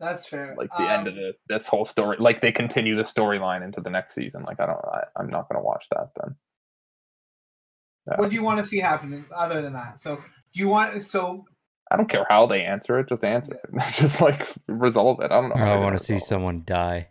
[0.00, 0.54] That's fair.
[0.56, 2.16] like the end of Um, the this whole story.
[2.20, 4.42] Like they continue the storyline into the next season.
[4.42, 4.80] Like I don't.
[4.92, 6.36] I, I'm not gonna watch that then.
[8.08, 8.16] Yeah.
[8.18, 9.98] What do you want to see happening other than that?
[10.00, 11.44] So do you want so
[11.90, 13.08] I don't care how they answer it.
[13.08, 13.82] Just answer it.
[13.94, 15.30] just like resolve it.
[15.32, 15.56] I don't know.
[15.56, 17.08] I want gonna see someone die.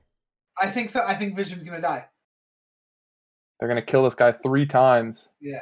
[0.62, 1.04] I think so.
[1.06, 2.06] I think Vision's gonna die.
[3.60, 5.30] They're gonna kill this guy three times.
[5.42, 5.62] Yeah.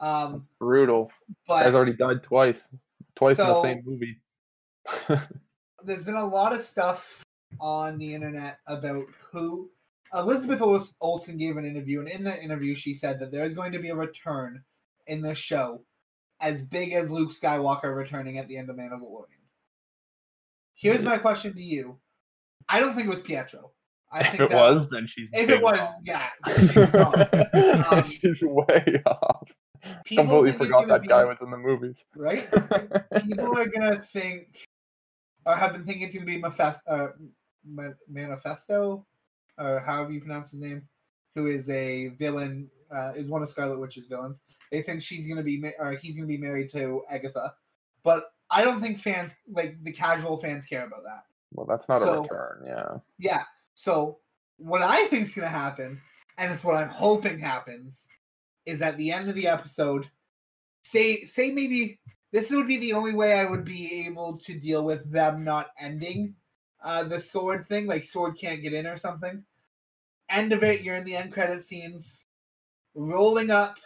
[0.00, 1.10] Um, Brutal.
[1.48, 2.68] but Guy's already died twice.
[3.14, 4.18] Twice in the same movie.
[5.84, 7.22] there's been a lot of stuff
[7.60, 9.70] on the internet about who
[10.14, 13.54] Elizabeth Ols- Olsen gave an interview, and in the interview, she said that there is
[13.54, 14.62] going to be a return
[15.06, 15.82] in this show
[16.40, 19.24] as big as Luke Skywalker returning at the end of Man Mandalorian.
[20.74, 21.98] Here's my question to you:
[22.68, 23.72] I don't think it was Pietro.
[24.16, 25.28] I if think it that- was, then she's.
[25.32, 26.02] if it was, wrong.
[26.04, 26.28] yeah,
[26.72, 27.14] she was wrong.
[27.92, 29.48] Um, she's way off.
[30.06, 32.04] Completely forgot that guy was in the movies.
[32.16, 32.48] right.
[33.24, 34.66] People are gonna think,
[35.44, 37.08] or have been thinking it's gonna be Mephes- uh,
[38.08, 39.06] Manifesto,
[39.58, 40.82] or however you pronounce his name,
[41.34, 44.42] who is a villain, uh, is one of Scarlet Witch's villains.
[44.72, 47.54] They think she's gonna be, ma- or he's gonna be married to Agatha,
[48.02, 51.24] but I don't think fans, like the casual fans, care about that.
[51.52, 52.62] well, that's not So- a return.
[52.66, 52.96] Yeah.
[53.18, 53.42] Yeah.
[53.76, 54.20] So
[54.56, 56.00] what I think is gonna happen,
[56.38, 58.08] and it's what I'm hoping happens,
[58.64, 60.10] is at the end of the episode,
[60.82, 62.00] say say maybe
[62.32, 65.68] this would be the only way I would be able to deal with them not
[65.78, 66.34] ending
[66.82, 69.44] uh, the sword thing, like sword can't get in or something.
[70.30, 72.26] End of it, you're in the end credit scenes,
[72.94, 73.76] rolling up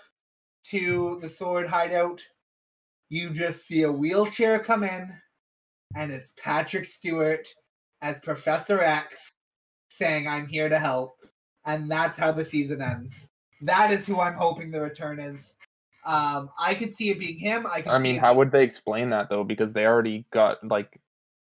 [0.66, 2.22] to the sword hideout.
[3.08, 5.12] You just see a wheelchair come in,
[5.96, 7.48] and it's Patrick Stewart
[8.02, 9.30] as Professor X
[9.90, 11.16] saying, I'm here to help.
[11.66, 13.30] And that's how the season ends.
[13.60, 15.56] That is who I'm hoping the return is.
[16.06, 17.66] Um, I could see it being him.
[17.70, 19.44] I could I mean, how would they explain that though?
[19.44, 20.98] Because they already got like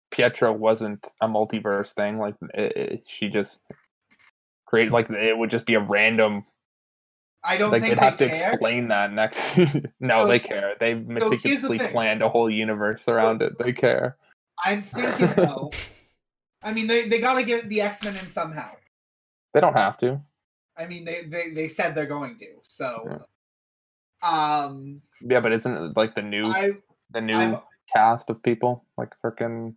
[0.09, 2.17] Pietro wasn't a multiverse thing.
[2.17, 3.59] Like it, it- she just
[4.65, 6.43] created like it would just be a random.
[7.43, 9.55] I don't Like think they'd have they to explain that next.
[9.99, 10.73] no, So they care.
[10.79, 13.59] They've so the meticulously planned a whole universe around it.
[13.59, 14.17] They care.
[14.65, 15.71] I'm thinking though.
[16.63, 18.71] I mean, they, they gotta get the X Men in somehow.
[19.53, 20.21] They don't have to.
[20.77, 22.47] I mean, they, they they said they're going to.
[22.63, 23.25] So,
[24.23, 26.73] um, Yeah, but isn't it like the new I
[27.11, 27.57] the new I've-
[27.93, 29.73] cast of people like freaking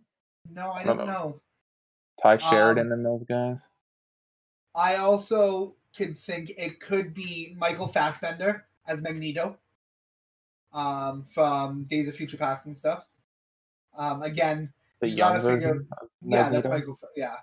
[0.49, 1.05] no, I don't know.
[1.05, 1.41] know.
[2.21, 3.59] Tye Um, Sheridan and those guys?
[4.75, 9.57] I also could think it could be Michael Fassbender as Magneto,
[10.73, 13.07] um, from Days of Future Past and stuff.
[13.97, 14.71] Um, again,
[15.01, 15.87] The you young figure- version.
[16.21, 16.97] yeah, that's Michael.
[17.15, 17.35] Yeah,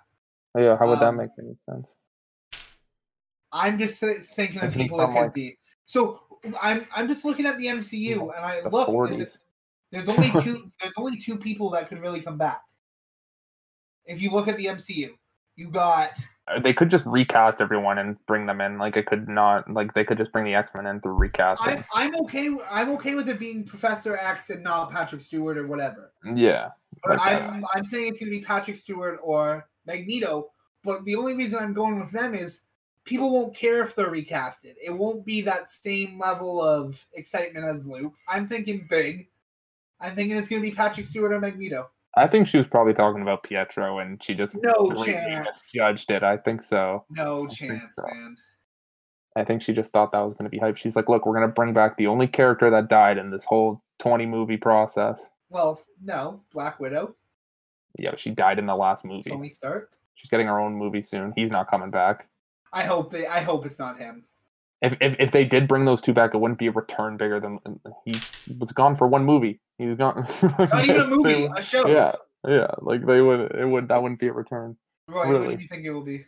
[0.55, 1.87] Oh, yeah, how would that um, make any sense?
[3.51, 5.57] I'm just thinking of people from, could like- be.
[5.85, 6.21] So
[6.61, 8.87] I'm I'm just looking at the MCU and I The look.
[8.87, 9.39] and 40s.
[9.91, 10.71] There's only two.
[10.79, 12.61] there's only two people that could really come back.
[14.05, 15.09] If you look at the MCU,
[15.55, 16.11] you got
[16.61, 18.77] They could just recast everyone and bring them in.
[18.77, 19.71] Like it could not.
[19.71, 21.77] Like they could just bring the X Men in through recasting.
[21.77, 22.49] I'm I'm okay.
[22.69, 26.11] I'm okay with it being Professor X and not Patrick Stewart or whatever.
[26.23, 26.69] Yeah.
[27.03, 27.35] But Okay.
[27.35, 30.51] I'm I'm saying it's gonna be Patrick Stewart or Magneto.
[30.83, 32.63] But the only reason I'm going with them is
[33.03, 34.75] people won't care if they're recasted.
[34.83, 38.13] It won't be that same level of excitement as Luke.
[38.27, 39.27] I'm thinking big.
[40.01, 41.89] I'm thinking it's gonna be Patrick Stewart or Magneto.
[42.17, 45.45] I think she was probably talking about Pietro, and she just No chance.
[45.47, 46.23] misjudged it.
[46.23, 47.05] I think so.
[47.09, 48.03] No think chance, so.
[48.07, 48.35] man.
[49.35, 50.75] I think she just thought that was going to be hype.
[50.77, 53.45] She's like, "Look, we're going to bring back the only character that died in this
[53.45, 57.15] whole twenty movie process." Well, no, Black Widow,
[57.97, 59.29] Yeah, she died in the last movie.
[59.29, 59.91] Tony Stark.
[60.15, 61.31] She's getting her own movie soon.
[61.35, 62.27] He's not coming back.
[62.73, 64.25] I hope they, I hope it's not him.
[64.81, 67.39] If, if if they did bring those two back, it wouldn't be a return bigger
[67.39, 67.59] than
[68.05, 68.15] he
[68.57, 69.59] was gone for one movie.
[69.77, 70.25] He was gone.
[70.57, 71.85] Not even a movie, would- a show.
[71.87, 72.13] yeah,
[72.47, 72.67] yeah.
[72.79, 73.51] Like they would.
[73.55, 73.89] It would.
[73.89, 74.77] That wouldn't be a return.
[75.09, 76.23] Roy, what do you think it will be?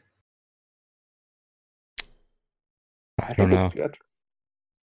[3.22, 3.69] I don't know.
[3.69, 3.98] think.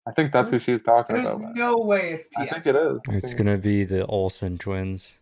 [0.06, 1.40] I think that's who she was talking There's about.
[1.42, 1.52] man.
[1.54, 3.02] no way it's I think it is.
[3.08, 5.12] I It's gonna be the Olsen twins.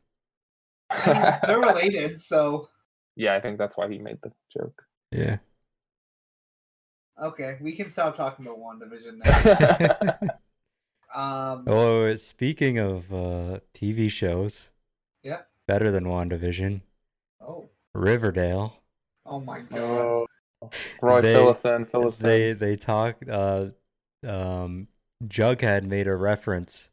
[0.90, 2.68] I mean, they're related, so
[3.16, 4.84] yeah, I think that's why he made the joke.
[5.10, 5.38] Yeah.
[7.22, 10.16] Okay, we can stop talking about WandaVision now.
[11.14, 14.68] Um, oh, speaking of uh, TV shows,
[15.22, 15.42] Yeah.
[15.66, 16.82] better than WandaVision,
[17.40, 18.80] oh, Riverdale.
[19.24, 19.78] oh my god.
[19.80, 20.26] oh,
[21.00, 21.86] Roy, They- fill us in.
[21.86, 22.58] Fill They in.
[22.58, 23.16] they talk.
[23.30, 23.66] Uh,
[24.26, 24.88] um,
[25.24, 26.90] Jughead made a reference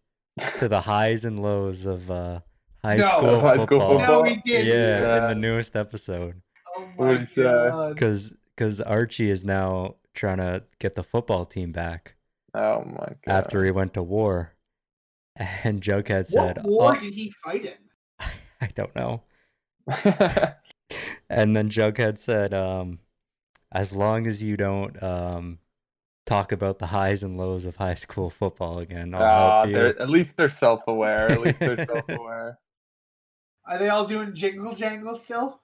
[0.59, 2.39] to the highs and lows of uh,
[2.81, 3.07] high No.
[3.07, 3.99] school High school football.
[3.99, 4.67] No, he didn't.
[4.67, 6.41] Yeah, in the newest episode,
[6.77, 7.93] Oh my god.
[7.95, 12.15] because because Archie is now trying to get the football team back
[12.53, 13.27] Oh my god.
[13.27, 14.53] after he went to war,
[15.35, 17.77] and Jughead said, What war "Oh, did he fight in?
[18.61, 19.23] I don't know."
[21.29, 22.99] And then Jughead said, um,
[23.71, 25.57] as long as you don't um,
[26.27, 29.73] talk about the highs and lows of high school football again, I'll help you.
[29.73, 31.31] they're- at least they're self-aware.
[31.31, 32.59] At least they're self-aware.
[33.65, 35.62] Are they all doing jingle jangle still?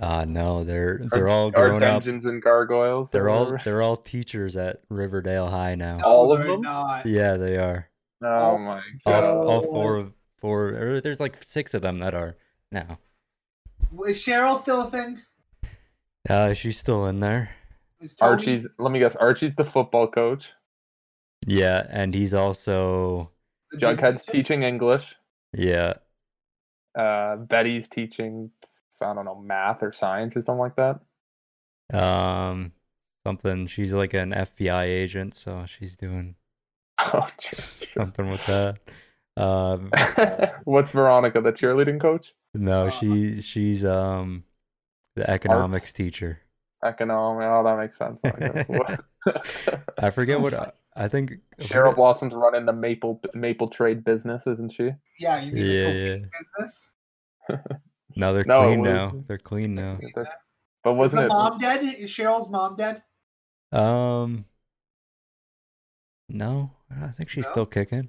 [0.00, 2.02] Uh no, they're they're all or grown up.
[2.02, 3.10] Dungeons and Gargoyles.
[3.12, 3.60] They're all whatever.
[3.64, 6.00] they're all teachers at Riverdale High now.
[6.04, 6.60] All of them?
[6.62, 7.06] Not.
[7.06, 7.88] Yeah, they are.
[8.22, 9.24] Oh Oh, my god.
[9.24, 9.64] all God.
[9.68, 10.68] four of four.
[10.70, 12.36] Or there's like six of them that are
[12.72, 12.98] now.
[14.08, 15.20] Is Cheryl still a thing?
[16.28, 17.50] Uh, she's still in there.
[18.20, 18.66] Archie's.
[18.78, 19.14] Let me guess.
[19.16, 20.52] Archie's the football coach.
[21.46, 23.30] Yeah, and he's also
[23.76, 25.14] Jughead's teaching English.
[25.52, 25.94] yeah.
[26.98, 28.50] Uh, Betty's teaching.
[29.02, 31.00] I don't know math or science or something like that.
[31.92, 32.72] Um,
[33.24, 33.66] something.
[33.66, 36.34] She's like an FBI agent, so she's doing
[36.98, 38.78] Oh, something with that.
[39.36, 39.90] Um.
[40.64, 42.34] What's Veronica, the cheerleading coach?
[42.54, 44.44] no, Uh, she she's um
[45.14, 46.40] the economics teacher.
[46.84, 47.44] Economic.
[47.46, 48.20] Oh, that makes sense.
[48.24, 48.68] I guess.
[48.68, 49.04] What-
[49.98, 51.32] I forget what I, I think.
[51.58, 54.92] I Cheryl forget- Blossom's running the maple maple trade business, isn't she?
[55.18, 56.16] Yeah, you mean Yeah, the yeah.
[56.40, 56.92] business?
[58.16, 59.24] No, they're No, clean now.
[59.28, 59.98] They're clean now.
[60.82, 61.28] But wasn't the it?
[61.28, 61.82] mom dead?
[61.84, 63.02] Is Cheryl's mom dead?
[63.72, 64.44] Um,
[66.28, 67.50] no, I think she's No?
[67.50, 68.08] still kicking.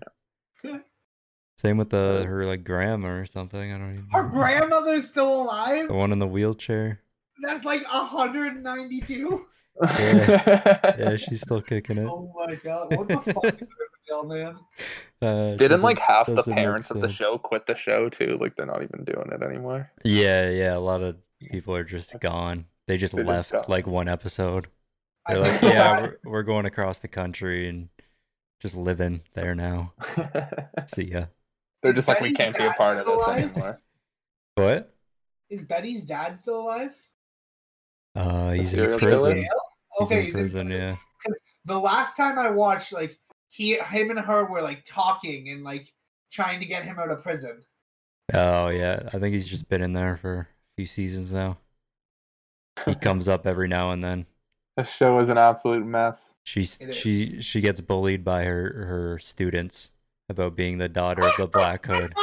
[1.58, 3.74] Same with the her like grandma or something.
[3.74, 4.08] I don't even.
[4.12, 4.30] Her know.
[4.30, 5.88] grandmother's still alive.
[5.88, 7.02] The one in the wheelchair.
[7.42, 9.46] That's like 192.
[9.80, 12.08] Yeah, she's still kicking it.
[12.08, 14.58] Oh my god, what the fuck is Riverdale, man?
[15.22, 18.38] Uh, Didn't like half the parents of the show quit the show too?
[18.40, 19.92] Like they're not even doing it anymore.
[20.04, 20.76] Yeah, yeah.
[20.76, 22.66] A lot of people are just gone.
[22.88, 23.64] They just They're just left gone.
[23.68, 24.68] like one episode.
[25.28, 27.90] They're like, yeah, we're, we're going across the country and
[28.62, 29.94] just living there now.
[30.88, 31.26] See ya.
[31.82, 33.52] they're Is just like we can't be a part of this alive?
[33.52, 33.82] anymore.
[34.56, 34.94] What?
[35.50, 36.96] Is Betty's dad still alive?
[38.16, 39.38] Uh, he's in prison.
[39.38, 39.48] He's
[40.02, 40.68] Okay, in he's in prison.
[40.70, 40.96] Yeah.
[41.24, 43.18] Because the last time I watched, like
[43.50, 45.94] he, him, and her were like talking and like
[46.32, 47.62] trying to get him out of prison.
[48.34, 49.10] Oh yeah.
[49.14, 51.58] I think he's just been in there for a few seasons now.
[52.86, 54.26] He comes up every now and then.
[54.76, 56.32] The show is an absolute mess.
[56.44, 59.92] She's she she gets bullied by her her students
[60.30, 62.14] about being the daughter of the Black Hood.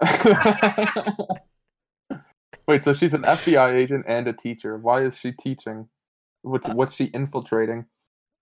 [2.66, 4.78] Wait, so she's an FBI agent and a teacher.
[4.78, 5.88] Why is she teaching?
[6.42, 7.84] What's what's she infiltrating?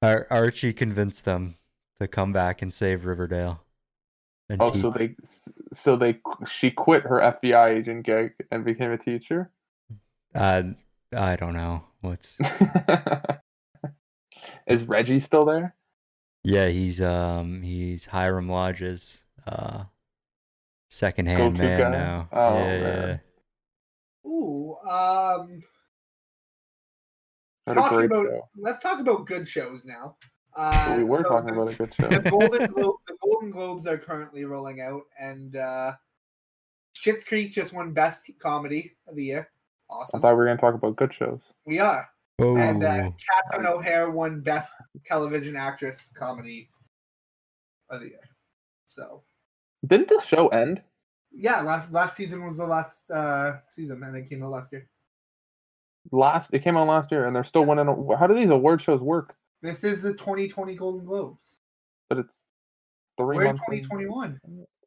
[0.00, 1.56] Ar- Archie convinced them
[2.00, 3.60] to come back and save Riverdale.
[4.48, 5.16] And Oh, teach- so they
[5.72, 9.50] so they she quit her FBI agent gig and became a teacher.
[10.34, 10.62] uh,
[11.16, 12.36] I don't know what's.
[14.66, 15.74] is Reggie still there?
[16.42, 19.84] Yeah, he's um he's Hiram Lodge's uh
[20.90, 21.90] second hand Go-to man guy?
[21.90, 22.28] now.
[22.32, 23.20] Oh, yeah, man.
[24.24, 24.30] yeah.
[24.30, 25.62] Ooh, um,
[27.64, 28.48] What a talking about show.
[28.58, 30.16] let's talk about good shows now.
[30.56, 32.08] Uh, we were so talking the, about a good show.
[32.08, 35.92] the Golden Glo- the Golden Globes are currently rolling out, and uh,
[36.96, 39.48] Schitt's Creek just won Best Comedy of the Year.
[39.90, 40.18] Awesome.
[40.18, 41.40] I thought we were gonna talk about good shows.
[41.66, 42.08] we are.
[42.40, 43.10] Oh, And uh,
[43.50, 44.72] Catherine O'Hara won Best
[45.04, 46.68] Television Actress Comedy
[47.90, 48.28] of the Year.
[48.84, 49.22] So
[49.86, 50.82] Didn't this show end?
[51.32, 54.88] yeah, last last season was the last uh, season, and it came out last year.
[56.12, 57.86] Last it came out last year, and they're still winning.
[58.18, 59.34] How do these award shows work?
[59.64, 61.60] This is the 2020 Golden Globes.
[62.10, 62.44] But it's
[63.16, 63.62] 3 We're in months.
[63.70, 63.82] in.
[63.82, 64.40] 2021.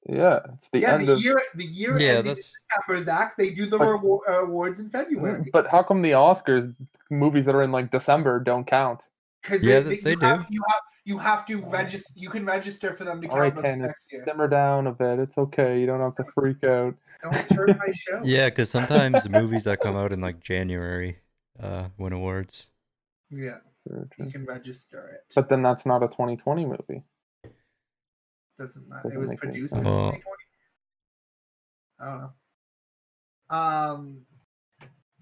[0.09, 1.23] Yeah, it's the yeah, end the of.
[1.23, 3.35] year the year yeah, ending that's December, Zach.
[3.37, 6.73] They do the But- rewar- uh, awards in February But how come the Oscars
[7.09, 9.01] movies that are in like December don't count?
[9.41, 10.53] because Yeah, they, they you Have, do.
[10.53, 12.13] you have you have to register.
[12.15, 14.23] You can register for them to All count right, them Ken, next year.
[14.25, 15.19] simmer down a bit.
[15.19, 15.79] It's okay.
[15.79, 16.95] You don't have to freak out.
[17.23, 18.21] Don't turn my show.
[18.23, 21.17] yeah, because sometimes movies that come out in like January
[21.59, 22.67] uh win awards.
[23.31, 23.57] yeah.
[23.87, 25.33] True, You can register it.
[25.35, 27.03] But then that's not a 2020 movie.
[28.59, 29.09] doesn't matter.
[29.09, 30.23] It doesn't was produced in 2020.
[31.99, 32.29] I don't know.
[33.49, 34.21] Um,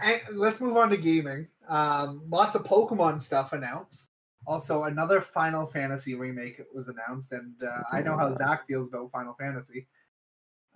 [0.02, 1.48] and let's move on to gaming.
[1.68, 4.10] Um, lots of Pokemon stuff announced.
[4.48, 9.12] Also, another Final Fantasy remake was announced, and uh, I know how Zach feels about
[9.12, 9.88] Final Fantasy.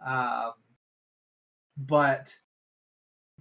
[0.04, 0.54] Um,
[1.78, 2.36] but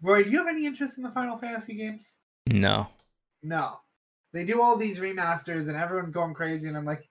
[0.02, 2.18] Roy, do you have any interest in the Final Fantasy games?
[2.46, 2.88] No.
[3.42, 3.80] No.
[4.32, 7.08] They do all these remasters and everyone's going crazy and I'm like,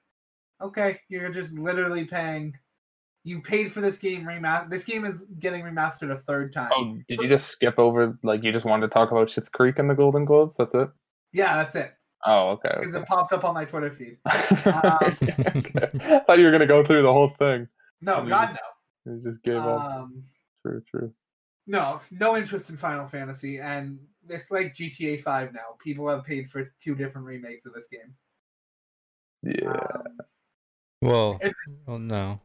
[0.61, 2.53] okay, you're just literally paying
[3.27, 4.69] you paid for this game remaster.
[4.69, 6.69] This game is getting remastered a third time.
[6.73, 8.17] Oh, did you just skip over?
[8.23, 10.55] Like you just wanted to talk about Schitt's Creek and the Golden Globes?
[10.55, 10.89] That's it.
[11.33, 11.93] Yeah, that's it.
[12.25, 12.71] Oh, okay.
[12.79, 13.03] Because okay.
[13.03, 14.17] it popped up on my Twitter feed.
[14.25, 17.67] I thought you were gonna go through the whole thing.
[18.01, 18.57] No, God
[19.05, 19.75] You just gave no.
[19.75, 19.91] up.
[19.91, 20.23] Um,
[20.65, 21.13] True, true.
[21.67, 25.75] no, no interest in Final Fantasy, and it's like GTA Five now.
[25.83, 28.13] People have paid for two different remakes of this game.
[29.43, 29.71] Yeah.
[29.71, 30.17] Um,
[31.01, 31.55] Well, It-
[31.85, 32.41] well, no.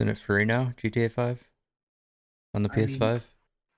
[0.00, 0.72] Isn't it free now?
[0.76, 1.44] GTA Five
[2.54, 3.24] on the I PS5.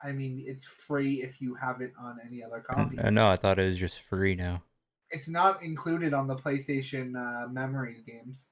[0.03, 2.99] I mean, it's free if you have it on any other copy.
[2.99, 4.63] Uh, no, I thought it was just free now.
[5.11, 8.51] It's not included on the PlayStation uh, Memories games.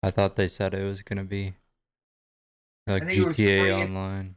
[0.00, 1.54] I thought they said it was gonna be
[2.86, 4.36] like think it GTA if- Online.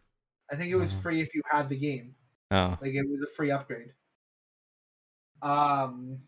[0.51, 1.01] I think it was Uh-huh.
[1.01, 2.15] free if you had the game.
[2.51, 3.93] Oh, Like it was a free upgrade.
[5.41, 6.19] Um,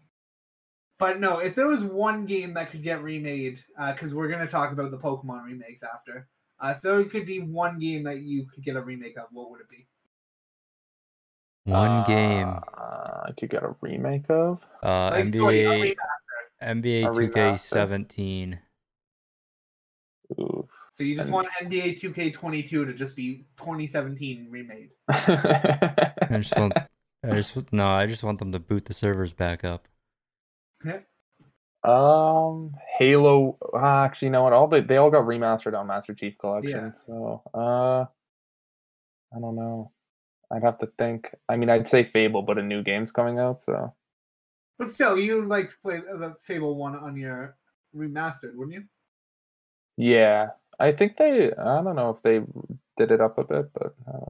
[1.00, 3.64] but no, if there was one game that could get remade,
[3.94, 6.28] because we're gonna talk about the Pokemon remakes after.
[6.60, 9.52] Uh, if there could be one game that you could get a remake of, what
[9.52, 9.88] would it be?
[11.66, 12.60] one game.
[12.78, 14.66] Uh, I could get a remake of.
[14.82, 16.50] Uh, Like, sorry, a NBA remaster.
[16.62, 18.54] NBA 2K17.
[18.54, 18.67] Ooh.
[20.98, 24.90] So you just And- want NBA 2K22 to just be 2017 remade.
[25.08, 26.74] I just want.
[27.24, 27.86] I just no.
[27.86, 29.88] I just want them to boot the servers back up.
[30.84, 31.02] Yeah.
[31.84, 33.60] Um, Halo.
[33.72, 34.54] Uh, actually, you know what?
[34.54, 36.96] All they they all got remastered on Master Chief Collection.
[36.96, 37.04] Yeah.
[37.06, 38.06] So, uh,
[39.36, 39.92] I don't know.
[40.52, 41.30] I'd have to think.
[41.48, 43.94] I mean, I'd say Fable, but a new game's coming out, so
[44.80, 47.56] But still, you like to play the Fable one on your
[47.96, 48.84] remastered, wouldn't you?
[49.98, 50.48] Yeah,
[50.80, 51.52] I think they.
[51.54, 52.42] I don't know if they
[52.98, 54.26] did it up a bit, but uh,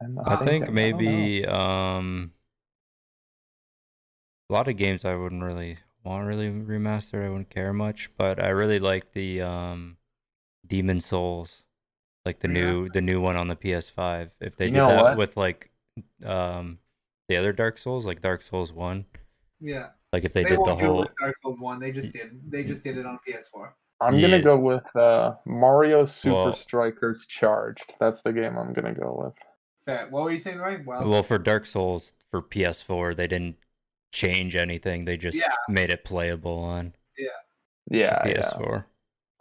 [0.00, 2.32] I'm- I Uh, think I don't maybe um
[4.48, 7.24] a lot of games I wouldn't really want really remastered.
[7.24, 9.96] I wouldn't care much, but I really like the um
[10.66, 11.64] Demon Souls,
[12.24, 14.30] like the new the new one on the PS5.
[14.40, 15.16] If they You did that what?
[15.18, 15.70] with like
[16.24, 16.78] um
[17.28, 19.04] the other Dark Souls, like Dark Souls One,
[19.60, 21.80] Yeah, like if they, they, did the won't do it whole with Dark Souls One.
[21.80, 22.40] They just did.
[22.50, 23.72] They just did it on PS4.
[24.00, 24.28] I'm Yeah.
[24.28, 27.94] gonna go with uh, Mario Super Well- Strikers Charged.
[27.98, 29.34] That's the game I'm gonna go with.
[29.86, 30.08] Fair.
[30.10, 30.84] What were you saying, right?
[30.84, 33.56] Well, well for Dark Souls for PS4, they didn't
[34.12, 35.04] change anything.
[35.04, 35.52] They just Yeah.
[35.68, 37.28] made it playable on Yeah,
[37.90, 38.22] yeah.
[38.24, 38.84] PS4.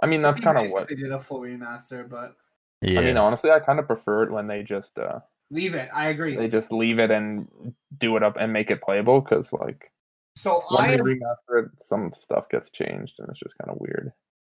[0.04, 0.88] I mean, that's kind of nice what.
[0.88, 2.36] they did a full remaster, but
[2.82, 3.00] Yeah.
[3.00, 5.20] I mean, honestly, I kind of prefer it when they just uh,
[5.50, 5.90] leave it.
[5.94, 6.36] I agree.
[6.36, 9.92] they just leave it and do it up and make it playable because like
[10.36, 13.78] So when I they remaster it, some stuff gets changed and it's just kind of
[13.80, 14.12] weird.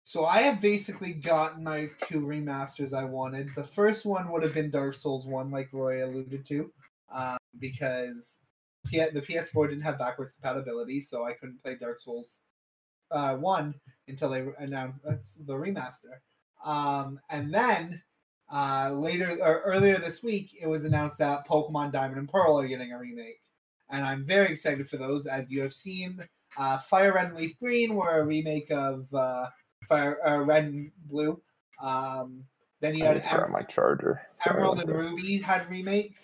[0.09, 3.53] So I have basically gotten my two remasters I wanted.
[3.55, 6.71] The first one would have been Dark Souls One, like Roy alluded to,
[7.13, 8.39] um, because
[8.87, 12.39] P- the PS4 didn't have backwards compatibility, so I couldn't play Dark Souls
[13.11, 13.75] uh, One
[14.07, 15.13] until they announced uh,
[15.45, 16.17] the remaster.
[16.65, 18.01] Um, and then
[18.51, 22.67] uh, later or earlier this week, it was announced that Pokemon Diamond and Pearl are
[22.67, 23.41] getting a remake,
[23.91, 25.27] and I'm very excited for those.
[25.27, 26.27] As you have seen,
[26.57, 29.49] uh, Fire Red and Leaf Green were a remake of uh,
[29.89, 31.41] Fire uh, Red and Blue.
[31.83, 32.43] Um,
[32.79, 34.21] then you I had need to Em- my charger.
[34.43, 34.89] Sorry, Emerald and.
[34.89, 36.23] Ruby had remakes.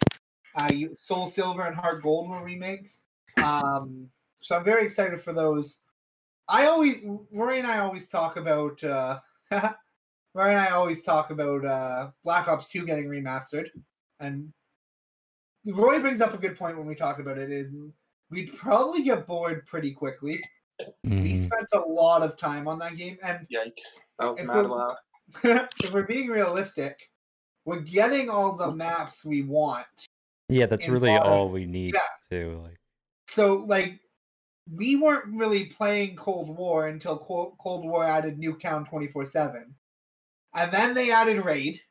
[0.58, 3.00] Uh, you, Soul Silver and Heart Gold were remakes.
[3.44, 4.08] Um,
[4.42, 5.80] so I'm very excited for those.
[6.48, 7.02] I always,
[7.32, 8.82] Roy and I always talk about.
[8.84, 9.20] Uh,
[9.52, 13.68] Roy and I always talk about uh, Black Ops 2 getting remastered,
[14.20, 14.54] and
[15.66, 17.50] Roy brings up a good point when we talk about it.
[17.50, 17.92] And
[18.30, 20.42] we'd probably get bored pretty quickly.
[21.04, 21.46] We Mhm.
[21.46, 24.00] spent a lot of time on that game, and Yikes!
[24.20, 24.98] That was If mad we're- loud.
[25.84, 27.10] if we're being realistic,
[27.66, 29.88] we're getting all the maps we want.
[30.50, 32.02] Yeah, that's really modern- all we need Yeah.
[32.32, 32.78] to like.
[33.28, 34.00] So, like,
[34.72, 39.76] we weren't really playing Cold War until Co- Cold War added Nuketown 24 7.
[40.54, 41.82] And then they added Raid.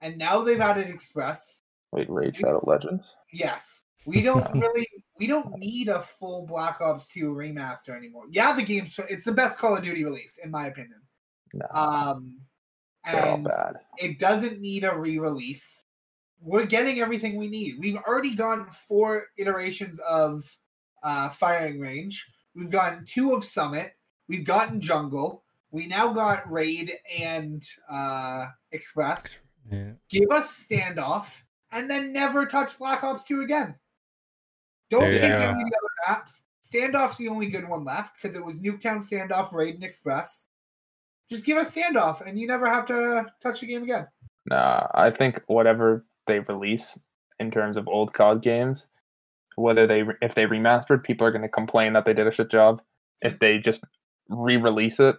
[0.00, 1.62] And now they've added Express.
[1.92, 3.14] Wait, Raid Shadow Legends.
[3.32, 3.84] Yes.
[4.06, 4.86] We don't really,
[5.18, 8.24] we don't need a full Black Ops 2 remaster anymore.
[8.30, 11.00] Yeah, the game's, it's the best Call of Duty release, in my opinion.
[11.52, 12.40] No, Um,
[13.04, 13.76] and bad.
[13.98, 15.84] it doesn't need a re-release.
[16.40, 17.78] We're getting everything we need.
[17.78, 20.44] We've already gotten four iterations of
[21.02, 22.26] uh, firing range.
[22.54, 23.92] We've gotten two of Summit.
[24.28, 25.42] We've gotten Jungle.
[25.70, 29.44] We now got Raid and uh, Express.
[29.70, 29.92] Yeah.
[30.08, 33.74] Give us standoff, and then never touch Black Ops 2 again.
[34.94, 36.44] Don't There take any of the other maps.
[36.64, 40.46] Standoff's the only good one left because it was Nuketown Standoff, Raid, and Express.
[41.28, 44.06] Just give us standoff, and you never have to touch the game again.
[44.46, 46.96] Nah, I think whatever they release
[47.40, 48.88] in terms of old COD games,
[49.56, 52.50] whether they if they remastered, people are going to complain that they did a shit
[52.50, 52.80] job.
[53.20, 53.80] If they just
[54.28, 55.16] re-release it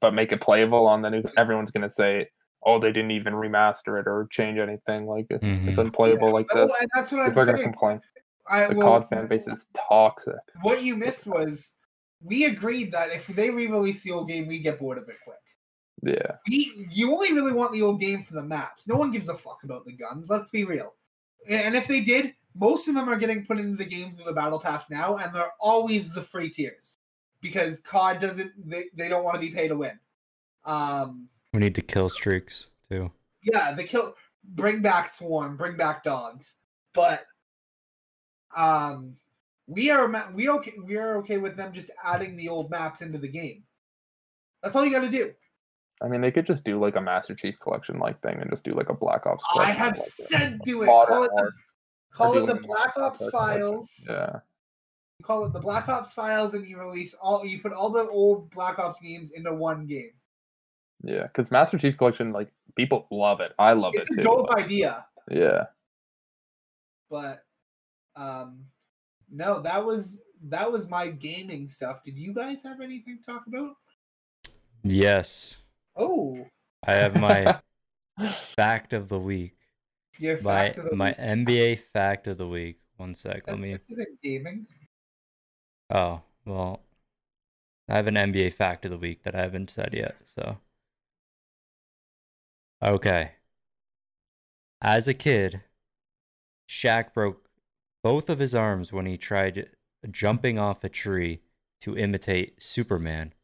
[0.00, 2.28] but make it playable on the new, everyone's going to say,
[2.64, 5.06] "Oh, they didn't even remaster it or change anything.
[5.06, 5.86] Like it, it's Mhm.
[5.86, 7.64] unplayable like Oh, this." and that's what I'm are going to saying.
[7.70, 8.00] complain.
[8.48, 10.34] I, The well, COD fan base is toxic.
[10.62, 11.72] What you missed was
[12.22, 15.36] we agreed that if they re-release the old game, we get bored of it quick.
[16.02, 18.86] Yeah, We, you only really want the old game for the maps.
[18.86, 20.28] No one gives a fuck about the guns.
[20.28, 20.94] Let's be real.
[21.48, 24.32] And if they did, most of them are getting put into the game through the
[24.32, 26.98] battle pass now, and they're always the free tiers
[27.40, 28.52] because COD doesn't.
[28.68, 29.98] They, they don't want to be paid to win.
[30.64, 33.10] Um, We need to kill streaks too.
[33.42, 34.14] yeah, the kill.
[34.50, 35.56] Bring back Swarm.
[35.56, 36.54] Bring back dogs.
[36.92, 37.24] But
[38.56, 39.14] um,
[39.68, 40.74] we are we okay.
[40.84, 43.62] We are okay with them just adding the old maps into the game.
[44.62, 45.32] That's all you got to do.
[46.02, 48.64] I mean they could just do like a Master Chief Collection like thing and just
[48.64, 49.44] do like a Black Ops.
[49.56, 50.86] I have like said do it.
[50.86, 51.50] Call it the,
[52.12, 53.30] call it the Black Ops Collection.
[53.30, 54.06] Files.
[54.08, 54.36] Yeah.
[55.22, 57.44] Call it the Black Ops Files, and you release all.
[57.44, 60.10] You put all the old Black Ops games into one game.
[61.02, 63.52] Yeah, because Master Chief Collection, like people love it.
[63.58, 65.64] I love It's it It's a dope idea, yeah,
[67.10, 67.45] but
[68.16, 68.66] um,
[69.30, 72.02] no, that was that was my gaming stuff.
[72.04, 73.76] Did you guys have anything to talk about?
[74.82, 75.56] Yes,
[75.96, 76.50] Oh,
[76.86, 77.60] I have my
[78.56, 79.56] fact of the week.
[80.18, 81.16] your My fact of the my week.
[81.18, 82.80] NBA fact of the week.
[82.96, 83.46] One sec.
[83.48, 83.72] Let me.
[83.72, 84.66] This isn't gaming.
[85.90, 86.80] Oh well,
[87.88, 90.16] I have an NBA fact of the week that I haven't said yet.
[90.36, 90.58] So,
[92.82, 93.32] okay.
[94.80, 95.62] As a kid,
[96.68, 97.45] Shaq broke
[98.06, 99.68] both of his arms when he tried
[100.12, 101.40] jumping off a tree
[101.80, 103.34] to imitate Superman.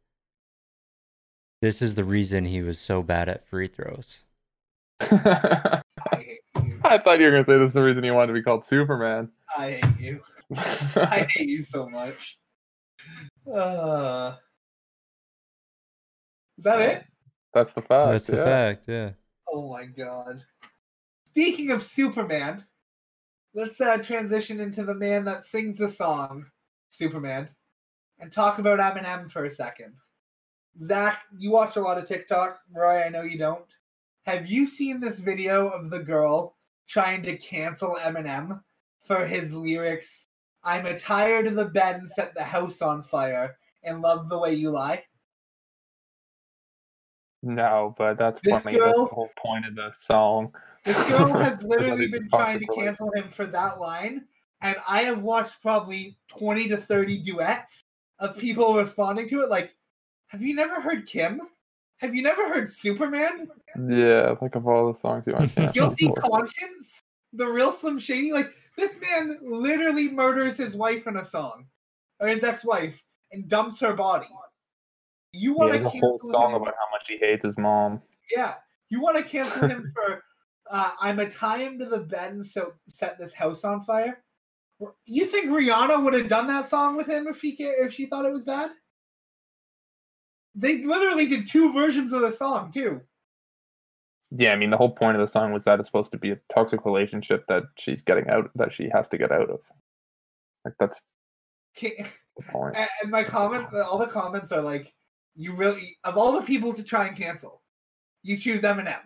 [1.60, 4.20] This is the reason he was so bad at free throws.
[5.00, 5.08] I
[6.12, 6.78] I hate you.
[6.80, 9.32] thought you were gonna say this is the reason he wanted to be called Superman.
[9.58, 10.20] I hate you.
[10.54, 12.38] I hate you so much.
[13.52, 14.36] Uh,
[16.56, 17.04] is that it?
[17.52, 18.12] That's the fact.
[18.12, 18.44] That's a yeah.
[18.44, 19.10] fact, yeah.
[19.48, 20.44] Oh my god.
[21.26, 22.64] Speaking of Superman,
[23.54, 26.46] let's uh, transition into the man that sings the song,
[26.88, 27.48] Superman,
[28.18, 29.94] and talk about Eminem for a second.
[30.80, 32.58] Zach, you watch a lot of TikTok.
[32.74, 33.64] Roy, I know you don't.
[34.24, 36.56] Have you seen this video of the girl
[36.86, 38.62] trying to cancel Eminem
[39.02, 40.26] for his lyrics?
[40.64, 44.38] I'm a tired of the bed and set the house on fire and love the
[44.38, 45.04] way you lie.
[47.42, 48.78] No, but that's This funny.
[48.78, 50.54] That's the whole point of the song.
[50.84, 54.24] This girl has literally been trying to cancel him for that line,
[54.60, 57.82] and I have watched probably 20 to 30 duets
[58.18, 59.50] of people responding to it.
[59.50, 59.74] Like,
[60.28, 61.42] have you never heard Kim?
[61.98, 63.48] Have you never heard Superman?
[63.88, 65.54] Yeah, like of all the songs you want.
[65.74, 66.08] Guilty.
[66.18, 67.00] Conscience?
[67.32, 68.32] The real Slim Shady?
[68.32, 71.66] Like, this man literally murders his wife in a song,
[72.18, 74.26] or his ex wife, and dumps her body.
[75.32, 76.62] You want to has a whole song him?
[76.62, 78.02] about how much he hates his mom.
[78.34, 78.54] Yeah,
[78.90, 80.22] you want to cancel him for
[80.72, 84.24] uh, "I'm a tie him to the bed and so set this house on fire."
[85.04, 88.26] You think Rihanna would have done that song with him if she if she thought
[88.26, 88.72] it was bad?
[90.54, 93.00] They literally did two versions of the song too.
[94.30, 96.30] Yeah, I mean the whole point of the song was that it's supposed to be
[96.30, 99.60] a toxic relationship that she's getting out that she has to get out of.
[100.64, 101.02] Like that's
[101.80, 102.06] the
[102.48, 102.76] point.
[102.76, 104.92] And and my comment, all the comments are like,
[105.36, 107.62] "You really of all the people to try and cancel,
[108.22, 109.00] you choose Eminem."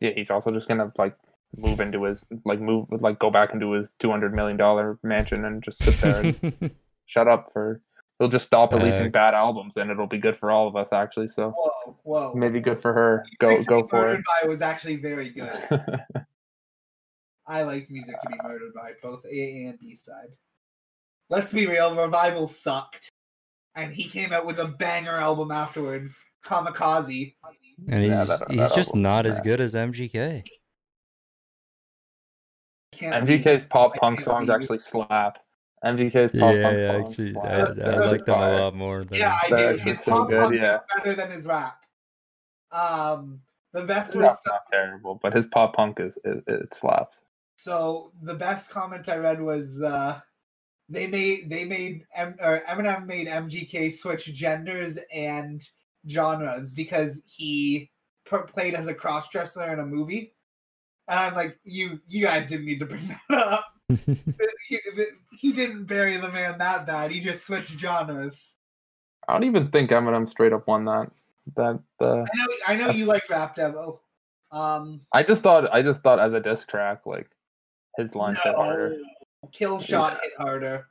[0.00, 1.16] Yeah, he's also just gonna like
[1.56, 5.44] move into his like move like go back into his two hundred million dollar mansion
[5.44, 6.74] and just sit there and
[7.06, 7.80] shut up for.
[8.18, 9.12] He'll just stop uh, releasing Facts.
[9.12, 11.28] bad albums and it'll be good for all of us actually.
[11.28, 12.32] So Whoa, whoa!
[12.34, 13.24] maybe good for her.
[13.38, 14.00] Go Music to go Be for it.
[14.08, 15.52] Murdered By was actually very good.
[17.46, 20.30] I like music to be murdered by both A and B side.
[21.28, 23.08] Let's be real, Revival sucked.
[23.76, 27.34] And he came out with a banger album afterwards, Kamikaze.
[27.88, 30.44] And he's Yeah, that- he's that just album, not as good as MGK.
[32.92, 35.38] Can't be- MGK's pop punk songs actually slap.
[35.84, 37.44] MGK's pop Yeah, punk songs actually, slap.
[37.46, 39.78] I, I They're like them a lot more than Yeah, I They're do.
[39.82, 40.74] His pop good, punk yeah.
[40.76, 41.78] is better than his rap.
[42.72, 43.40] Um,
[43.72, 47.20] the best It's was not, not terrible, but his pop punk is it, it slaps.
[47.56, 50.20] So the best comment I read was uh
[50.88, 55.62] they made they made M- or Eminem made MGK switch genders and
[56.08, 57.90] genres because he
[58.24, 60.34] per- played as a cross dresser in a movie.
[61.08, 63.66] And I'm like, you you guys didn't need to bring that up.
[64.68, 64.78] He,
[65.38, 67.12] he didn't bury the man that bad.
[67.12, 68.56] He just switched genres.
[69.28, 71.10] I don't even think Eminem straight up won that.
[71.54, 74.00] That uh, I know I know you like Rap Devil.
[74.50, 77.30] Um, I just thought I just thought as a diss track, like
[77.96, 78.96] his lines hit harder.
[79.52, 80.88] Kill Shot hit harder.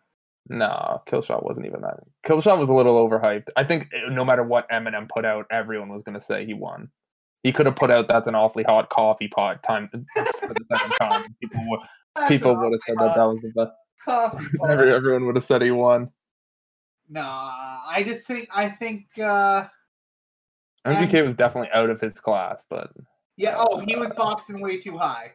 [0.47, 1.97] No, Killshot wasn't even that.
[2.25, 3.47] Killshot was a little overhyped.
[3.55, 6.89] I think uh, no matter what Eminem put out, everyone was gonna say he won.
[7.41, 10.91] He could have put out "That's an awfully hot coffee pot" time for the second
[11.01, 11.35] time.
[11.41, 11.79] People would
[12.15, 13.71] That's people would have said that that was the best.
[14.03, 14.79] coffee pot.
[14.79, 16.11] Everyone would have said he won.
[17.09, 19.65] Nah, I just think I think uh
[20.85, 22.91] MGK was definitely out of his class, but
[23.37, 25.31] yeah, oh, he was boxing way too high.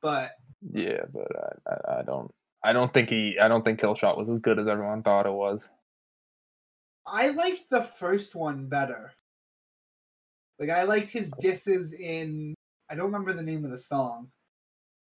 [0.00, 0.30] But
[0.72, 2.32] yeah, but I, I, I don't
[2.64, 5.32] I don't think he I don't think Killshot was as good as everyone thought it
[5.32, 5.70] was.
[7.06, 9.12] I liked the first one better.
[10.58, 12.54] Like I liked his disses in
[12.90, 14.30] I don't remember the name of the song.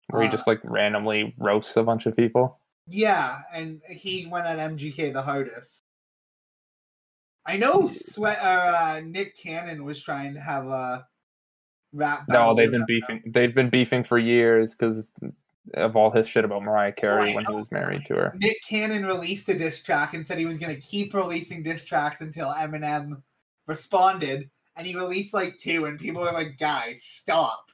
[0.10, 2.60] Where he Uh, just like randomly roasts a bunch of people.
[2.88, 5.84] Yeah, and he went at MGK the hardest.
[7.46, 11.08] I know Sweat or uh, Nick Cannon was trying to have a
[11.92, 12.26] rap.
[12.30, 13.24] No, they've been beefing.
[13.26, 15.12] They've been beefing for years because
[15.76, 18.36] of all his shit about Mariah Carey I when he was married to her.
[18.42, 21.84] Nick Cannon released a diss track and said he was going to keep releasing diss
[21.84, 23.22] tracks until Eminem
[23.68, 27.66] responded, and he released like two, and people were like, "Guys, stop!"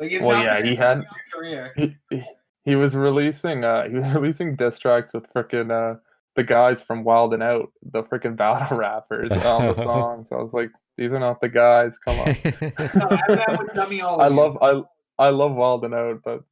[0.00, 1.72] Like, it's Well, not yeah, he had- career.
[1.76, 2.24] He, he-
[2.64, 3.62] he was releasing.
[3.62, 5.98] Uh, he was releasing diss tracks with freaking uh
[6.34, 10.24] the guys from Wild and Out, the freaking battle rappers on the song.
[10.26, 11.98] So I was like, these are not the guys.
[11.98, 12.26] Come on.
[12.26, 14.82] No, Eminem would dummy all I love I
[15.18, 16.42] I love Wild and Out, but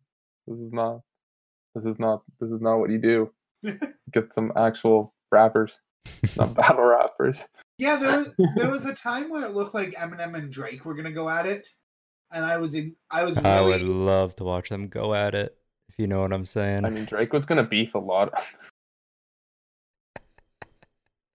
[0.47, 1.01] this is not
[1.75, 3.33] this is not this is not what you do.
[4.13, 5.79] Get some actual rappers,
[6.37, 7.45] not battle rappers.
[7.79, 10.95] Yeah, there was, there was a time where it looked like Eminem and Drake were
[10.95, 11.69] gonna go at it,
[12.33, 15.57] and I was in, I was I would love to watch them go at it,
[15.89, 16.85] if you know what I'm saying.
[16.85, 18.33] I mean, Drake was gonna beef a lot.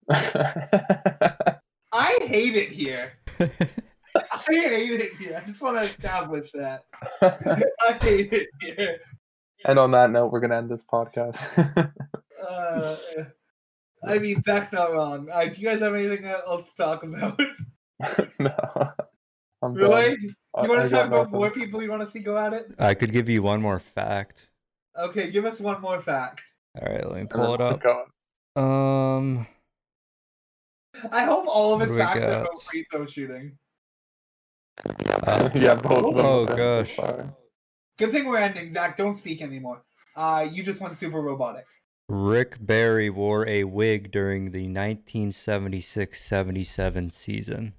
[0.09, 1.55] I
[1.91, 3.13] I hate it here.
[4.31, 5.41] I hate it here.
[5.41, 6.85] I just want to establish that.
[7.21, 8.99] I hate it here.
[9.65, 11.91] and on that note, we're gonna end this podcast.
[12.47, 12.95] Uh,
[14.05, 15.27] I mean, Zach's not wrong.
[15.31, 17.39] Uh, do you guys have anything else to talk about?
[18.39, 18.91] no.
[19.63, 19.89] I'm done.
[19.89, 20.15] Roy,
[20.55, 21.39] I- you want to got talk about nothing.
[21.39, 22.67] more people you want to see go at it?
[22.79, 24.49] I could give you one more fact.
[24.97, 26.41] Okay, give us one more fact.
[26.79, 27.83] All right, let me pull it up.
[28.55, 29.45] Um,
[31.11, 33.57] I hope all of What his do we facts are about free throw shooting.
[34.85, 36.25] Uh, yeah, both of them.
[36.25, 36.97] Oh, gosh.
[37.97, 38.71] Good thing we're ending.
[38.71, 39.83] Zach, don't speak anymore.
[40.15, 41.65] Uh, you just went super robotic.
[42.09, 47.73] Rick Barry wore a wig during the 1976-77 season.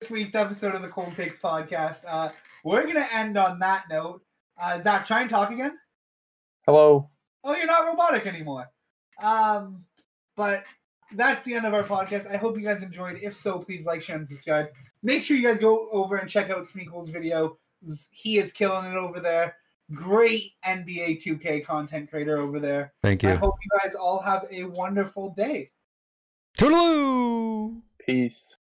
[0.00, 2.04] This week's episode of the Cold Takes podcast.
[2.08, 2.30] Uh,
[2.64, 4.22] we're gonna end on that note.
[4.60, 5.78] Uh, Zach, try and talk again.
[6.66, 7.08] Hello.
[7.44, 8.70] Oh, you're not robotic anymore.
[9.22, 9.84] Um,
[10.36, 10.64] but
[11.14, 12.32] that's the end of our podcast.
[12.32, 13.18] I hope you guys enjoyed.
[13.22, 14.68] If so, please like, share, and subscribe.
[15.02, 17.58] Make sure you guys go over and check out Smeagol's video.
[18.10, 19.56] He is killing it over there.
[19.92, 22.92] Great NBA 2K content creator over there.
[23.02, 23.30] Thank you.
[23.30, 25.70] I hope you guys all have a wonderful day.
[26.56, 27.80] Toodaloo!
[28.06, 28.48] Peace.